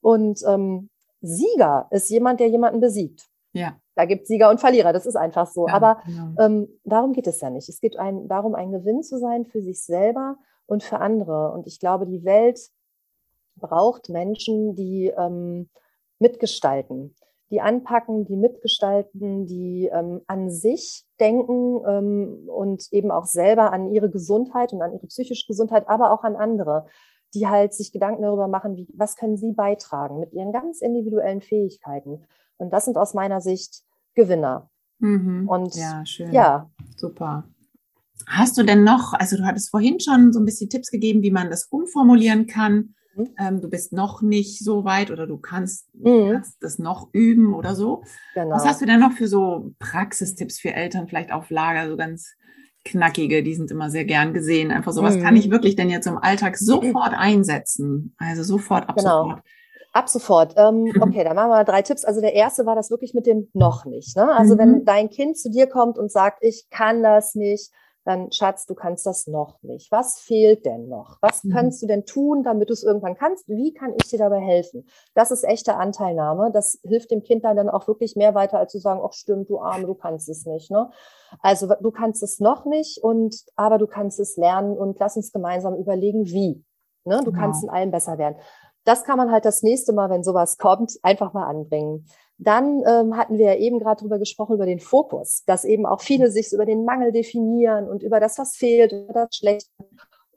Und 0.00 0.40
ähm, 0.48 0.90
Sieger 1.20 1.86
ist 1.90 2.10
jemand, 2.10 2.40
der 2.40 2.48
jemanden 2.48 2.80
besiegt. 2.80 3.28
Ja. 3.52 3.76
Da 3.94 4.04
gibt 4.04 4.26
Sieger 4.26 4.50
und 4.50 4.60
Verlierer, 4.60 4.92
das 4.92 5.06
ist 5.06 5.16
einfach 5.16 5.46
so. 5.46 5.66
Ja, 5.66 5.74
Aber 5.74 6.02
genau. 6.04 6.34
ähm, 6.38 6.68
darum 6.84 7.12
geht 7.12 7.26
es 7.26 7.40
ja 7.40 7.48
nicht. 7.48 7.68
Es 7.68 7.80
geht 7.80 7.98
ein, 7.98 8.28
darum, 8.28 8.54
ein 8.54 8.70
Gewinn 8.70 9.02
zu 9.02 9.18
sein 9.18 9.46
für 9.46 9.62
sich 9.62 9.82
selber 9.82 10.36
und 10.66 10.82
für 10.82 10.98
andere. 10.98 11.52
Und 11.52 11.66
ich 11.66 11.80
glaube, 11.80 12.06
die 12.06 12.24
Welt 12.24 12.60
braucht 13.56 14.10
Menschen, 14.10 14.74
die 14.74 15.06
ähm, 15.16 15.70
mitgestalten, 16.18 17.14
die 17.50 17.60
anpacken, 17.60 18.26
die 18.26 18.36
mitgestalten, 18.36 19.46
die 19.46 19.88
ähm, 19.92 20.20
an 20.26 20.50
sich 20.50 21.06
denken 21.18 21.80
ähm, 21.86 22.48
und 22.48 22.92
eben 22.92 23.10
auch 23.10 23.24
selber 23.24 23.72
an 23.72 23.90
ihre 23.90 24.10
Gesundheit 24.10 24.74
und 24.74 24.82
an 24.82 24.92
ihre 24.92 25.06
psychische 25.06 25.46
Gesundheit, 25.46 25.88
aber 25.88 26.12
auch 26.12 26.24
an 26.24 26.36
andere, 26.36 26.86
die 27.34 27.46
halt 27.46 27.74
sich 27.74 27.92
Gedanken 27.92 28.22
darüber 28.22 28.48
machen, 28.48 28.76
wie, 28.76 28.88
was 28.94 29.16
können 29.16 29.36
sie 29.36 29.52
beitragen 29.52 30.20
mit 30.20 30.32
ihren 30.32 30.52
ganz 30.52 30.80
individuellen 30.80 31.40
Fähigkeiten. 31.40 32.24
Und 32.56 32.72
das 32.72 32.84
sind 32.84 32.96
aus 32.96 33.14
meiner 33.14 33.40
Sicht 33.40 33.82
Gewinner. 34.14 34.70
Mhm. 34.98 35.48
Und 35.48 35.74
ja, 35.76 36.04
schön. 36.06 36.32
Ja. 36.32 36.70
Super. 36.96 37.44
Hast 38.26 38.56
du 38.56 38.62
denn 38.62 38.82
noch, 38.82 39.12
also 39.12 39.36
du 39.36 39.44
hattest 39.44 39.70
vorhin 39.70 40.00
schon 40.00 40.32
so 40.32 40.40
ein 40.40 40.44
bisschen 40.44 40.70
Tipps 40.70 40.90
gegeben, 40.90 41.22
wie 41.22 41.30
man 41.30 41.50
das 41.50 41.66
umformulieren 41.66 42.46
kann. 42.46 42.94
Mhm. 43.14 43.28
Ähm, 43.38 43.60
du 43.60 43.68
bist 43.68 43.92
noch 43.92 44.22
nicht 44.22 44.64
so 44.64 44.84
weit 44.84 45.10
oder 45.10 45.26
du 45.26 45.36
kannst, 45.36 45.94
mhm. 45.94 46.32
kannst 46.32 46.62
das 46.62 46.78
noch 46.78 47.10
üben 47.12 47.54
oder 47.54 47.74
so. 47.74 48.02
Genau. 48.34 48.56
Was 48.56 48.64
hast 48.64 48.80
du 48.80 48.86
denn 48.86 49.00
noch 49.00 49.12
für 49.12 49.28
so 49.28 49.74
Praxistipps 49.78 50.58
für 50.58 50.72
Eltern, 50.72 51.08
vielleicht 51.08 51.32
auf 51.32 51.50
Lager, 51.50 51.88
so 51.88 51.96
ganz 51.96 52.34
knackige, 52.86 53.42
die 53.42 53.54
sind 53.54 53.70
immer 53.70 53.90
sehr 53.90 54.04
gern 54.04 54.32
gesehen. 54.32 54.70
Einfach 54.70 54.92
so, 54.92 55.02
was 55.02 55.16
mhm. 55.16 55.22
kann 55.22 55.36
ich 55.36 55.50
wirklich 55.50 55.76
denn 55.76 55.90
jetzt 55.90 56.06
im 56.06 56.18
Alltag 56.18 56.56
sofort 56.56 57.12
einsetzen? 57.14 58.14
Also 58.18 58.42
sofort, 58.42 58.88
ab 58.88 58.96
genau. 58.96 59.24
sofort. 59.24 59.42
Ab 59.92 60.08
sofort. 60.08 60.54
Ähm, 60.56 60.92
okay, 61.00 61.24
dann 61.24 61.36
machen 61.36 61.50
wir 61.50 61.56
mal 61.56 61.64
drei 61.64 61.82
Tipps. 61.82 62.04
Also 62.04 62.20
der 62.20 62.34
erste 62.34 62.66
war 62.66 62.74
das 62.74 62.90
wirklich 62.90 63.14
mit 63.14 63.26
dem 63.26 63.48
noch 63.52 63.84
nicht. 63.84 64.16
Ne? 64.16 64.30
Also 64.32 64.54
mhm. 64.54 64.58
wenn 64.58 64.84
dein 64.84 65.10
Kind 65.10 65.38
zu 65.38 65.50
dir 65.50 65.66
kommt 65.66 65.98
und 65.98 66.10
sagt, 66.10 66.38
ich 66.42 66.66
kann 66.70 67.02
das 67.02 67.34
nicht, 67.34 67.70
dann 68.06 68.30
Schatz, 68.30 68.66
du 68.66 68.74
kannst 68.74 69.04
das 69.04 69.26
noch 69.26 69.60
nicht. 69.62 69.90
Was 69.90 70.20
fehlt 70.20 70.64
denn 70.64 70.88
noch? 70.88 71.18
Was 71.20 71.42
mhm. 71.42 71.50
kannst 71.50 71.82
du 71.82 71.86
denn 71.86 72.04
tun, 72.04 72.44
damit 72.44 72.68
du 72.68 72.72
es 72.72 72.84
irgendwann 72.84 73.16
kannst? 73.16 73.48
Wie 73.48 73.74
kann 73.74 73.94
ich 74.00 74.08
dir 74.08 74.18
dabei 74.18 74.38
helfen? 74.38 74.86
Das 75.14 75.32
ist 75.32 75.42
echte 75.42 75.76
Anteilnahme. 75.76 76.52
Das 76.52 76.78
hilft 76.84 77.10
dem 77.10 77.24
Kind 77.24 77.44
dann 77.44 77.68
auch 77.68 77.88
wirklich 77.88 78.14
mehr 78.14 78.34
weiter, 78.34 78.58
als 78.58 78.70
zu 78.70 78.78
sagen, 78.78 79.00
ach 79.04 79.12
stimmt, 79.12 79.50
du 79.50 79.58
Arm, 79.58 79.86
du 79.86 79.94
kannst 79.94 80.28
es 80.28 80.46
nicht. 80.46 80.70
Ne? 80.70 80.88
Also 81.40 81.66
du 81.80 81.90
kannst 81.90 82.22
es 82.22 82.38
noch 82.38 82.64
nicht 82.64 83.02
und 83.02 83.34
aber 83.56 83.78
du 83.78 83.88
kannst 83.88 84.20
es 84.20 84.36
lernen 84.36 84.78
und 84.78 85.00
lass 85.00 85.16
uns 85.16 85.32
gemeinsam 85.32 85.74
überlegen, 85.74 86.26
wie. 86.26 86.64
Ne? 87.04 87.18
Du 87.24 87.32
genau. 87.32 87.42
kannst 87.42 87.64
in 87.64 87.70
allem 87.70 87.90
besser 87.90 88.18
werden. 88.18 88.36
Das 88.84 89.02
kann 89.02 89.18
man 89.18 89.32
halt 89.32 89.44
das 89.44 89.64
nächste 89.64 89.92
Mal, 89.92 90.10
wenn 90.10 90.22
sowas 90.22 90.58
kommt, 90.58 90.92
einfach 91.02 91.32
mal 91.32 91.48
anbringen. 91.48 92.06
Dann 92.38 92.82
ähm, 92.86 93.16
hatten 93.16 93.38
wir 93.38 93.46
ja 93.46 93.54
eben 93.54 93.78
gerade 93.78 94.02
drüber 94.02 94.18
gesprochen, 94.18 94.54
über 94.54 94.66
den 94.66 94.80
Fokus, 94.80 95.42
dass 95.46 95.64
eben 95.64 95.86
auch 95.86 96.00
viele 96.00 96.30
sich 96.30 96.52
über 96.52 96.66
den 96.66 96.84
Mangel 96.84 97.12
definieren 97.12 97.88
und 97.88 98.02
über 98.02 98.20
das, 98.20 98.38
was 98.38 98.56
fehlt, 98.56 98.92
über 98.92 99.12
das 99.12 99.34
Schlechte. 99.36 99.70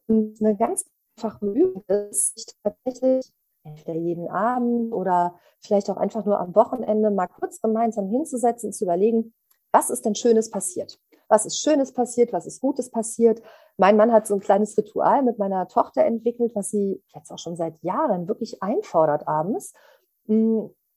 Und 0.07 0.41
eine 0.41 0.55
ganz 0.55 0.85
einfache 1.17 1.45
Übung 1.45 1.83
ist, 1.87 2.35
sich 2.35 2.45
tatsächlich 2.63 3.31
entweder 3.63 3.95
jeden 3.95 4.29
Abend 4.29 4.93
oder 4.93 5.35
vielleicht 5.59 5.89
auch 5.89 5.97
einfach 5.97 6.25
nur 6.25 6.39
am 6.39 6.55
Wochenende 6.55 7.11
mal 7.11 7.27
kurz 7.27 7.61
gemeinsam 7.61 8.09
hinzusetzen 8.09 8.67
und 8.67 8.73
zu 8.73 8.85
überlegen, 8.85 9.33
was 9.71 9.89
ist 9.89 10.05
denn 10.05 10.15
Schönes 10.15 10.49
passiert? 10.49 10.99
Was 11.27 11.45
ist 11.45 11.61
Schönes 11.61 11.93
passiert? 11.93 12.33
Was 12.33 12.47
ist 12.47 12.59
Gutes 12.61 12.89
passiert? 12.89 13.41
Mein 13.77 13.97
Mann 13.97 14.11
hat 14.11 14.25
so 14.25 14.33
ein 14.33 14.39
kleines 14.39 14.77
Ritual 14.77 15.21
mit 15.21 15.37
meiner 15.37 15.67
Tochter 15.67 16.03
entwickelt, 16.05 16.53
was 16.55 16.71
sie 16.71 17.03
jetzt 17.13 17.31
auch 17.31 17.37
schon 17.37 17.55
seit 17.55 17.81
Jahren 17.83 18.27
wirklich 18.27 18.63
einfordert 18.63 19.27
abends. 19.27 19.73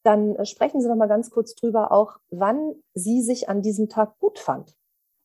Dann 0.02 0.36
äh, 0.36 0.44
sprechen 0.44 0.80
Sie 0.80 0.88
noch 0.88 0.96
mal 0.96 1.08
ganz 1.08 1.30
kurz 1.30 1.54
drüber 1.54 1.92
auch, 1.92 2.18
wann 2.30 2.74
sie 2.94 3.22
sich 3.22 3.48
an 3.48 3.62
diesem 3.62 3.88
Tag 3.88 4.18
gut 4.18 4.38
fand, 4.38 4.76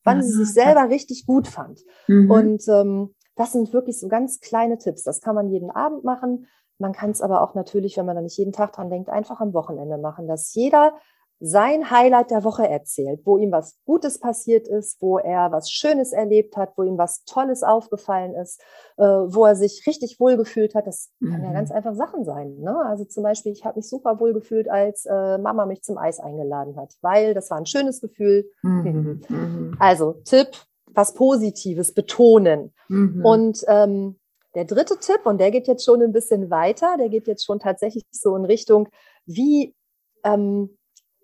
wann 0.04 0.18
mhm. 0.18 0.22
sie 0.24 0.46
sich 0.46 0.54
selber 0.54 0.90
richtig 0.90 1.26
gut 1.26 1.48
fand. 1.48 1.82
Mhm. 2.08 2.32
Und 2.32 2.68
ähm, 2.68 3.16
das 3.36 3.52
sind 3.52 3.74
wirklich 3.74 4.00
so 4.00 4.08
ganz 4.08 4.40
kleine 4.40 4.78
Tipps. 4.78 5.04
Das 5.04 5.22
kann 5.22 5.36
man 5.36 5.50
jeden 5.50 5.70
Abend 5.72 6.04
machen. 6.04 6.48
Man 6.80 6.94
kann 6.94 7.12
es 7.12 7.22
aber 7.22 7.42
auch 7.42 7.56
natürlich, 7.56 7.98
wenn 7.98 8.06
man 8.06 8.16
da 8.16 8.22
nicht 8.22 8.38
jeden 8.38 8.52
Tag 8.52 8.74
dran 8.74 8.90
denkt, 8.90 9.10
einfach 9.10 9.40
am 9.40 9.54
Wochenende 9.54 9.98
machen, 9.98 10.28
dass 10.28 10.54
jeder 10.54 10.94
sein 11.40 11.92
Highlight 11.92 12.32
der 12.32 12.44
Woche 12.44 12.68
erzählt, 12.68 13.22
wo 13.24 13.38
ihm 13.38 13.52
was 13.52 13.78
Gutes 13.86 14.20
passiert 14.20 14.68
ist, 14.68 15.02
wo 15.02 15.20
er 15.20 15.52
was 15.52 15.70
Schönes 15.70 16.12
erlebt 16.12 16.58
hat, 16.58 16.74
wo 16.78 16.84
ihm 16.84 16.98
was 16.98 17.26
Tolles 17.26 17.62
aufgefallen 17.64 18.34
ist, 18.34 18.60
äh, 18.98 19.04
wo 19.04 19.46
er 19.46 19.56
sich 19.56 19.86
richtig 19.86 20.20
wohlgefühlt 20.20 20.74
hat. 20.74 20.88
Das 20.88 21.12
mhm. 21.20 21.32
kann 21.32 21.44
ja 21.44 21.54
ganz 21.54 21.72
einfach 21.72 21.94
Sachen 21.94 22.26
sein. 22.26 22.58
Ne? 22.60 22.76
Also 22.86 23.06
zum 23.06 23.24
Beispiel, 23.24 23.52
ich 23.52 23.66
habe 23.66 23.78
mich 23.78 23.88
super 23.88 24.20
wohlgefühlt, 24.20 24.68
als 24.68 25.06
äh, 25.06 25.38
Mama 25.38 25.68
mich 25.68 25.84
zum 25.84 25.98
Eis 25.98 26.20
eingeladen 26.20 26.76
hat, 26.76 26.96
weil 27.02 27.36
das 27.36 27.52
war 27.52 27.58
ein 27.58 27.68
schönes 27.68 28.02
Gefühl. 28.02 28.50
Mhm. 28.64 29.22
Mhm. 29.30 29.78
Also 29.80 30.14
Tipp, 30.24 30.50
was 30.88 31.14
Positives 31.14 31.94
betonen. 31.94 32.74
Mhm. 32.90 33.24
Und 33.24 33.64
ähm, 33.68 34.20
der 34.56 34.66
dritte 34.66 34.98
Tipp, 34.98 35.22
und 35.26 35.40
der 35.40 35.52
geht 35.52 35.68
jetzt 35.68 35.86
schon 35.86 36.02
ein 36.02 36.14
bisschen 36.14 36.50
weiter, 36.50 36.96
der 36.98 37.10
geht 37.10 37.28
jetzt 37.28 37.46
schon 37.46 37.60
tatsächlich 37.60 38.06
so 38.10 38.36
in 38.36 38.46
Richtung, 38.46 38.90
wie 39.28 39.76
ähm, 40.24 40.77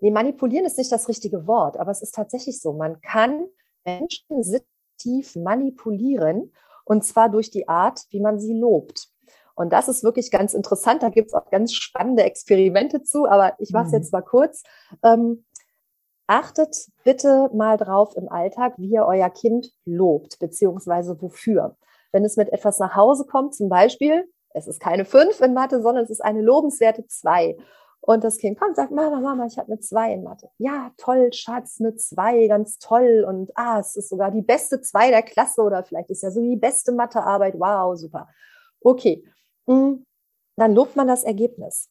Nee, 0.04 0.12
manipulieren 0.12 0.66
ist 0.66 0.78
nicht 0.78 0.92
das 0.92 1.08
richtige 1.08 1.48
Wort, 1.48 1.78
aber 1.78 1.90
es 1.90 2.02
ist 2.02 2.14
tatsächlich 2.14 2.60
so. 2.60 2.74
Man 2.74 3.00
kann 3.00 3.48
Menschen 3.86 4.44
situativ 4.44 5.38
manipulieren 5.38 6.52
und 6.84 7.06
zwar 7.06 7.30
durch 7.30 7.52
die 7.52 7.70
Art, 7.70 8.02
wie 8.10 8.20
man 8.20 8.38
sie 8.38 8.54
lobt. 8.54 9.08
Und 9.56 9.72
das 9.72 9.88
ist 9.88 10.04
wirklich 10.04 10.30
ganz 10.30 10.54
interessant. 10.54 11.04
Da 11.04 11.10
gibt 11.10 11.30
es 11.30 11.34
auch 11.34 11.50
ganz 11.52 11.72
spannende 11.72 12.24
Experimente 12.24 13.04
zu, 13.04 13.30
aber 13.30 13.56
ich 13.60 13.72
mache 13.72 13.86
es 13.86 13.92
mhm. 13.94 13.98
jetzt 14.00 14.12
mal 14.12 14.24
kurz. 14.24 14.64
Ähm, 15.04 15.46
achtet 16.28 16.76
bitte 17.06 17.50
mal 17.54 17.78
drauf 17.78 18.18
im 18.18 18.28
Alltag, 18.28 18.74
wie 18.76 18.90
ihr 18.90 19.06
euer 19.06 19.30
Kind 19.30 19.72
lobt, 19.86 20.38
beziehungsweise 20.38 21.22
wofür. 21.22 21.78
Wenn 22.12 22.26
es 22.26 22.36
mit 22.36 22.52
etwas 22.52 22.78
nach 22.78 22.98
Hause 22.98 23.24
kommt, 23.26 23.56
zum 23.56 23.70
Beispiel, 23.70 24.30
es 24.54 24.68
ist 24.68 24.82
keine 24.82 25.06
fünf 25.06 25.40
in 25.40 25.54
Mathe, 25.54 25.82
sondern 25.82 26.04
es 26.04 26.10
ist 26.10 26.26
eine 26.26 26.42
lobenswerte 26.42 27.08
zwei. 27.08 27.56
Und 28.06 28.26
das 28.26 28.38
Kind 28.38 28.60
kommt 28.60 28.72
und 28.72 28.76
sagt, 28.76 28.92
Mama, 28.92 29.22
Mama, 29.22 29.46
ich 29.46 29.58
habe 29.58 29.72
eine 29.72 29.80
zwei 29.80 30.12
in 30.12 30.24
Mathe. 30.24 30.50
Ja, 30.58 30.92
toll, 30.98 31.32
Schatz, 31.32 31.80
eine 31.80 31.96
zwei, 31.96 32.48
ganz 32.48 32.78
toll. 32.78 33.26
Und 33.26 33.52
ah, 33.56 33.80
es 33.80 33.96
ist 33.96 34.10
sogar 34.10 34.30
die 34.30 34.42
beste 34.42 34.82
zwei 34.82 35.10
der 35.10 35.24
Klasse 35.24 35.62
oder 35.62 35.86
vielleicht 35.86 36.10
ist 36.10 36.22
ja 36.22 36.30
so 36.30 36.42
die 36.42 36.58
beste 36.58 36.92
Mathearbeit. 36.92 37.54
Wow, 37.58 37.98
super. 37.98 38.28
Okay, 38.82 39.24
hm, 39.68 40.06
dann 40.58 40.76
lobt 40.76 40.98
man 40.98 41.08
das 41.08 41.24
Ergebnis 41.24 41.90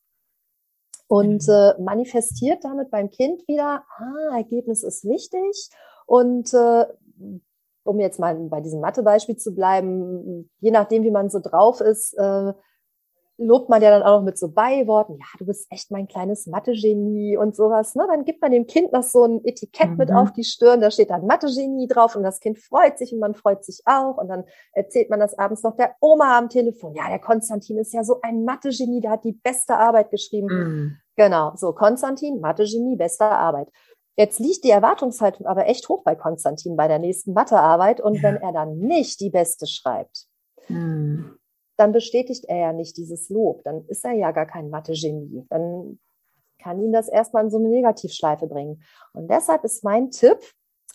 und 1.06 1.48
mhm. 1.48 1.54
äh, 1.54 1.80
manifestiert 1.80 2.62
damit 2.62 2.90
beim 2.90 3.08
Kind 3.10 3.48
wieder, 3.48 3.82
ah, 3.96 4.36
Ergebnis 4.36 4.82
ist 4.82 5.06
wichtig 5.06 5.70
und 6.04 6.52
äh, 6.52 6.84
um 7.84 8.00
jetzt 8.00 8.20
mal 8.20 8.34
bei 8.34 8.60
diesem 8.60 8.80
Mathebeispiel 8.80 9.38
zu 9.38 9.54
bleiben, 9.54 10.50
je 10.60 10.70
nachdem, 10.70 11.04
wie 11.04 11.10
man 11.10 11.30
so 11.30 11.40
drauf 11.40 11.80
ist, 11.80 12.12
äh, 12.18 12.52
lobt 13.44 13.68
man 13.68 13.82
ja 13.82 13.90
dann 13.90 14.02
auch 14.02 14.18
noch 14.18 14.24
mit 14.24 14.38
so 14.38 14.48
Beiworten, 14.48 15.16
ja, 15.18 15.26
du 15.38 15.46
bist 15.46 15.66
echt 15.70 15.90
mein 15.90 16.08
kleines 16.08 16.46
Mathe-Genie 16.46 17.36
und 17.36 17.54
sowas. 17.54 17.94
Ne? 17.94 18.06
Dann 18.08 18.24
gibt 18.24 18.40
man 18.40 18.52
dem 18.52 18.66
Kind 18.66 18.92
noch 18.92 19.02
so 19.02 19.24
ein 19.24 19.44
Etikett 19.44 19.90
mhm. 19.90 19.96
mit 19.96 20.12
auf 20.12 20.32
die 20.32 20.44
Stirn, 20.44 20.80
da 20.80 20.90
steht 20.90 21.10
dann 21.10 21.26
Mathe-Genie 21.26 21.86
drauf 21.88 22.16
und 22.16 22.22
das 22.22 22.40
Kind 22.40 22.58
freut 22.58 22.98
sich 22.98 23.12
und 23.12 23.18
man 23.18 23.34
freut 23.34 23.64
sich 23.64 23.82
auch. 23.84 24.16
Und 24.18 24.28
dann 24.28 24.44
erzählt 24.72 25.10
man 25.10 25.20
das 25.20 25.38
abends 25.38 25.62
noch 25.62 25.76
der 25.76 25.94
Oma 26.00 26.38
am 26.38 26.48
Telefon. 26.48 26.94
Ja, 26.94 27.08
der 27.08 27.18
Konstantin 27.18 27.78
ist 27.78 27.92
ja 27.92 28.04
so 28.04 28.20
ein 28.22 28.44
Mathe-Genie, 28.44 29.00
der 29.00 29.12
hat 29.12 29.24
die 29.24 29.32
beste 29.32 29.76
Arbeit 29.76 30.10
geschrieben. 30.10 30.46
Mhm. 30.46 30.96
Genau, 31.16 31.52
so 31.56 31.72
Konstantin, 31.72 32.40
Mathe-Genie, 32.40 32.96
beste 32.96 33.24
Arbeit. 33.24 33.68
Jetzt 34.16 34.38
liegt 34.38 34.64
die 34.64 34.70
Erwartungshaltung 34.70 35.46
aber 35.46 35.66
echt 35.66 35.88
hoch 35.88 36.02
bei 36.04 36.14
Konstantin 36.14 36.76
bei 36.76 36.88
der 36.88 36.98
nächsten 36.98 37.32
Mathearbeit. 37.32 38.00
Und 38.00 38.16
ja. 38.16 38.22
wenn 38.24 38.36
er 38.36 38.52
dann 38.52 38.78
nicht 38.78 39.20
die 39.20 39.30
beste 39.30 39.66
schreibt, 39.66 40.26
mhm 40.68 41.38
dann 41.76 41.92
bestätigt 41.92 42.44
er 42.46 42.56
ja 42.56 42.72
nicht 42.72 42.96
dieses 42.96 43.28
Lob. 43.28 43.62
Dann 43.64 43.84
ist 43.86 44.04
er 44.04 44.12
ja 44.12 44.30
gar 44.30 44.46
kein 44.46 44.70
Mathe-Genie. 44.70 45.46
Dann 45.48 45.98
kann 46.58 46.80
ihn 46.80 46.92
das 46.92 47.08
erstmal 47.08 47.44
in 47.44 47.50
so 47.50 47.58
eine 47.58 47.68
Negativschleife 47.68 48.46
bringen. 48.46 48.82
Und 49.12 49.28
deshalb 49.30 49.64
ist 49.64 49.84
mein 49.84 50.10
Tipp, 50.10 50.38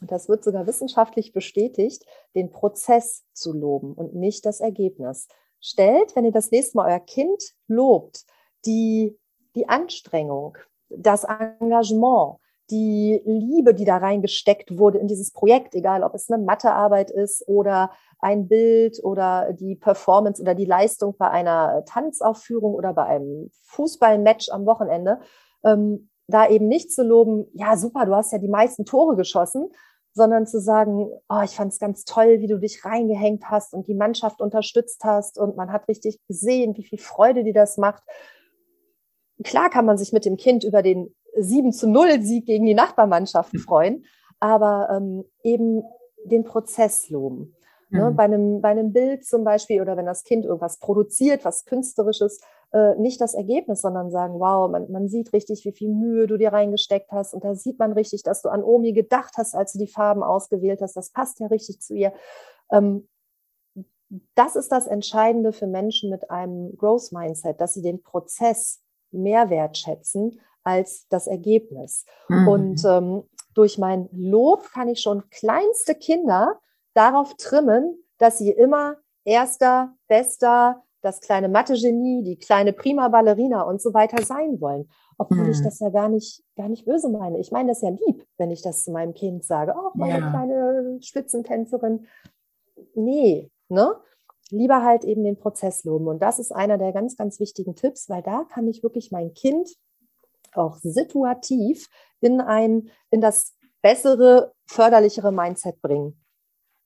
und 0.02 0.12
das 0.12 0.30
wird 0.30 0.44
sogar 0.44 0.68
wissenschaftlich 0.68 1.34
bestätigt, 1.34 2.06
den 2.36 2.52
Prozess 2.52 3.26
zu 3.34 3.54
loben 3.54 3.94
und 3.94 4.16
nicht 4.16 4.46
das 4.46 4.62
Ergebnis. 4.62 5.28
Stellt, 5.60 6.16
wenn 6.16 6.26
ihr 6.26 6.32
das 6.32 6.52
nächste 6.52 6.78
Mal 6.78 6.92
euer 6.92 7.00
Kind 7.00 7.56
lobt, 7.68 8.26
die, 8.66 9.18
die 9.56 9.68
Anstrengung, 9.68 10.58
das 10.90 11.24
Engagement, 11.24 12.38
die 12.70 13.22
Liebe, 13.26 13.74
die 13.74 13.86
da 13.86 13.98
reingesteckt 13.98 14.78
wurde 14.78 14.98
in 14.98 15.08
dieses 15.08 15.32
Projekt, 15.32 15.74
egal 15.76 16.04
ob 16.04 16.14
es 16.14 16.30
eine 16.30 16.44
Mathearbeit 16.44 17.12
ist 17.12 17.48
oder 17.48 17.92
ein 18.20 18.48
Bild 18.48 19.00
oder 19.04 19.54
die 19.54 19.76
Performance 19.76 20.42
oder 20.42 20.56
die 20.56 20.66
Leistung 20.66 21.16
bei 21.18 21.30
einer 21.30 21.86
Tanzaufführung 21.86 22.74
oder 22.74 22.94
bei 22.94 23.06
einem 23.06 23.52
Fußballmatch 23.64 24.50
am 24.52 24.66
Wochenende, 24.66 25.20
ähm, 25.64 26.10
da 26.28 26.50
eben 26.50 26.68
nicht 26.68 26.92
zu 26.92 27.04
loben, 27.04 27.48
ja 27.54 27.78
super, 27.78 28.06
du 28.06 28.16
hast 28.16 28.34
ja 28.34 28.38
die 28.38 28.50
meisten 28.50 28.86
Tore 28.86 29.16
geschossen, 29.16 29.70
sondern 30.14 30.46
zu 30.46 30.60
sagen, 30.60 31.10
oh, 31.30 31.42
ich 31.44 31.52
fand 31.52 31.72
es 31.72 31.80
ganz 31.80 32.04
toll, 32.04 32.40
wie 32.40 32.48
du 32.48 32.60
dich 32.60 32.84
reingehängt 32.84 33.50
hast 33.50 33.74
und 33.74 33.88
die 33.88 33.94
Mannschaft 33.94 34.42
unterstützt 34.42 35.04
hast 35.04 35.38
und 35.38 35.56
man 35.56 35.72
hat 35.72 35.88
richtig 35.88 36.20
gesehen, 36.28 36.76
wie 36.76 36.84
viel 36.84 37.00
Freude 37.00 37.44
dir 37.44 37.54
das 37.54 37.78
macht. 37.78 38.04
Klar 39.44 39.70
kann 39.70 39.86
man 39.86 39.98
sich 39.98 40.12
mit 40.12 40.26
dem 40.26 40.36
Kind 40.36 40.64
über 40.64 40.82
den 40.82 41.16
7 41.38 41.72
zu 41.72 41.88
0 41.88 42.22
Sieg 42.22 42.46
gegen 42.46 42.66
die 42.66 42.74
Nachbarmannschaften 42.74 43.60
freuen, 43.60 44.06
aber 44.40 44.90
ähm, 44.92 45.26
eben 45.44 45.84
den 46.26 46.44
Prozess 46.44 47.10
loben. 47.10 47.56
Ne? 47.90 48.12
Mhm. 48.12 48.16
Bei, 48.16 48.24
einem, 48.24 48.62
bei 48.62 48.70
einem 48.70 48.92
Bild 48.92 49.26
zum 49.26 49.44
Beispiel 49.44 49.82
oder 49.82 49.96
wenn 49.96 50.06
das 50.06 50.24
Kind 50.24 50.46
irgendwas 50.46 50.80
produziert, 50.80 51.46
was 51.46 51.66
künstlerisches, 51.66 52.42
äh, 52.74 52.96
nicht 52.96 53.22
das 53.22 53.34
Ergebnis, 53.34 53.82
sondern 53.82 54.12
sagen, 54.12 54.40
wow, 54.40 54.70
man, 54.70 54.92
man 54.92 55.08
sieht 55.08 55.32
richtig, 55.32 55.64
wie 55.64 55.72
viel 55.72 55.90
Mühe 55.90 56.28
du 56.28 56.38
dir 56.38 56.52
reingesteckt 56.52 57.12
hast 57.12 57.34
und 57.34 57.44
da 57.44 57.56
sieht 57.56 57.80
man 57.80 57.94
richtig, 57.94 58.24
dass 58.24 58.42
du 58.42 58.50
an 58.50 58.64
Omi 58.64 58.92
gedacht 58.92 59.36
hast, 59.38 59.56
als 59.56 59.74
du 59.74 59.80
die 59.80 59.88
Farben 59.88 60.24
ausgewählt 60.24 60.82
hast. 60.82 60.98
Das 60.98 61.12
passt 61.12 61.40
ja 61.40 61.48
richtig 61.48 61.80
zu 61.80 61.94
ihr. 61.94 62.12
Ähm, 62.72 63.08
das 64.36 64.56
ist 64.56 64.72
das 64.72 64.88
Entscheidende 64.88 65.52
für 65.52 65.68
Menschen 65.68 66.10
mit 66.10 66.30
einem 66.30 66.76
Growth 66.78 67.12
Mindset, 67.12 67.60
dass 67.60 67.74
sie 67.74 67.82
den 67.82 68.02
Prozess 68.04 68.82
mehr 69.12 69.50
wertschätzen 69.50 70.40
als 70.68 71.08
das 71.08 71.28
Ergebnis. 71.28 72.06
Mhm. 72.28 72.48
Und 72.50 72.86
ähm, 72.86 73.24
durch 73.54 73.78
mein 73.78 74.10
Lob 74.12 74.70
kann 74.74 74.90
ich 74.90 75.00
schon 75.00 75.24
kleinste 75.30 75.96
Kinder 75.96 76.60
darauf 76.94 77.36
trimmen, 77.38 78.04
dass 78.18 78.38
sie 78.38 78.52
immer 78.52 78.98
erster, 79.24 79.94
bester, 80.10 80.84
das 81.02 81.22
kleine 81.22 81.48
Mathe-Genie, 81.48 82.24
die 82.24 82.38
kleine 82.38 82.74
Prima-Ballerina 82.74 83.62
und 83.62 83.82
so 83.82 83.94
weiter 83.94 84.22
sein 84.24 84.60
wollen. 84.60 84.90
Obwohl 85.18 85.46
mhm. 85.46 85.52
ich 85.52 85.62
das 85.64 85.80
ja 85.80 85.90
gar 85.90 86.10
nicht, 86.10 86.44
gar 86.58 86.68
nicht 86.68 86.86
böse 86.86 87.10
meine. 87.10 87.40
Ich 87.40 87.52
meine 87.52 87.70
das 87.70 87.82
ja 87.82 87.90
lieb, 87.90 88.28
wenn 88.38 88.52
ich 88.52 88.62
das 88.62 88.84
zu 88.84 88.92
meinem 88.92 89.14
Kind 89.14 89.46
sage. 89.46 89.74
Oh, 89.74 89.92
meine 89.94 90.20
ja. 90.20 90.30
kleine 90.30 91.00
Spitzentänzerin. 91.02 92.08
Nee, 92.94 93.50
ne? 93.70 93.96
Lieber 94.50 94.84
halt 94.84 95.06
eben 95.06 95.24
den 95.24 95.38
Prozess 95.38 95.86
loben. 95.86 96.08
Und 96.08 96.22
das 96.22 96.40
ist 96.40 96.52
einer 96.52 96.78
der 96.78 96.92
ganz, 96.92 97.16
ganz 97.16 97.40
wichtigen 97.40 97.76
Tipps, 97.76 98.10
weil 98.10 98.22
da 98.22 98.44
kann 98.50 98.68
ich 98.68 98.84
wirklich 98.84 99.12
mein 99.12 99.34
Kind 99.34 99.70
auch 100.58 100.78
situativ 100.78 101.88
in 102.20 102.42
ein, 102.42 102.90
in 103.10 103.22
das 103.22 103.54
bessere, 103.82 104.54
förderlichere 104.66 105.32
Mindset 105.32 105.82
bringen. 105.82 106.24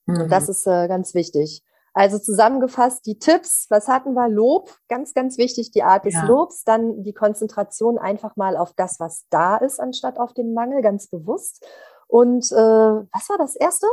Mhm. 0.05 0.21
Und 0.21 0.29
das 0.29 0.49
ist 0.49 0.67
äh, 0.67 0.87
ganz 0.87 1.13
wichtig. 1.13 1.63
Also 1.93 2.19
zusammengefasst 2.19 3.05
die 3.05 3.19
Tipps, 3.19 3.65
was 3.69 3.87
hatten 3.87 4.13
wir? 4.13 4.29
Lob, 4.29 4.73
ganz, 4.87 5.13
ganz 5.13 5.37
wichtig, 5.37 5.71
die 5.71 5.83
Art 5.83 6.05
des 6.05 6.13
ja. 6.13 6.25
Lobs, 6.25 6.63
dann 6.63 7.03
die 7.03 7.13
Konzentration 7.13 7.97
einfach 7.97 8.37
mal 8.37 8.55
auf 8.55 8.73
das, 8.73 8.99
was 8.99 9.25
da 9.29 9.57
ist, 9.57 9.79
anstatt 9.79 10.17
auf 10.17 10.33
den 10.33 10.53
Mangel, 10.53 10.81
ganz 10.81 11.07
bewusst. 11.07 11.65
Und 12.07 12.49
äh, 12.51 12.55
was 12.55 13.29
war 13.29 13.37
das 13.37 13.55
Erste? 13.55 13.87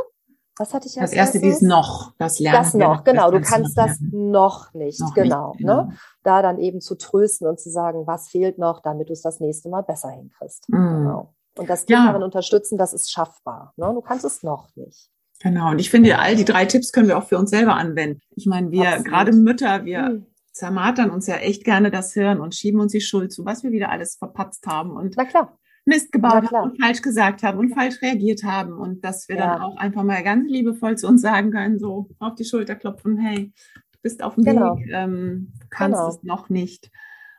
Was 0.59 0.73
hatte 0.73 0.87
ich 0.87 0.99
als 0.99 1.11
Das 1.11 1.17
Erste, 1.17 1.39
dieses 1.39 1.61
noch, 1.61 2.13
das 2.17 2.37
Lernen. 2.39 2.57
Das 2.57 2.73
noch, 2.73 3.03
genau. 3.05 3.31
Du 3.31 3.39
kannst 3.39 3.77
noch 3.77 3.85
das 3.85 3.97
noch 4.01 4.73
nicht, 4.73 4.99
noch 4.99 5.13
genau, 5.13 5.51
nicht, 5.51 5.59
genau. 5.59 5.83
Ne? 5.83 5.97
Da 6.23 6.41
dann 6.41 6.59
eben 6.59 6.81
zu 6.81 6.95
trösten 6.95 7.47
und 7.47 7.61
zu 7.61 7.69
sagen, 7.69 8.05
was 8.05 8.27
fehlt 8.27 8.57
noch, 8.57 8.81
damit 8.81 9.07
du 9.07 9.13
es 9.13 9.21
das 9.21 9.39
nächste 9.39 9.69
Mal 9.69 9.83
besser 9.83 10.09
hinkriegst. 10.09 10.67
Mhm. 10.67 10.75
Genau. 10.75 11.33
Und 11.57 11.69
das 11.69 11.85
Kind 11.85 11.99
ja. 11.99 12.07
darin 12.07 12.23
unterstützen, 12.23 12.77
das 12.77 12.93
ist 12.93 13.09
schaffbar. 13.09 13.73
Ne? 13.77 13.89
Du 13.93 14.01
kannst 14.01 14.25
es 14.25 14.43
noch 14.43 14.67
nicht. 14.75 15.09
Genau, 15.41 15.71
und 15.71 15.79
ich 15.79 15.89
finde, 15.89 16.19
all 16.19 16.35
die 16.35 16.43
drei 16.43 16.65
Tipps 16.65 16.91
können 16.91 17.07
wir 17.07 17.17
auch 17.17 17.23
für 17.23 17.37
uns 17.37 17.49
selber 17.49 17.75
anwenden. 17.75 18.19
Ich 18.35 18.45
meine, 18.45 18.71
wir, 18.71 18.89
Absolut. 18.89 19.07
gerade 19.07 19.31
Mütter, 19.31 19.85
wir 19.85 20.05
hm. 20.05 20.25
zermartern 20.51 21.09
uns 21.09 21.27
ja 21.27 21.35
echt 21.35 21.63
gerne 21.63 21.89
das 21.89 22.11
Hirn 22.11 22.41
und 22.41 22.53
schieben 22.53 22.81
uns 22.81 22.91
die 22.91 22.99
Schuld 22.99 23.31
zu, 23.31 23.45
was 23.45 23.63
wir 23.63 23.71
wieder 23.71 23.89
alles 23.89 24.17
verpatzt 24.17 24.67
haben 24.67 24.91
und 24.91 25.13
Na 25.15 25.23
klar. 25.23 25.57
Mist 25.85 26.11
gebaut 26.11 26.51
haben 26.51 26.71
und 26.71 26.81
falsch 26.81 27.01
gesagt 27.01 27.43
haben 27.43 27.57
und 27.57 27.73
falsch 27.73 28.01
reagiert 28.01 28.43
haben 28.43 28.73
und 28.73 29.03
dass 29.03 29.27
wir 29.27 29.37
ja. 29.37 29.53
dann 29.53 29.61
auch 29.61 29.77
einfach 29.77 30.03
mal 30.03 30.23
ganz 30.23 30.49
liebevoll 30.49 30.97
zu 30.97 31.07
uns 31.07 31.21
sagen 31.21 31.51
können, 31.51 31.79
so 31.79 32.09
auf 32.19 32.35
die 32.35 32.45
Schulter 32.45 32.75
klopfen, 32.75 33.17
hey, 33.17 33.51
du 33.73 33.99
bist 34.01 34.21
auf 34.21 34.35
dem 34.35 34.43
genau. 34.43 34.77
Weg, 34.77 34.89
ähm, 34.91 35.53
kannst 35.69 35.97
genau. 35.97 36.09
es 36.09 36.23
noch 36.23 36.49
nicht. 36.49 36.91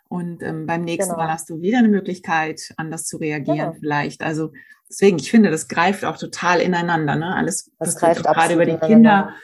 Und 0.08 0.42
ähm, 0.42 0.66
beim 0.66 0.82
nächsten 0.82 1.12
genau. 1.12 1.24
Mal 1.24 1.32
hast 1.32 1.48
du 1.50 1.60
wieder 1.60 1.78
eine 1.78 1.88
Möglichkeit, 1.88 2.72
anders 2.76 3.04
zu 3.04 3.18
reagieren 3.18 3.58
genau. 3.58 3.76
vielleicht. 3.78 4.22
Also 4.22 4.50
deswegen, 4.88 5.18
ich 5.18 5.30
finde, 5.30 5.50
das 5.50 5.68
greift 5.68 6.04
auch 6.04 6.16
total 6.16 6.60
ineinander. 6.60 7.14
Ne? 7.14 7.34
Alles, 7.34 7.70
das 7.78 7.94
was 8.02 8.16
du 8.16 8.22
gerade 8.22 8.54
über 8.54 8.66
die 8.66 8.78
Kinder, 8.78 9.34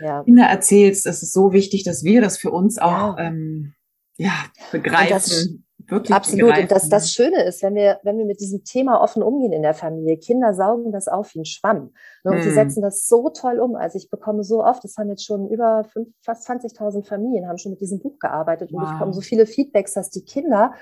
ja. 0.00 0.24
Kinder 0.24 0.46
erzählst, 0.46 1.06
das 1.06 1.22
ist 1.22 1.32
so 1.32 1.52
wichtig, 1.52 1.84
dass 1.84 2.02
wir 2.02 2.20
das 2.20 2.38
für 2.38 2.50
uns 2.50 2.78
auch 2.78 3.16
ja, 3.18 3.26
ähm, 3.26 3.74
ja 4.16 4.32
begreifen 4.72 5.64
wirklich 5.90 6.14
Absolut. 6.14 6.56
Und 6.56 6.70
das, 6.70 6.88
das 6.88 7.12
Schöne 7.12 7.44
ist, 7.44 7.62
wenn 7.62 7.74
wir, 7.74 7.98
wenn 8.02 8.18
wir 8.18 8.24
mit 8.24 8.40
diesem 8.40 8.64
Thema 8.64 9.00
offen 9.00 9.22
umgehen 9.22 9.52
in 9.52 9.62
der 9.62 9.74
Familie, 9.74 10.16
Kinder 10.18 10.54
saugen 10.54 10.92
das 10.92 11.08
auf 11.08 11.34
wie 11.34 11.40
ein 11.40 11.44
Schwamm. 11.44 11.92
Ne? 12.24 12.32
Und 12.32 12.38
mm. 12.38 12.42
die 12.42 12.50
setzen 12.50 12.82
das 12.82 13.06
so 13.06 13.30
toll 13.30 13.58
um. 13.60 13.76
Also 13.76 13.98
ich 13.98 14.10
bekomme 14.10 14.44
so 14.44 14.64
oft, 14.64 14.84
das 14.84 14.96
haben 14.96 15.08
jetzt 15.08 15.24
schon 15.24 15.48
über 15.48 15.84
fünf, 15.84 16.08
fast 16.22 16.48
20.000 16.48 17.06
Familien, 17.06 17.48
haben 17.48 17.58
schon 17.58 17.72
mit 17.72 17.80
diesem 17.80 18.00
Buch 18.00 18.18
gearbeitet. 18.18 18.70
Wow. 18.72 18.80
Und 18.80 18.86
ich 18.86 18.92
bekomme 18.92 19.12
so 19.12 19.20
viele 19.20 19.46
Feedbacks, 19.46 19.94
dass 19.94 20.10
die 20.10 20.24
Kinder 20.24 20.74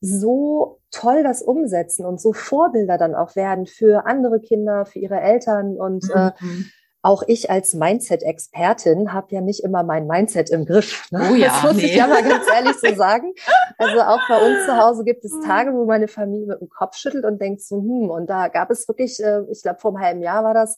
so 0.00 0.80
toll 0.90 1.22
das 1.22 1.42
umsetzen 1.42 2.04
und 2.04 2.20
so 2.20 2.32
Vorbilder 2.32 2.98
dann 2.98 3.14
auch 3.14 3.36
werden 3.36 3.66
für 3.66 4.06
andere 4.06 4.40
Kinder, 4.40 4.84
für 4.84 4.98
ihre 4.98 5.20
Eltern 5.20 5.76
und 5.78 6.04
äh, 6.14 6.30
mhm. 6.40 6.60
äh, 6.60 6.64
auch 7.04 7.22
ich 7.26 7.50
als 7.50 7.74
Mindset-Expertin 7.74 9.12
habe 9.12 9.34
ja 9.34 9.42
nicht 9.42 9.62
immer 9.62 9.82
mein 9.82 10.06
Mindset 10.06 10.48
im 10.48 10.64
Griff. 10.64 11.06
Ne? 11.10 11.28
Oh 11.30 11.34
ja, 11.34 11.48
das 11.48 11.62
muss 11.62 11.74
nee. 11.74 11.84
ich 11.84 11.96
ja 11.96 12.06
mal 12.06 12.22
ganz 12.22 12.46
ehrlich 12.50 12.76
so 12.80 12.94
sagen. 12.94 13.32
Also 13.76 14.00
auch 14.00 14.20
bei 14.28 14.36
uns 14.36 14.66
zu 14.66 14.76
Hause 14.76 15.04
gibt 15.04 15.24
es 15.24 15.32
Tage, 15.44 15.72
wo 15.72 15.84
meine 15.84 16.06
Familie 16.06 16.46
mit 16.46 16.60
dem 16.60 16.68
Kopf 16.68 16.96
schüttelt 16.96 17.24
und 17.24 17.42
denkt 17.42 17.60
so, 17.60 17.78
hm, 17.78 18.08
und 18.08 18.30
da 18.30 18.46
gab 18.46 18.70
es 18.70 18.86
wirklich, 18.86 19.20
äh, 19.20 19.40
ich 19.50 19.62
glaube 19.62 19.80
vor 19.80 19.90
einem 19.90 20.00
halben 20.00 20.22
Jahr 20.22 20.44
war 20.44 20.54
das, 20.54 20.76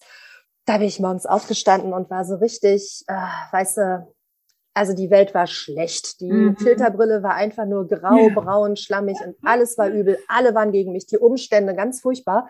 da 0.65 0.79
bin 0.79 0.87
ich 0.87 0.99
morgens 0.99 1.27
aufgestanden 1.27 1.93
und 1.93 2.09
war 2.09 2.25
so 2.25 2.37
richtig, 2.37 3.05
äh, 3.07 3.53
weißt 3.53 3.77
du, 3.77 4.07
also 4.73 4.95
die 4.95 5.11
Welt 5.11 5.35
war 5.35 5.47
schlecht. 5.47 6.21
Die 6.21 6.33
mhm. 6.33 6.57
Filterbrille 6.57 7.23
war 7.23 7.35
einfach 7.35 7.67
nur 7.67 7.87
grau, 7.87 8.31
braun, 8.35 8.77
schlammig 8.77 9.19
und 9.25 9.37
alles 9.45 9.77
war 9.77 9.89
übel. 9.89 10.19
Alle 10.27 10.55
waren 10.55 10.73
gegen 10.73 10.93
mich, 10.93 11.07
die 11.07 11.19
Umstände 11.19 11.75
ganz 11.75 12.01
furchtbar. 12.01 12.49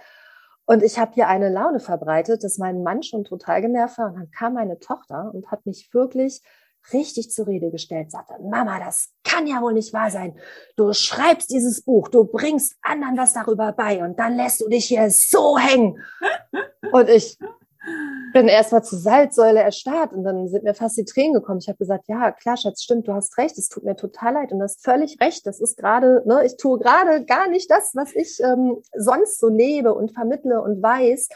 Und 0.67 0.83
ich 0.83 0.99
habe 0.99 1.13
hier 1.15 1.29
eine 1.29 1.49
Laune 1.49 1.81
verbreitet, 1.81 2.45
dass 2.45 2.59
mein 2.59 2.83
Mann 2.83 3.03
schon 3.03 3.25
total 3.25 3.63
genervt 3.63 3.99
war. 3.99 4.09
Und 4.09 4.17
dann 4.17 4.31
kam 4.31 4.55
meine 4.55 4.79
Tochter 4.79 5.31
und 5.33 5.51
hat 5.51 5.65
mich 5.65 5.95
wirklich 5.95 6.43
richtig 6.93 7.31
zur 7.31 7.47
Rede 7.47 7.71
gestellt, 7.71 8.11
sagte, 8.11 8.35
Mama, 8.43 8.79
das 8.79 9.11
kann 9.25 9.47
ja 9.47 9.61
wohl 9.61 9.73
nicht 9.73 9.93
wahr 9.93 10.11
sein. 10.11 10.37
Du 10.77 10.93
schreibst 10.93 11.51
dieses 11.51 11.83
Buch, 11.83 12.09
du 12.09 12.25
bringst 12.25 12.77
anderen 12.83 13.17
was 13.17 13.33
darüber 13.33 13.73
bei 13.73 14.05
und 14.05 14.19
dann 14.19 14.37
lässt 14.37 14.61
du 14.61 14.69
dich 14.69 14.87
hier 14.87 15.11
so 15.11 15.59
hängen. 15.59 15.99
Und 16.93 17.09
ich 17.09 17.39
bin 18.33 18.49
erst 18.49 18.73
mal 18.73 18.83
zur 18.83 18.99
Salzsäule 18.99 19.61
erstarrt 19.61 20.13
und 20.13 20.23
dann 20.23 20.49
sind 20.49 20.65
mir 20.65 20.75
fast 20.75 20.99
die 20.99 21.05
Tränen 21.05 21.33
gekommen. 21.33 21.61
Ich 21.61 21.69
habe 21.69 21.79
gesagt, 21.79 22.05
ja, 22.07 22.33
klar, 22.33 22.57
Schatz, 22.57 22.83
stimmt, 22.83 23.09
du 23.09 23.15
hast 23.15 23.39
recht, 23.39 23.57
es 23.57 23.69
tut 23.69 23.85
mir 23.85 23.97
total 23.97 24.35
leid 24.35 24.53
und 24.53 24.59
du 24.59 24.65
hast 24.65 24.85
völlig 24.85 25.21
recht. 25.21 25.47
Das 25.47 25.61
ist 25.61 25.79
gerade, 25.79 26.23
ne, 26.27 26.45
ich 26.45 26.57
tue 26.57 26.79
gerade 26.79 27.25
gar 27.25 27.49
nicht 27.49 27.71
das, 27.71 27.95
was 27.95 28.15
ich 28.15 28.39
ähm, 28.41 28.83
sonst 28.95 29.41
so 29.41 29.49
lebe 29.49 29.95
und 29.95 30.13
vermittle 30.13 30.61
und 30.61 30.83
weiß. 30.83 31.29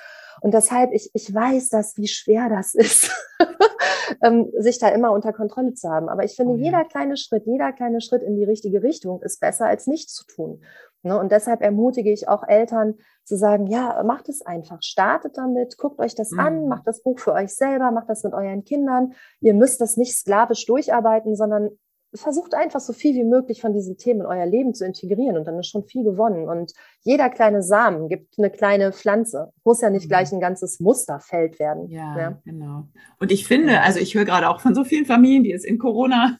Und 0.42 0.54
deshalb, 0.54 0.92
ich, 0.92 1.10
ich 1.14 1.32
weiß 1.34 1.68
das, 1.68 1.96
wie 1.96 2.08
schwer 2.08 2.48
das 2.48 2.74
ist, 2.74 3.10
ähm, 4.22 4.50
sich 4.58 4.78
da 4.78 4.88
immer 4.88 5.12
unter 5.12 5.32
Kontrolle 5.32 5.74
zu 5.74 5.88
haben. 5.88 6.08
Aber 6.08 6.24
ich 6.24 6.36
finde, 6.36 6.54
mhm. 6.54 6.62
jeder 6.62 6.84
kleine 6.84 7.16
Schritt, 7.16 7.46
jeder 7.46 7.72
kleine 7.72 8.00
Schritt 8.00 8.22
in 8.22 8.36
die 8.36 8.44
richtige 8.44 8.82
Richtung 8.82 9.22
ist 9.22 9.40
besser, 9.40 9.66
als 9.66 9.86
nichts 9.86 10.14
zu 10.14 10.26
tun. 10.26 10.62
Ne? 11.02 11.18
Und 11.18 11.32
deshalb 11.32 11.62
ermutige 11.62 12.12
ich 12.12 12.28
auch 12.28 12.46
Eltern 12.46 12.94
zu 13.24 13.36
sagen, 13.36 13.66
ja, 13.66 14.02
macht 14.04 14.28
es 14.28 14.42
einfach, 14.42 14.82
startet 14.82 15.36
damit, 15.36 15.78
guckt 15.78 15.98
euch 16.00 16.14
das 16.14 16.32
mhm. 16.32 16.40
an, 16.40 16.68
macht 16.68 16.86
das 16.86 17.02
Buch 17.02 17.18
für 17.18 17.32
euch 17.32 17.54
selber, 17.54 17.90
macht 17.90 18.08
das 18.08 18.24
mit 18.24 18.34
euren 18.34 18.64
Kindern. 18.64 19.14
Ihr 19.40 19.54
müsst 19.54 19.80
das 19.80 19.96
nicht 19.96 20.16
sklavisch 20.16 20.66
durcharbeiten, 20.66 21.36
sondern 21.36 21.70
versucht 22.14 22.54
einfach 22.54 22.80
so 22.80 22.92
viel 22.92 23.14
wie 23.14 23.24
möglich 23.24 23.60
von 23.60 23.72
diesen 23.72 23.96
Themen 23.96 24.20
in 24.20 24.26
euer 24.26 24.46
Leben 24.46 24.74
zu 24.74 24.84
integrieren 24.84 25.36
und 25.36 25.46
dann 25.46 25.58
ist 25.58 25.68
schon 25.68 25.84
viel 25.84 26.02
gewonnen. 26.02 26.48
Und 26.48 26.72
jeder 27.02 27.30
kleine 27.30 27.62
Samen 27.62 28.08
gibt 28.08 28.38
eine 28.38 28.50
kleine 28.50 28.92
Pflanze. 28.92 29.52
Muss 29.64 29.80
ja 29.80 29.90
nicht 29.90 30.06
mhm. 30.06 30.08
gleich 30.08 30.32
ein 30.32 30.40
ganzes 30.40 30.80
Musterfeld 30.80 31.58
werden. 31.58 31.88
Ja, 31.88 32.18
ja, 32.18 32.38
genau. 32.44 32.88
Und 33.20 33.30
ich 33.30 33.46
finde, 33.46 33.80
also 33.80 34.00
ich 34.00 34.14
höre 34.14 34.24
gerade 34.24 34.48
auch 34.48 34.60
von 34.60 34.74
so 34.74 34.84
vielen 34.84 35.06
Familien, 35.06 35.44
die 35.44 35.50
jetzt 35.50 35.64
in 35.64 35.78
Corona, 35.78 36.38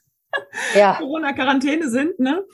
ja. 0.74 0.94
Corona-Quarantäne 0.98 1.88
sind, 1.88 2.18
ne? 2.18 2.44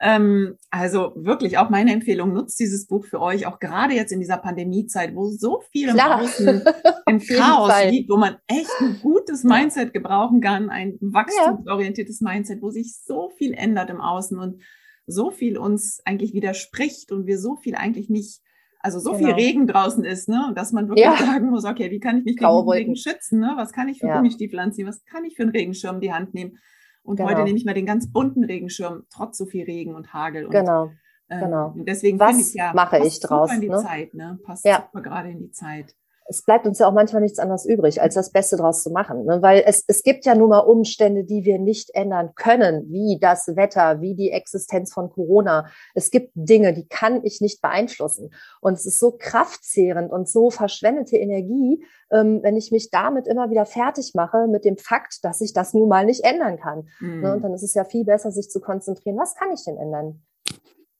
Ähm, 0.00 0.56
also 0.70 1.12
wirklich 1.16 1.58
auch 1.58 1.70
meine 1.70 1.92
Empfehlung, 1.92 2.32
nutzt 2.32 2.58
dieses 2.58 2.86
Buch 2.86 3.06
für 3.06 3.20
euch, 3.20 3.46
auch 3.46 3.60
gerade 3.60 3.94
jetzt 3.94 4.12
in 4.12 4.20
dieser 4.20 4.38
Pandemiezeit, 4.38 5.14
wo 5.14 5.28
so 5.28 5.62
viel 5.70 5.90
im 5.90 6.00
Außen 6.00 6.62
im 7.06 7.20
Chaos 7.20 7.72
liegt, 7.90 8.10
wo 8.10 8.16
man 8.16 8.36
echt 8.46 8.72
ein 8.80 8.98
gutes 9.00 9.44
Mindset 9.44 9.92
gebrauchen 9.92 10.40
kann, 10.40 10.68
ein 10.68 10.98
wachstumsorientiertes 11.00 12.20
Mindset, 12.20 12.60
wo 12.60 12.70
sich 12.70 12.98
so 13.04 13.30
viel 13.38 13.52
ändert 13.54 13.90
im 13.90 14.00
Außen 14.00 14.38
und 14.38 14.60
so 15.06 15.30
viel 15.30 15.58
uns 15.58 16.00
eigentlich 16.04 16.32
widerspricht 16.32 17.12
und 17.12 17.26
wir 17.26 17.38
so 17.38 17.56
viel 17.56 17.74
eigentlich 17.74 18.08
nicht 18.08 18.40
also 18.80 18.98
so 18.98 19.12
genau. 19.12 19.28
viel 19.28 19.34
Regen 19.34 19.66
draußen 19.66 20.04
ist, 20.04 20.28
ne, 20.28 20.52
dass 20.54 20.72
man 20.72 20.88
wirklich 20.88 21.06
ja. 21.06 21.16
sagen 21.16 21.48
muss, 21.48 21.64
okay, 21.64 21.90
wie 21.90 22.00
kann 22.00 22.18
ich 22.18 22.24
mich 22.24 22.36
gegen 22.36 22.68
Regen 22.68 22.96
schützen, 22.96 23.40
ne? 23.40 23.54
Was 23.56 23.72
kann 23.72 23.88
ich 23.88 23.98
für 23.98 24.08
ja. 24.08 24.16
Gummistiefel 24.16 24.58
anziehen? 24.58 24.86
Was 24.86 25.02
kann 25.06 25.24
ich 25.24 25.36
für 25.36 25.42
einen 25.42 25.52
Regenschirm 25.52 25.94
in 25.94 26.00
die 26.02 26.12
Hand 26.12 26.34
nehmen? 26.34 26.58
Und 27.04 27.16
genau. 27.16 27.28
heute 27.28 27.44
nehme 27.44 27.56
ich 27.56 27.64
mal 27.64 27.74
den 27.74 27.86
ganz 27.86 28.10
bunten 28.10 28.44
Regenschirm, 28.44 29.04
trotz 29.10 29.38
so 29.38 29.46
viel 29.46 29.64
Regen 29.64 29.94
und 29.94 30.12
Hagel. 30.12 30.46
Und, 30.46 30.52
genau. 30.52 30.90
Ähm, 31.28 31.40
genau. 31.40 31.72
Und 31.76 31.86
deswegen 31.86 32.18
finde 32.18 32.40
ich 32.40 32.54
ja, 32.54 32.72
mache 32.74 32.98
ich 32.98 33.20
draus, 33.20 33.52
in 33.52 33.60
die 33.60 33.68
ne? 33.68 33.78
Zeit, 33.78 34.14
ne? 34.14 34.38
Passt 34.42 34.64
ja. 34.64 34.88
super 34.90 35.02
gerade 35.02 35.30
in 35.30 35.38
die 35.38 35.50
Zeit 35.50 35.94
es 36.26 36.42
bleibt 36.42 36.66
uns 36.66 36.78
ja 36.78 36.88
auch 36.88 36.92
manchmal 36.92 37.22
nichts 37.22 37.38
anderes 37.38 37.66
übrig, 37.66 38.00
als 38.00 38.14
das 38.14 38.30
Beste 38.30 38.56
draus 38.56 38.82
zu 38.82 38.90
machen. 38.90 39.24
Ne? 39.24 39.42
Weil 39.42 39.62
es, 39.66 39.84
es 39.86 40.02
gibt 40.02 40.24
ja 40.24 40.34
nun 40.34 40.48
mal 40.48 40.60
Umstände, 40.60 41.24
die 41.24 41.44
wir 41.44 41.58
nicht 41.58 41.94
ändern 41.94 42.30
können, 42.34 42.90
wie 42.90 43.18
das 43.20 43.48
Wetter, 43.56 44.00
wie 44.00 44.14
die 44.14 44.30
Existenz 44.30 44.92
von 44.92 45.10
Corona. 45.10 45.66
Es 45.94 46.10
gibt 46.10 46.32
Dinge, 46.34 46.72
die 46.72 46.86
kann 46.88 47.22
ich 47.24 47.40
nicht 47.40 47.60
beeinflussen. 47.60 48.30
Und 48.60 48.74
es 48.74 48.86
ist 48.86 48.98
so 48.98 49.16
kraftzehrend 49.18 50.10
und 50.10 50.28
so 50.28 50.50
verschwendete 50.50 51.16
Energie, 51.16 51.84
ähm, 52.10 52.40
wenn 52.42 52.56
ich 52.56 52.70
mich 52.72 52.90
damit 52.90 53.26
immer 53.26 53.50
wieder 53.50 53.66
fertig 53.66 54.12
mache 54.14 54.46
mit 54.48 54.64
dem 54.64 54.78
Fakt, 54.78 55.24
dass 55.24 55.40
ich 55.40 55.52
das 55.52 55.74
nun 55.74 55.88
mal 55.88 56.06
nicht 56.06 56.24
ändern 56.24 56.58
kann. 56.58 56.88
Mhm. 57.00 57.20
Ne? 57.20 57.34
Und 57.34 57.42
dann 57.42 57.52
ist 57.52 57.62
es 57.62 57.74
ja 57.74 57.84
viel 57.84 58.04
besser, 58.04 58.30
sich 58.30 58.48
zu 58.48 58.60
konzentrieren. 58.60 59.18
Was 59.18 59.34
kann 59.34 59.52
ich 59.52 59.64
denn 59.64 59.76
ändern? 59.76 60.22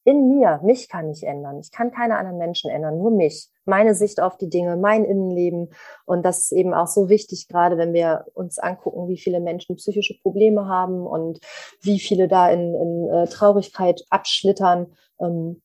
In 0.05 0.29
mir, 0.29 0.61
mich 0.63 0.89
kann 0.89 1.11
ich 1.11 1.25
ändern. 1.25 1.59
Ich 1.61 1.73
kann 1.73 1.91
keine 1.91 2.19
anderen 2.19 2.39
Menschen 2.39 2.71
ändern, 2.71 2.99
nur 2.99 3.11
mich, 3.11 3.49
meine 3.65 3.95
Sicht 3.95 4.21
auf 4.21 4.37
die 4.37 4.51
Dinge, 4.51 4.77
mein 4.77 5.05
Innenleben. 5.05 5.71
Und 6.05 6.25
das 6.25 6.41
ist 6.41 6.53
eben 6.53 6.75
auch 6.75 6.87
so 6.87 7.09
wichtig, 7.09 7.49
gerade 7.49 7.79
wenn 7.79 7.95
wir 7.95 8.27
uns 8.35 8.59
angucken, 8.59 9.09
wie 9.09 9.19
viele 9.19 9.41
Menschen 9.41 9.77
psychische 9.77 10.19
Probleme 10.21 10.69
haben 10.69 11.07
und 11.07 11.41
wie 11.81 11.99
viele 11.99 12.29
da 12.29 12.51
in, 12.51 12.75
in 12.75 13.09
äh, 13.09 13.27
Traurigkeit 13.27 14.05
abschlittern. 14.11 14.95
Ähm, 15.21 15.63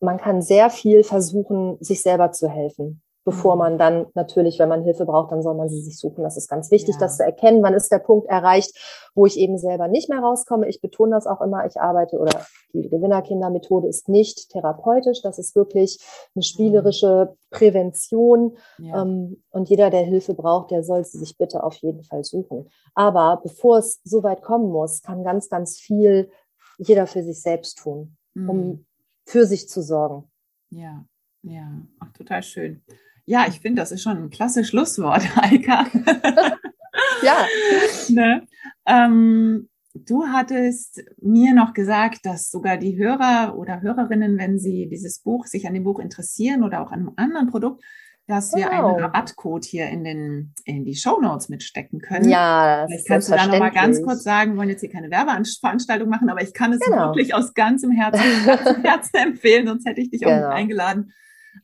man 0.00 0.18
kann 0.18 0.42
sehr 0.42 0.70
viel 0.70 1.02
versuchen, 1.04 1.76
sich 1.80 2.02
selber 2.02 2.32
zu 2.32 2.48
helfen 2.48 3.02
bevor 3.28 3.56
mhm. 3.56 3.58
man 3.58 3.78
dann 3.78 4.06
natürlich, 4.14 4.58
wenn 4.58 4.70
man 4.70 4.84
Hilfe 4.84 5.04
braucht, 5.04 5.32
dann 5.32 5.42
soll 5.42 5.54
man 5.54 5.68
sie 5.68 5.82
sich 5.82 5.98
suchen. 5.98 6.24
Das 6.24 6.38
ist 6.38 6.48
ganz 6.48 6.70
wichtig, 6.70 6.94
ja. 6.94 7.00
das 7.00 7.18
zu 7.18 7.24
erkennen. 7.24 7.62
Wann 7.62 7.74
ist 7.74 7.92
der 7.92 7.98
Punkt 7.98 8.26
erreicht, 8.26 8.74
wo 9.14 9.26
ich 9.26 9.38
eben 9.38 9.58
selber 9.58 9.86
nicht 9.86 10.08
mehr 10.08 10.20
rauskomme? 10.20 10.66
Ich 10.66 10.80
betone 10.80 11.14
das 11.14 11.26
auch 11.26 11.42
immer. 11.42 11.66
Ich 11.66 11.78
arbeite 11.78 12.16
oder 12.16 12.46
die 12.72 12.88
Gewinnerkindermethode 12.88 13.86
ist 13.86 14.08
nicht 14.08 14.48
therapeutisch. 14.48 15.20
Das 15.20 15.38
ist 15.38 15.54
wirklich 15.54 15.98
eine 16.34 16.42
spielerische 16.42 17.34
Prävention. 17.50 18.56
Ja. 18.78 19.02
Ähm, 19.02 19.42
und 19.50 19.68
jeder, 19.68 19.90
der 19.90 20.04
Hilfe 20.04 20.32
braucht, 20.32 20.70
der 20.70 20.82
soll 20.82 21.04
sie 21.04 21.18
sich 21.18 21.36
bitte 21.36 21.62
auf 21.62 21.74
jeden 21.76 22.04
Fall 22.04 22.24
suchen. 22.24 22.70
Aber 22.94 23.40
bevor 23.42 23.76
es 23.76 24.00
so 24.04 24.22
weit 24.22 24.40
kommen 24.40 24.70
muss, 24.70 25.02
kann 25.02 25.22
ganz, 25.22 25.50
ganz 25.50 25.78
viel 25.78 26.30
jeder 26.78 27.06
für 27.06 27.22
sich 27.22 27.42
selbst 27.42 27.76
tun, 27.76 28.16
um 28.34 28.46
mhm. 28.46 28.86
für 29.26 29.44
sich 29.44 29.68
zu 29.68 29.82
sorgen. 29.82 30.30
Ja, 30.70 31.04
ja, 31.42 31.82
Ach, 31.98 32.12
total 32.12 32.42
schön. 32.42 32.82
Ja, 33.28 33.44
ich 33.46 33.60
finde, 33.60 33.82
das 33.82 33.92
ist 33.92 34.02
schon 34.02 34.16
ein 34.16 34.30
klasse 34.30 34.64
Schlusswort, 34.64 35.22
Heika. 35.36 35.86
ja. 37.22 37.46
ne? 38.08 38.46
ähm, 38.86 39.68
du 39.92 40.28
hattest 40.28 41.02
mir 41.20 41.52
noch 41.54 41.74
gesagt, 41.74 42.24
dass 42.24 42.50
sogar 42.50 42.78
die 42.78 42.96
Hörer 42.96 43.54
oder 43.58 43.82
Hörerinnen, 43.82 44.38
wenn 44.38 44.58
sie 44.58 44.88
dieses 44.88 45.18
Buch, 45.18 45.44
sich 45.44 45.66
an 45.66 45.74
dem 45.74 45.84
Buch 45.84 45.98
interessieren 45.98 46.64
oder 46.64 46.80
auch 46.80 46.90
an 46.90 47.00
einem 47.00 47.12
anderen 47.16 47.48
Produkt, 47.48 47.84
dass 48.26 48.54
wir 48.54 48.66
genau. 48.66 48.94
einen 48.94 49.04
Rabattcode 49.04 49.64
hier 49.66 49.88
in 49.88 50.04
den 50.04 50.54
in 50.64 50.86
die 50.86 50.96
Show 50.96 51.20
Notes 51.20 51.50
mitstecken 51.50 52.00
können. 52.00 52.30
Ja, 52.30 52.82
das 52.82 52.90
Vielleicht 52.90 53.08
kannst 53.08 53.28
du 53.28 53.34
da 53.34 53.46
noch 53.46 53.58
mal 53.58 53.70
ganz 53.70 54.02
kurz 54.02 54.22
sagen, 54.22 54.52
wir 54.52 54.58
wollen 54.58 54.68
jetzt 54.70 54.80
hier 54.80 54.90
keine 54.90 55.10
Werbeveranstaltung 55.10 56.08
machen, 56.08 56.30
aber 56.30 56.40
ich 56.40 56.54
kann 56.54 56.72
es 56.72 56.80
genau. 56.80 57.08
wirklich 57.08 57.34
aus 57.34 57.52
ganzem 57.52 57.90
Herzen, 57.90 58.22
Herzen 58.84 59.16
empfehlen, 59.16 59.66
sonst 59.66 59.86
hätte 59.86 60.00
ich 60.00 60.08
dich 60.08 60.22
genau. 60.22 60.48
auch 60.48 60.54
eingeladen. 60.54 61.12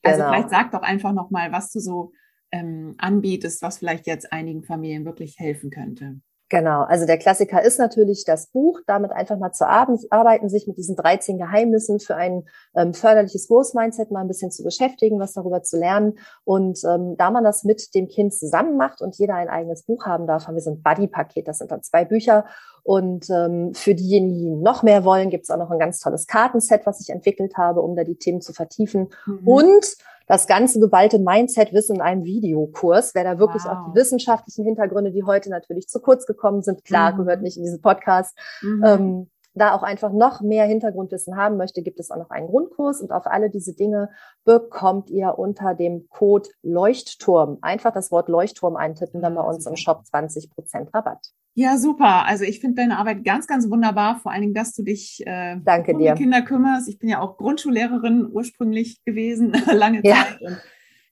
Also 0.03 0.19
genau. 0.19 0.31
vielleicht 0.31 0.51
sag 0.51 0.71
doch 0.73 0.83
einfach 0.83 1.13
nochmal, 1.13 1.53
was 1.53 1.71
du 1.71 1.81
so 1.81 2.13
ähm, 2.51 2.95
anbietest, 2.99 3.63
was 3.63 3.79
vielleicht 3.79 4.07
jetzt 4.07 4.33
einigen 4.33 4.63
Familien 4.65 5.05
wirklich 5.05 5.39
helfen 5.39 5.71
könnte. 5.71 6.21
Genau, 6.51 6.83
also 6.83 7.07
der 7.07 7.17
Klassiker 7.17 7.63
ist 7.63 7.79
natürlich 7.79 8.25
das 8.25 8.49
Buch, 8.49 8.81
damit 8.87 9.13
einfach 9.13 9.39
mal 9.39 9.53
zu 9.53 9.67
arbeiten, 9.67 10.49
sich 10.51 10.67
mit 10.67 10.77
diesen 10.77 10.95
13 10.95 11.39
Geheimnissen 11.39 12.01
für 12.01 12.17
ein 12.17 12.45
ähm, 12.77 12.93
förderliches 12.93 13.49
Growth-Mindset 13.49 14.11
mal 14.11 14.21
ein 14.21 14.29
bisschen 14.29 14.51
zu 14.51 14.63
beschäftigen, 14.63 15.19
was 15.19 15.33
darüber 15.33 15.63
zu 15.63 15.79
lernen. 15.79 16.19
Und 16.45 16.81
ähm, 16.85 17.17
da 17.17 17.31
man 17.31 17.45
das 17.45 17.65
mit 17.65 17.95
dem 17.95 18.09
Kind 18.09 18.35
zusammen 18.35 18.77
macht 18.77 19.01
und 19.01 19.17
jeder 19.17 19.35
ein 19.37 19.49
eigenes 19.49 19.85
Buch 19.85 20.05
haben 20.05 20.27
darf, 20.27 20.47
haben 20.47 20.55
wir 20.55 20.61
so 20.61 20.71
ein 20.71 20.83
Buddy-Paket, 20.83 21.49
das 21.49 21.59
sind 21.59 21.71
dann 21.71 21.83
zwei 21.83 22.05
Bücher. 22.05 22.45
Und 22.83 23.31
ähm, 23.31 23.73
für 23.73 23.95
diejenigen, 23.95 24.35
die 24.35 24.51
noch 24.63 24.83
mehr 24.83 25.07
wollen, 25.07 25.31
gibt 25.31 25.45
es 25.45 25.51
auch 25.51 25.57
noch 25.57 25.71
ein 25.71 25.79
ganz 25.79 25.99
tolles 26.01 26.27
Kartenset, 26.27 26.85
was 26.85 27.01
ich 27.01 27.09
entwickelt 27.09 27.57
habe, 27.57 27.81
um 27.81 27.97
da 27.97 28.05
die 28.05 28.17
Themen 28.17 28.43
zu 28.43 28.53
vertiefen. 28.53 29.09
Mhm. 29.25 29.49
Und 29.49 29.97
das 30.27 30.47
ganze 30.47 30.81
geballte 30.81 31.19
Mindset-Wissen 31.19 31.97
in 31.97 32.03
einem 32.03 32.25
Videokurs. 32.25 33.15
Wer 33.15 33.25
da 33.25 33.39
wirklich 33.39 33.65
wow. 33.65 33.73
auch 33.73 33.91
die 33.91 33.99
wissenschaftlichen 33.99 34.65
Hintergründe, 34.65 35.13
die 35.13 35.25
heute 35.25 35.51
natürlich 35.51 35.89
zu 35.89 36.01
kurz 36.01 36.27
gekommen 36.27 36.63
sind, 36.63 36.85
klar, 36.85 37.13
mhm. 37.13 37.19
gehört 37.19 37.43
nicht 37.43 37.57
in 37.57 37.65
diesen 37.65 37.81
Podcast, 37.81 38.37
mhm. 38.63 38.85
ähm, 38.85 39.31
da 39.55 39.75
auch 39.75 39.83
einfach 39.83 40.13
noch 40.13 40.41
mehr 40.41 40.65
Hintergrundwissen 40.67 41.37
haben 41.37 41.57
möchte, 41.57 41.83
gibt 41.83 42.01
es 42.01 42.11
auch 42.11 42.17
noch 42.17 42.31
einen 42.31 42.49
Grundkurs 42.49 43.01
und 43.01 43.13
auf 43.13 43.27
alle 43.27 43.51
diese 43.51 43.75
Dinge 43.75 44.11
bekommt 44.45 45.11
ihr 45.11 45.39
unter 45.39 45.75
dem 45.75 46.09
Code 46.09 46.49
Leuchtturm. 46.63 47.59
Einfach 47.63 47.93
das 47.93 48.11
Wort 48.11 48.29
Leuchtturm 48.29 48.77
eintippen, 48.77 49.23
dann 49.23 49.35
bei 49.35 49.43
uns 49.43 49.67
im 49.67 49.77
Shop 49.77 50.05
20 50.05 50.51
Prozent 50.51 50.93
Rabatt. 50.93 51.33
Ja, 51.57 51.79
super. 51.79 52.27
Also 52.27 52.45
ich 52.45 52.61
finde 52.61 52.83
deine 52.83 52.99
Arbeit 52.99 53.25
ganz, 53.25 53.47
ganz 53.47 53.71
wunderbar. 53.71 54.19
Vor 54.19 54.33
allen 54.33 54.43
Dingen, 54.43 54.55
dass 54.55 54.75
du 54.75 54.83
dich 54.83 55.23
äh, 55.25 55.57
Danke 55.65 55.93
um 55.93 55.99
die 56.01 56.13
Kinder 56.13 56.43
kümmerst. 56.43 56.89
Ich 56.89 56.99
bin 56.99 57.09
ja 57.09 57.21
auch 57.21 57.37
Grundschullehrerin 57.37 58.29
ursprünglich 58.31 59.05
gewesen, 59.05 59.53
lange 59.73 60.01
ja. 60.05 60.15
Zeit. 60.15 60.41
Und 60.41 60.59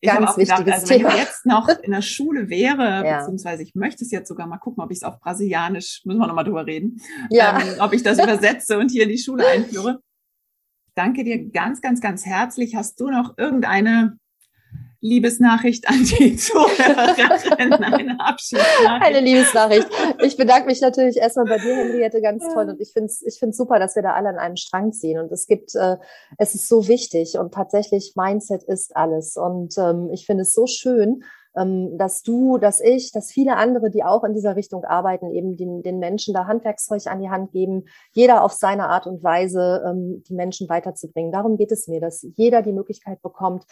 ich 0.00 0.10
Ganz 0.10 0.30
auch 0.30 0.36
gedacht, 0.36 0.68
also 0.68 0.90
wenn 0.90 1.06
ich 1.06 1.14
jetzt 1.14 1.46
noch 1.46 1.68
in 1.68 1.92
der 1.92 2.02
Schule 2.02 2.50
wäre, 2.50 3.06
ja. 3.06 3.18
beziehungsweise 3.18 3.62
ich 3.62 3.76
möchte 3.76 4.04
es 4.04 4.10
jetzt 4.10 4.26
sogar 4.26 4.48
mal 4.48 4.58
gucken, 4.58 4.82
ob 4.82 4.90
ich 4.90 4.98
es 4.98 5.04
auf 5.04 5.20
Brasilianisch, 5.20 6.02
müssen 6.04 6.18
wir 6.18 6.26
nochmal 6.26 6.42
drüber 6.42 6.66
reden, 6.66 7.00
ja. 7.30 7.60
ähm, 7.60 7.76
ob 7.78 7.92
ich 7.92 8.02
das 8.02 8.18
übersetze 8.18 8.78
und 8.78 8.90
hier 8.90 9.04
in 9.04 9.10
die 9.10 9.18
Schule 9.18 9.46
einführe. 9.46 10.00
Danke 10.96 11.22
dir 11.22 11.48
ganz, 11.50 11.80
ganz, 11.80 12.00
ganz 12.00 12.26
herzlich. 12.26 12.74
Hast 12.74 12.98
du 12.98 13.10
noch 13.10 13.38
irgendeine 13.38 14.18
Liebesnachricht 15.02 15.88
an 15.88 16.04
die 16.04 16.36
Zuhörerin, 16.38 17.72
eine 17.72 18.20
Abschiedsnachricht. 18.20 19.02
Eine 19.02 19.20
Liebesnachricht. 19.20 19.88
Ich 20.22 20.36
bedanke 20.36 20.66
mich 20.66 20.80
natürlich 20.80 21.16
erstmal 21.16 21.46
bei 21.46 21.58
dir, 21.58 21.74
Henriette, 21.74 22.22
ganz 22.22 22.44
toll. 22.54 22.70
Und 22.70 22.80
ich 22.80 22.92
finde 22.92 23.06
es 23.06 23.20
ich 23.26 23.38
find's 23.38 23.56
super, 23.56 23.80
dass 23.80 23.96
wir 23.96 24.02
da 24.02 24.12
alle 24.12 24.28
an 24.28 24.38
einem 24.38 24.56
Strang 24.56 24.92
ziehen. 24.92 25.18
Und 25.18 25.30
es 25.32 25.46
gibt, 25.46 25.74
äh, 25.74 25.96
es 26.38 26.54
ist 26.54 26.68
so 26.68 26.86
wichtig 26.86 27.36
und 27.36 27.52
tatsächlich 27.52 28.14
Mindset 28.16 28.62
ist 28.62 28.96
alles. 28.96 29.36
Und 29.36 29.76
ähm, 29.76 30.08
ich 30.12 30.24
finde 30.24 30.42
es 30.42 30.54
so 30.54 30.66
schön, 30.66 31.24
ähm, 31.56 31.98
dass 31.98 32.22
du, 32.22 32.58
dass 32.58 32.80
ich, 32.80 33.10
dass 33.12 33.32
viele 33.32 33.56
andere, 33.56 33.90
die 33.90 34.04
auch 34.04 34.22
in 34.22 34.34
dieser 34.34 34.54
Richtung 34.54 34.84
arbeiten, 34.84 35.32
eben 35.32 35.56
den, 35.56 35.82
den 35.82 35.98
Menschen 35.98 36.32
da 36.32 36.46
Handwerkszeug 36.46 37.06
an 37.06 37.20
die 37.20 37.28
Hand 37.28 37.50
geben, 37.50 37.84
jeder 38.12 38.44
auf 38.44 38.52
seine 38.52 38.88
Art 38.88 39.06
und 39.06 39.22
Weise 39.22 39.82
ähm, 39.84 40.22
die 40.28 40.34
Menschen 40.34 40.68
weiterzubringen. 40.68 41.32
Darum 41.32 41.56
geht 41.56 41.72
es 41.72 41.88
mir, 41.88 42.00
dass 42.00 42.26
jeder 42.36 42.62
die 42.62 42.72
Möglichkeit 42.72 43.20
bekommt, 43.20 43.64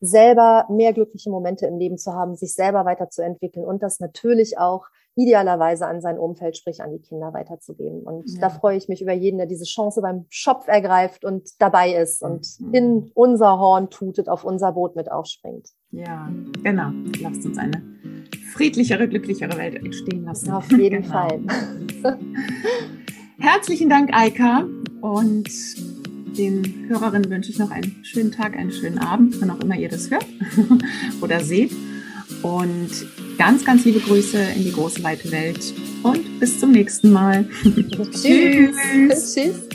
selber 0.00 0.66
mehr 0.70 0.92
glückliche 0.92 1.30
Momente 1.30 1.66
im 1.66 1.78
Leben 1.78 1.98
zu 1.98 2.12
haben, 2.12 2.36
sich 2.36 2.54
selber 2.54 2.84
weiterzuentwickeln 2.84 3.64
und 3.64 3.82
das 3.82 4.00
natürlich 4.00 4.58
auch 4.58 4.86
idealerweise 5.16 5.86
an 5.86 6.02
sein 6.02 6.18
Umfeld, 6.18 6.58
sprich 6.58 6.82
an 6.82 6.92
die 6.92 7.00
Kinder 7.00 7.32
weiterzugeben. 7.32 8.02
Und 8.02 8.30
ja. 8.34 8.40
da 8.40 8.50
freue 8.50 8.76
ich 8.76 8.88
mich 8.88 9.00
über 9.00 9.14
jeden, 9.14 9.38
der 9.38 9.46
diese 9.46 9.64
Chance 9.64 10.02
beim 10.02 10.26
Schopf 10.28 10.68
ergreift 10.68 11.24
und 11.24 11.50
dabei 11.58 11.94
ist 11.94 12.22
und 12.22 12.46
mhm. 12.60 12.74
in 12.74 13.10
unser 13.14 13.58
Horn 13.58 13.88
tutet, 13.88 14.28
auf 14.28 14.44
unser 14.44 14.72
Boot 14.72 14.94
mit 14.94 15.10
aufspringt. 15.10 15.70
Ja, 15.90 16.30
genau. 16.62 16.90
Lasst 17.22 17.46
uns 17.46 17.56
eine 17.56 17.82
friedlichere, 18.52 19.08
glücklichere 19.08 19.56
Welt 19.56 19.76
entstehen 19.76 20.24
lassen. 20.24 20.52
Auf 20.52 20.70
jeden 20.70 21.02
genau. 21.02 21.14
Fall. 21.14 21.40
Herzlichen 23.38 23.88
Dank, 23.88 24.10
Eika. 24.12 24.66
Und 25.00 25.48
den 26.36 26.86
Hörerinnen 26.88 27.30
wünsche 27.30 27.50
ich 27.50 27.58
noch 27.58 27.70
einen 27.70 27.96
schönen 28.02 28.32
Tag, 28.32 28.56
einen 28.56 28.72
schönen 28.72 28.98
Abend, 28.98 29.40
wann 29.40 29.50
auch 29.50 29.60
immer 29.60 29.76
ihr 29.76 29.88
das 29.88 30.10
hört 30.10 30.26
oder 31.20 31.40
seht. 31.40 31.72
Und 32.42 32.90
ganz, 33.38 33.64
ganz 33.64 33.84
liebe 33.84 34.00
Grüße 34.00 34.38
in 34.56 34.64
die 34.64 34.72
große 34.72 35.02
weite 35.02 35.30
Welt 35.30 35.74
und 36.02 36.40
bis 36.40 36.60
zum 36.60 36.72
nächsten 36.72 37.12
Mal. 37.12 37.48
Tschüss. 38.12 39.34
Tschüss. 39.34 39.65